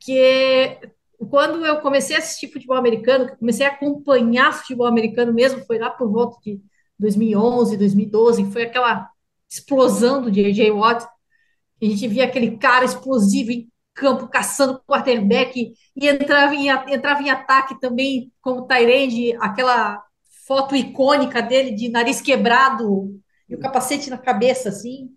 [0.00, 0.80] que é-
[1.30, 5.88] quando eu comecei a assistir futebol americano, comecei a acompanhar futebol americano mesmo, foi lá
[5.90, 6.60] por volta de
[6.98, 9.08] 2011, 2012, que foi aquela
[9.48, 10.70] explosão do J.J.
[10.72, 11.04] Watt.
[11.82, 17.30] A gente via aquele cara explosivo em campo, caçando quarterback, e entrava em, entrava em
[17.30, 20.02] ataque também como Tyrande, aquela
[20.52, 23.18] foto icônica dele de nariz quebrado
[23.48, 25.10] e o capacete na cabeça, assim.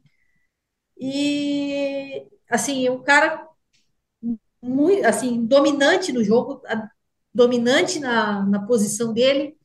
[0.98, 3.46] E, assim, um cara
[4.62, 6.62] muito, assim, dominante no jogo,
[7.34, 9.58] dominante na, na posição dele,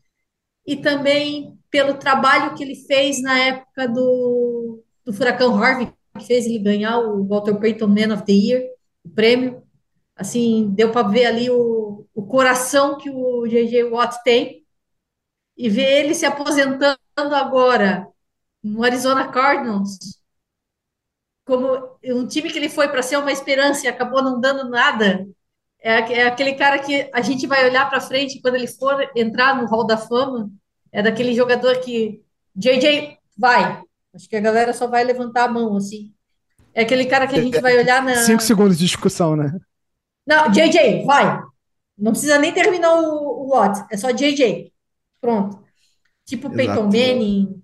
[0.67, 6.47] e também pelo trabalho que ele fez na época do, do Furacão Harvey, que fez
[6.47, 8.65] ele ganhar o Walter Payton Man of the Year,
[9.05, 9.63] o prêmio.
[10.17, 13.85] Assim, deu para ver ali o, o coração que o J.J.
[13.85, 14.60] Watt tem
[15.61, 18.09] e ver ele se aposentando agora
[18.65, 19.99] no Arizona Cardinals,
[21.45, 25.29] como um time que ele foi para ser uma esperança e acabou não dando nada.
[25.79, 29.55] É, é aquele cara que a gente vai olhar para frente quando ele for entrar
[29.55, 30.51] no Hall da Fama.
[30.91, 32.23] É daquele jogador que
[32.57, 33.83] JJ vai.
[34.15, 36.11] Acho que a galera só vai levantar a mão assim.
[36.73, 38.15] É aquele cara que a gente vai olhar na.
[38.17, 39.53] Cinco segundos de discussão, né?
[40.27, 41.39] Não, JJ, vai.
[41.99, 44.70] Não precisa nem terminar o, o é só JJ.
[45.21, 45.63] Pronto.
[46.25, 46.97] Tipo Peyton Exato.
[46.97, 47.63] Manning,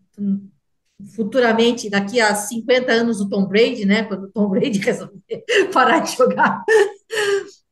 [1.14, 4.04] futuramente, daqui a 50 anos, o Tom Brady, né?
[4.04, 6.64] Quando o Tom Brady resolver parar de jogar.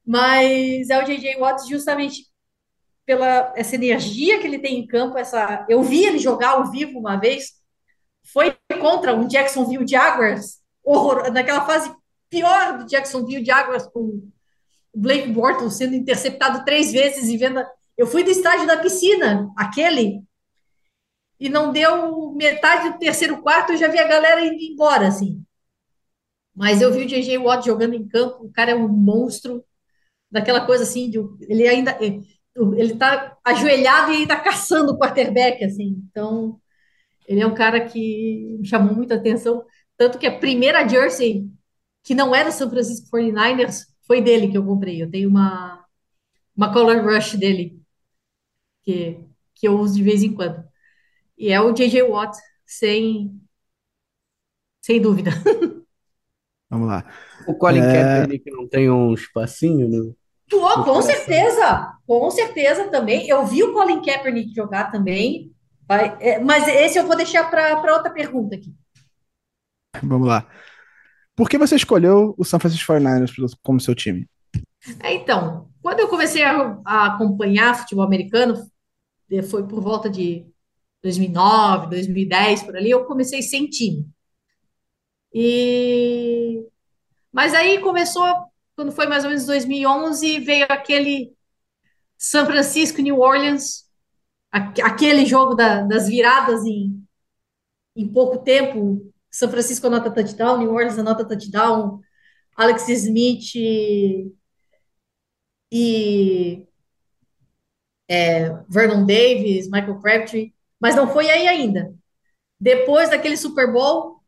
[0.06, 2.26] Mas é o JJ Watt justamente
[3.06, 6.98] pela essa energia que ele tem em campo, essa eu vi ele jogar ao vivo
[6.98, 7.52] uma vez,
[8.32, 11.94] foi contra um Jacksonville Jaguars, horror, naquela fase
[12.30, 14.32] pior do Jacksonville Jaguars com o
[14.94, 17.64] Blake Bortles sendo interceptado três vezes e vendo.
[17.96, 20.22] Eu fui do estádio da piscina, aquele,
[21.38, 25.44] e não deu metade do terceiro quarto, eu já vi a galera indo embora, assim.
[26.54, 29.64] Mas eu vi o JJ Watt jogando em campo, o cara é um monstro,
[30.34, 31.18] daquela coisa assim, de,
[31.48, 31.96] ele ainda.
[32.00, 36.02] Ele tá ajoelhado e ainda caçando o quarterback, assim.
[36.08, 36.60] Então,
[37.26, 39.64] ele é um cara que me chamou muita atenção.
[39.96, 41.48] Tanto que a primeira jersey,
[42.02, 45.02] que não é do São Francisco 49ers, foi dele que eu comprei.
[45.02, 45.84] Eu tenho uma,
[46.56, 47.80] uma Color Rush dele,
[48.84, 49.18] que,
[49.54, 50.62] que eu uso de vez em quando.
[51.36, 52.02] E é o J.J.
[52.02, 52.36] Watt,
[52.66, 53.40] sem,
[54.80, 55.30] sem dúvida.
[56.70, 57.04] Vamos lá.
[57.46, 57.92] O Colin É.
[57.92, 60.12] Kaepernick não tem um espacinho, né?
[60.50, 63.26] Com certeza, com certeza também.
[63.28, 65.52] Eu vi o Colin Kaepernick jogar também,
[66.20, 68.74] é, mas esse eu vou deixar para outra pergunta aqui.
[70.02, 70.46] Vamos lá.
[71.36, 74.28] Por que você escolheu o San Francisco 49ers como seu time?
[75.00, 78.54] É, então, quando eu comecei a, a, acompanhar futebol americano,
[79.50, 80.46] foi por volta de
[81.02, 84.06] 2009, 2010, por ali, eu comecei sem time.
[85.32, 86.66] E...
[87.32, 88.24] Mas aí começou,
[88.76, 91.34] quando foi mais ou menos 2011, veio aquele
[92.16, 93.84] São Francisco, New Orleans,
[94.50, 97.04] aquele jogo da, das viradas em,
[97.96, 99.12] em pouco tempo.
[99.30, 102.00] São Francisco anota touchdown, New Orleans anota touchdown,
[102.56, 103.54] Alex Smith
[105.70, 106.66] e
[108.08, 111.94] é, Vernon Davis, Michael Crabtree, mas não foi aí ainda.
[112.60, 114.20] Depois daquele Super Bowl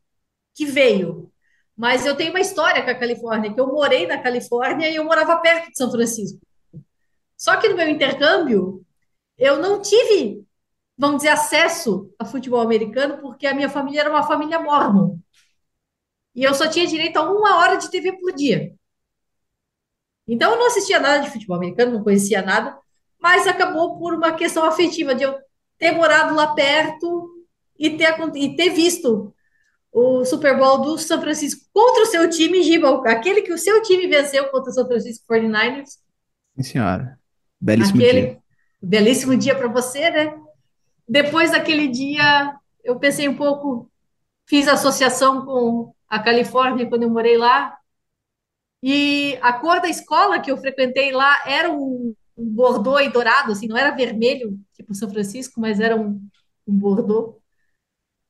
[0.55, 1.33] que veio.
[1.77, 5.05] Mas eu tenho uma história com a Califórnia, que eu morei na Califórnia e eu
[5.05, 6.41] morava perto de São Francisco.
[7.37, 8.85] Só que no meu intercâmbio,
[9.37, 10.43] eu não tive,
[10.97, 15.19] vamos dizer, acesso a futebol americano, porque a minha família era uma família mormon.
[16.35, 18.75] E eu só tinha direito a uma hora de TV por dia.
[20.27, 22.79] Então eu não assistia nada de futebol americano, não conhecia nada,
[23.27, 25.37] mas acabou por uma questão afetiva de eu
[25.77, 27.29] ter morado lá perto
[27.77, 29.35] e ter, e ter visto
[29.91, 33.83] o Super Bowl do São Francisco contra o seu time, Giba, aquele que o seu
[33.83, 35.89] time venceu contra o São Francisco 49ers.
[36.55, 37.19] Sim, senhora.
[37.61, 38.39] Belíssimo aquele, dia.
[38.81, 40.39] Belíssimo dia para você, né?
[41.09, 43.91] Depois daquele dia, eu pensei um pouco,
[44.49, 47.77] fiz associação com a Califórnia quando eu morei lá,
[48.81, 53.53] e a cor da escola que eu frequentei lá era um, um bordô e dourado,
[53.53, 56.21] assim, não era vermelho, tipo São Francisco, mas era um,
[56.67, 57.41] um bordô.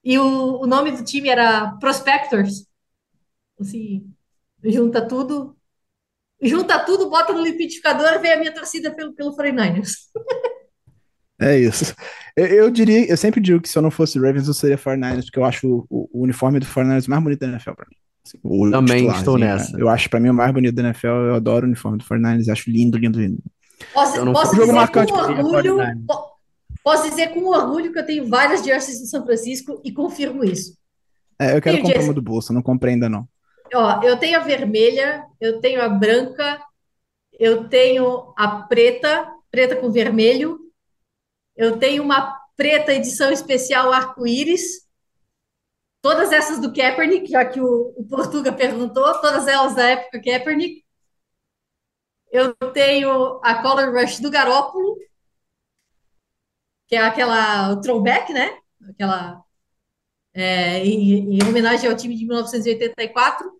[0.05, 2.67] E o, o nome do time era Prospectors.
[3.59, 4.09] Assim,
[4.63, 5.57] junta tudo,
[6.41, 9.95] junta tudo, bota no liquidificador, vem a minha torcida pelo, pelo 49ers.
[11.39, 11.95] É isso.
[12.35, 15.25] Eu, eu, diria, eu sempre digo que se eu não fosse Ravens, eu seria 49ers,
[15.25, 17.97] porque eu acho o, o uniforme do 49ers mais bonito da NFL pra mim.
[18.27, 19.53] Assim, Também estou né?
[19.53, 19.79] nessa.
[19.79, 21.07] Eu acho, pra mim, o mais bonito da NFL.
[21.07, 23.43] Eu adoro o uniforme do 49ers, acho lindo, lindo, lindo.
[23.93, 25.77] Posso, posso dizer marcante com orgulho,
[26.83, 30.77] posso dizer com orgulho que eu tenho várias jerseys do São Francisco e confirmo isso.
[31.39, 33.29] É, eu quero comprar uma do bolso, não comprei ainda não.
[33.75, 36.63] Ó, eu tenho a vermelha, eu tenho a branca,
[37.39, 40.59] eu tenho a preta, preta com vermelho,
[41.57, 44.87] eu tenho uma preta edição especial arco-íris,
[46.07, 50.85] Todas essas do Kaepernick, já que o, o Portuga perguntou, todas elas da época Kaepernick.
[52.31, 54.97] Eu tenho a Color Rush do Garópolo,
[56.87, 58.59] que é aquela throwback, né?
[58.89, 59.43] Aquela
[60.35, 63.51] é, em, em, homenagem ao time de 1984.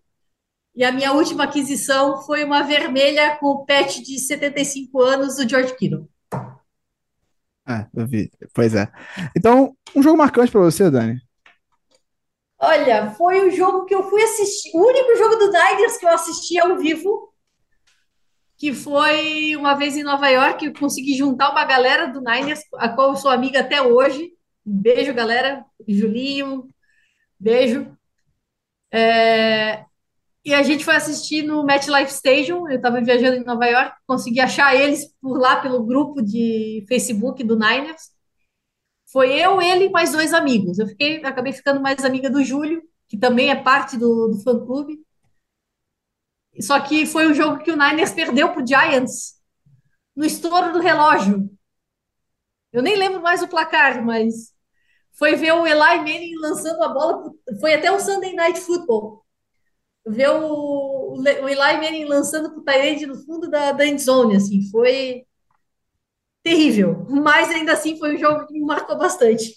[0.75, 5.49] E a minha última aquisição foi uma vermelha com o pet de 75 anos do
[5.49, 6.07] George Kittle.
[7.65, 8.31] Ah, eu vi.
[8.53, 8.87] Pois é.
[9.35, 11.19] Então, um jogo marcante para você, Dani?
[12.59, 16.09] Olha, foi o jogo que eu fui assistir, o único jogo do Niners que eu
[16.09, 17.26] assisti ao vivo,
[18.57, 22.89] que foi uma vez em Nova York, eu consegui juntar uma galera do Niners, a
[22.89, 24.33] qual eu sou amiga até hoje.
[24.65, 25.63] beijo, galera.
[25.87, 26.67] Julinho,
[27.39, 27.95] beijo.
[28.91, 29.85] É...
[30.43, 32.69] E a gente foi assistir no MetLife Stadium.
[32.69, 37.43] Eu estava viajando em Nova York, consegui achar eles por lá pelo grupo de Facebook
[37.43, 38.11] do Niners.
[39.11, 40.79] Foi eu, ele e mais dois amigos.
[40.79, 44.99] Eu fiquei, acabei ficando mais amiga do Júlio, que também é parte do, do fã-clube.
[46.61, 49.35] Só que foi o jogo que o Niners perdeu para o Giants
[50.15, 51.49] no estouro do relógio.
[52.71, 54.53] Eu nem lembro mais o placar, mas
[55.17, 57.31] foi ver o Eli Manning lançando a bola.
[57.61, 59.25] Foi até o Sunday Night Football.
[60.07, 64.69] Ver o, o Eli Manning lançando para o Tyrande no fundo da, da endzone, assim,
[64.71, 65.25] foi
[66.43, 67.05] terrível.
[67.09, 69.53] Mas ainda assim foi um jogo que me marcou bastante.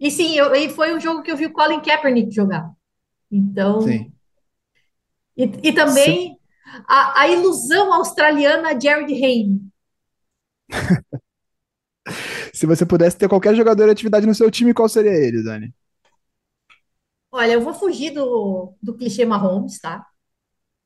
[0.00, 2.68] E sim, eu, e foi um jogo que eu vi o Colin Kaepernick jogar.
[3.30, 3.82] Então.
[3.82, 4.12] Sim.
[5.36, 6.38] E, e também
[6.86, 9.60] a, a, ilusão australiana Jared Hayne.
[12.52, 15.72] Se você pudesse ter qualquer jogador de atividade no seu time, qual seria ele, Dani?
[17.30, 20.04] Olha, eu vou fugir do, do clichê Mahomes, tá?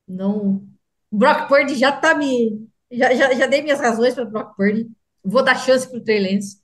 [0.07, 0.69] Não,
[1.11, 2.69] Brock Purdy já tá me.
[2.91, 4.91] Já, já, já dei minhas razões para Brock Purdy.
[5.25, 6.63] Vou dar chance para o Trey Lance.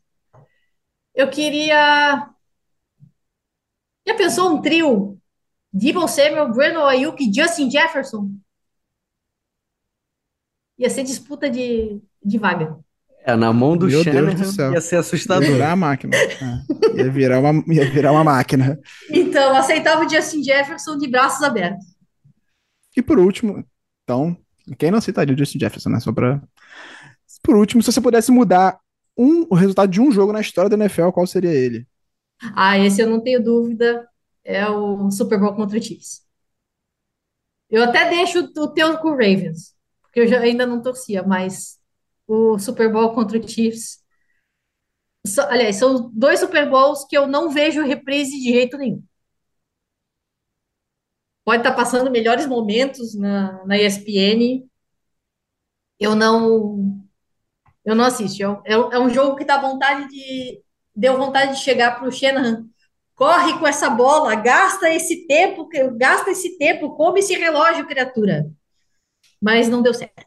[1.15, 2.31] Eu queria.
[4.07, 5.20] Já pensou um trio?
[5.73, 8.33] Debo Samuel, Brandon Ayuk e Justin Jefferson?
[10.79, 12.79] Ia ser disputa de, de vaga.
[13.23, 15.45] É, na mão do Meu Shanahan do ia ser assustador.
[15.45, 16.17] Ia virar a máquina.
[16.17, 17.01] É.
[17.03, 18.81] Ia, virar uma, ia virar uma máquina.
[19.11, 21.85] Então, aceitava o Justin Jefferson de braços abertos.
[22.97, 23.65] E por último,
[24.03, 24.37] então,
[24.79, 26.01] quem não citaria o Justin Jefferson, né?
[26.01, 26.43] Só pra.
[27.43, 28.79] Por último, se você pudesse mudar
[29.17, 31.87] um, o resultado de um jogo na história da NFL, qual seria ele?
[32.55, 34.09] Ah, esse eu não tenho dúvida,
[34.45, 36.27] é o Super Bowl contra o Chiefs.
[37.69, 41.79] Eu até deixo o teu com o Ravens, porque eu já, ainda não torcia, mas
[42.27, 44.01] o Super Bowl contra o Chiefs.
[45.27, 49.03] So, aliás, são dois Super Bowls que eu não vejo reprise de jeito nenhum.
[51.45, 54.69] Pode estar passando melhores momentos na, na ESPN.
[55.99, 57.01] Eu não
[57.85, 58.43] eu não assisto.
[58.65, 60.63] É, é, um jogo que dá vontade de.
[60.95, 62.69] Deu vontade de chegar para o Shanahan.
[63.21, 68.51] Corre com essa bola, gasta esse tempo, gasta esse tempo, come esse relógio, criatura.
[69.39, 70.25] Mas não deu certo.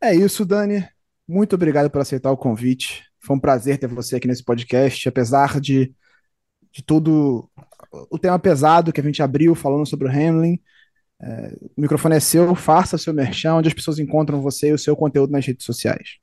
[0.00, 0.88] É isso, Dani.
[1.28, 3.04] Muito obrigado por aceitar o convite.
[3.22, 5.94] Foi um prazer ter você aqui nesse podcast, apesar de,
[6.72, 7.46] de tudo
[8.10, 10.58] o tema pesado que a gente abriu falando sobre o Hamlin.
[11.20, 14.78] É, o microfone é seu, faça seu merchan, onde as pessoas encontram você e o
[14.78, 16.18] seu conteúdo nas redes sociais.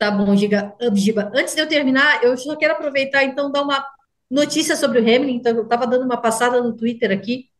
[0.00, 0.74] Tá bom, Giga.
[0.94, 1.30] Giba.
[1.34, 3.84] Antes de eu terminar, eu só quero aproveitar então dar uma
[4.30, 5.34] notícia sobre o Hamlin.
[5.34, 7.50] Então, eu estava dando uma passada no Twitter aqui.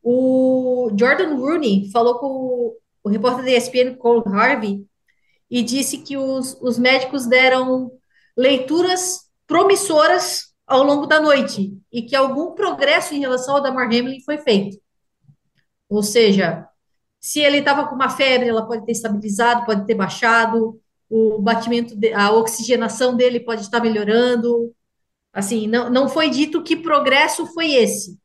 [0.00, 4.86] O Jordan Rooney falou com o repórter da ESPN, Cole Harvey,
[5.50, 7.90] e disse que os, os médicos deram
[8.36, 14.20] leituras promissoras ao longo da noite e que algum progresso em relação ao Damar Hamlin
[14.20, 14.78] foi feito.
[15.88, 16.68] Ou seja,
[17.20, 21.96] se ele estava com uma febre, ela pode ter estabilizado, pode ter baixado, o batimento,
[21.96, 24.74] de, a oxigenação dele pode estar melhorando.
[25.32, 28.18] Assim, não, não foi dito que progresso foi esse.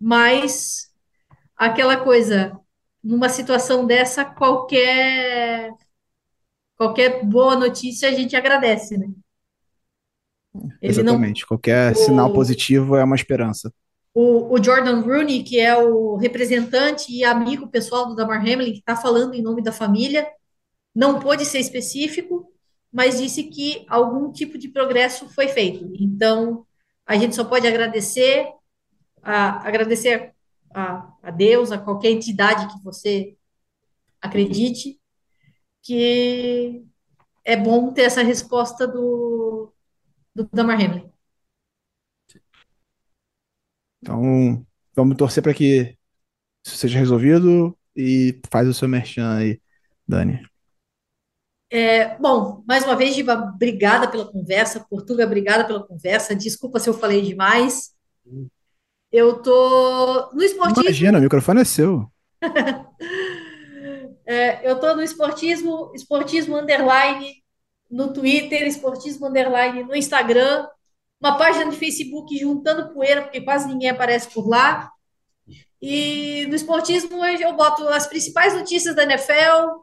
[0.00, 0.92] Mas
[1.56, 2.58] aquela coisa,
[3.02, 5.72] numa situação dessa, qualquer
[6.76, 9.06] qualquer boa notícia a gente agradece, né?
[10.80, 11.40] Ele Exatamente.
[11.40, 13.72] Não, Qualquer o, sinal positivo é uma esperança.
[14.12, 18.78] O, o, Jordan Rooney, que é o representante e amigo pessoal do Damar Hamlin, que
[18.78, 20.26] está falando em nome da família,
[20.94, 22.50] não pôde ser específico,
[22.92, 25.90] mas disse que algum tipo de progresso foi feito.
[25.98, 26.64] Então,
[27.04, 28.46] a gente só pode agradecer,
[29.20, 30.32] a, agradecer
[30.72, 33.36] a, a Deus, a qualquer entidade que você
[34.20, 35.00] acredite,
[35.82, 36.84] que
[37.44, 39.72] é bom ter essa resposta do,
[40.34, 41.10] do Damar Hamlin.
[44.00, 44.64] Então,
[44.94, 45.96] vamos torcer para que
[46.64, 49.60] isso seja resolvido e faz o seu merchan aí,
[50.06, 50.53] Dani.
[51.76, 54.86] É, bom, mais uma vez, Giba, obrigada pela conversa.
[54.88, 56.32] Portuga, obrigada pela conversa.
[56.32, 57.92] Desculpa se eu falei demais.
[59.10, 60.84] Eu tô no esportismo.
[60.84, 62.08] Imagina, o microfone é seu.
[64.24, 67.42] é, eu tô no esportismo, esportismo underline
[67.90, 70.68] no Twitter, esportismo underline no Instagram
[71.20, 74.92] uma página de Facebook juntando poeira, porque quase ninguém aparece por lá.
[75.82, 79.82] E no esportismo eu boto as principais notícias da NFL,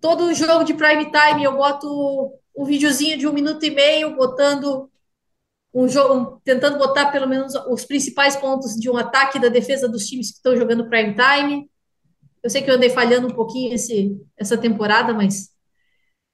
[0.00, 4.90] todo jogo de prime time eu boto um videozinho de um minuto e meio, botando
[5.72, 10.06] um jogo, tentando botar pelo menos os principais pontos de um ataque da defesa dos
[10.06, 11.70] times que estão jogando prime time.
[12.42, 15.50] Eu sei que eu andei falhando um pouquinho esse, essa temporada, mas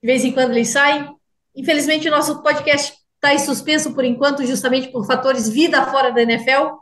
[0.03, 1.15] de vez em quando eles saem.
[1.55, 6.23] Infelizmente, o nosso podcast está em suspenso por enquanto, justamente por fatores vida fora da
[6.23, 6.77] NFL,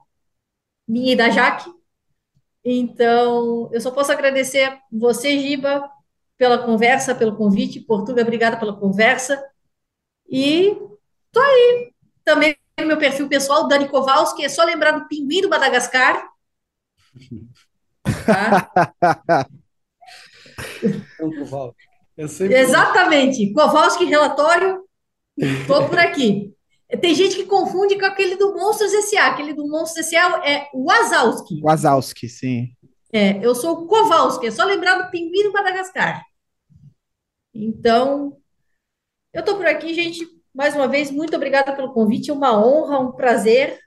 [0.87, 1.71] minha e da Jaque.
[2.65, 5.89] Então, eu só posso agradecer você, Giba,
[6.39, 7.81] pela conversa, pelo convite.
[7.81, 9.43] Portuga, obrigada pela conversa.
[10.29, 10.77] E
[11.31, 11.93] tô aí.
[12.25, 16.29] Também no meu perfil pessoal, Dani Kowalski, é só lembrar do pinguim do Madagascar.
[18.27, 18.69] Tá?
[22.19, 23.53] Exatamente.
[23.53, 24.83] Kowalski, relatório,
[25.67, 26.53] Tô por aqui.
[27.01, 29.29] Tem gente que confunde com aquele do Monstros S.A.
[29.29, 30.43] Aquele do Monstros S.A.
[30.47, 31.61] é Wazowski.
[31.63, 32.69] Wazowski, sim.
[33.13, 34.47] É, eu sou o Kowalski.
[34.47, 36.25] É só lembrar do Pinguim do Madagascar.
[37.55, 38.39] Então,
[39.33, 40.27] eu tô por aqui, gente.
[40.55, 42.31] Mais uma vez, muito obrigada pelo convite.
[42.31, 43.79] É uma honra, um prazer.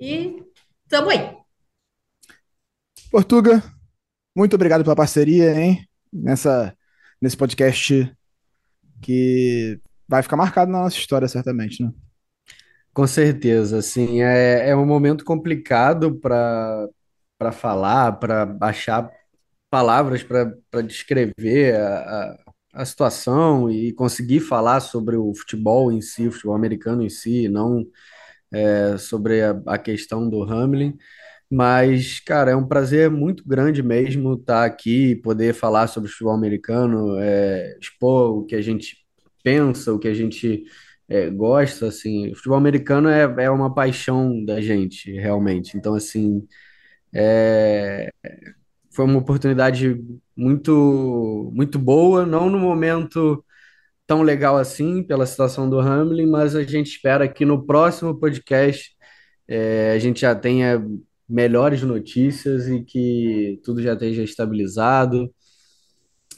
[0.00, 0.42] E
[0.88, 1.36] tamo aí.
[3.10, 3.62] Portuga,
[4.34, 5.86] muito obrigado pela parceria, hein?
[6.12, 6.74] Nessa,
[7.20, 8.10] nesse podcast
[9.02, 11.92] que vai ficar marcado na nossa história, certamente, né?
[12.92, 16.88] Com certeza, assim, é, é um momento complicado para
[17.38, 19.10] para falar, para achar
[19.70, 21.98] palavras para descrever a,
[22.74, 27.08] a, a, situação e conseguir falar sobre o futebol em si, o futebol americano em
[27.10, 27.86] si, não
[28.52, 30.96] é, sobre a, a questão do Hamlin.
[31.50, 36.34] Mas, cara, é um prazer muito grande mesmo estar aqui, poder falar sobre o futebol
[36.34, 38.98] americano, é, expor o que a gente
[39.42, 40.64] pensa, o que a gente
[41.08, 45.76] é, gosta, assim, o futebol americano é, é uma paixão da gente, realmente.
[45.76, 46.46] Então, assim,
[47.14, 48.10] é,
[48.90, 50.02] foi uma oportunidade
[50.36, 53.44] muito, muito boa, não no momento
[54.06, 58.96] tão legal assim, pela situação do Hamlin, mas a gente espera que no próximo podcast
[59.46, 60.82] é, a gente já tenha
[61.28, 65.32] melhores notícias e que tudo já esteja estabilizado.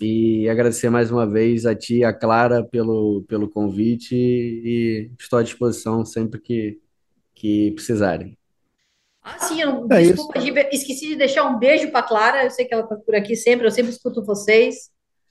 [0.01, 5.43] E agradecer mais uma vez a ti a Clara pelo, pelo convite e estou à
[5.43, 6.81] disposição sempre que,
[7.35, 8.40] que precisarem.
[9.23, 10.39] Ah, sim, eu, é desculpa,
[10.73, 13.67] esqueci de deixar um beijo para Clara, eu sei que ela está por aqui sempre,
[13.67, 14.91] eu sempre escuto vocês.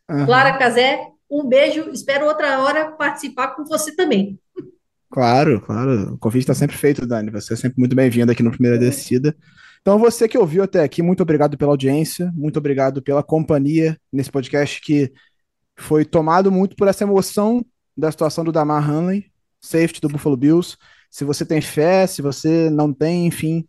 [0.10, 0.26] Uhum.
[0.26, 4.40] Clara Casé, um beijo, espero outra hora participar com você também.
[5.12, 8.52] Claro, claro, o convite está sempre feito, Dani, você é sempre muito bem-vindo aqui no
[8.52, 9.36] Primeira Descida.
[9.82, 14.30] Então, você que ouviu até aqui, muito obrigado pela audiência, muito obrigado pela companhia nesse
[14.30, 15.12] podcast que
[15.76, 17.66] foi tomado muito por essa emoção
[17.98, 19.26] da situação do Damar Hanley,
[19.60, 20.78] safety do Buffalo Bills.
[21.10, 23.68] Se você tem fé, se você não tem, enfim,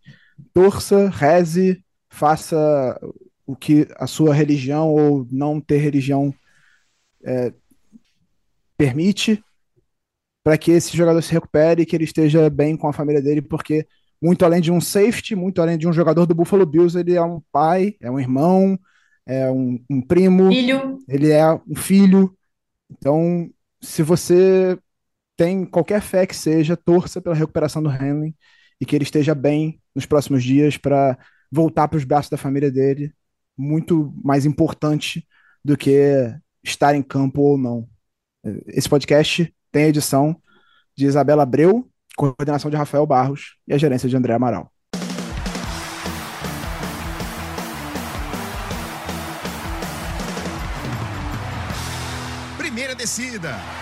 [0.52, 3.00] torça, reze, faça
[3.46, 6.32] o que a sua religião ou não ter religião
[7.24, 7.52] é,
[8.76, 9.42] permite
[10.42, 13.42] para que esse jogador se recupere e que ele esteja bem com a família dele,
[13.42, 13.86] porque
[14.20, 17.22] muito além de um safety, muito além de um jogador do Buffalo Bills, ele é
[17.22, 18.78] um pai, é um irmão,
[19.26, 20.98] é um, um primo, filho.
[21.08, 22.36] ele é um filho.
[22.90, 23.50] Então,
[23.80, 24.78] se você
[25.40, 28.34] tem qualquer fé que seja, torça pela recuperação do Hamlin
[28.78, 31.18] e que ele esteja bem nos próximos dias para
[31.50, 33.10] voltar para os braços da família dele.
[33.56, 35.26] Muito mais importante
[35.64, 36.30] do que
[36.62, 37.88] estar em campo ou não.
[38.66, 40.36] Esse podcast tem edição
[40.94, 44.70] de Isabela Abreu coordenação de Rafael Barros e a gerência de André Amaral.
[52.58, 53.79] Primeira descida.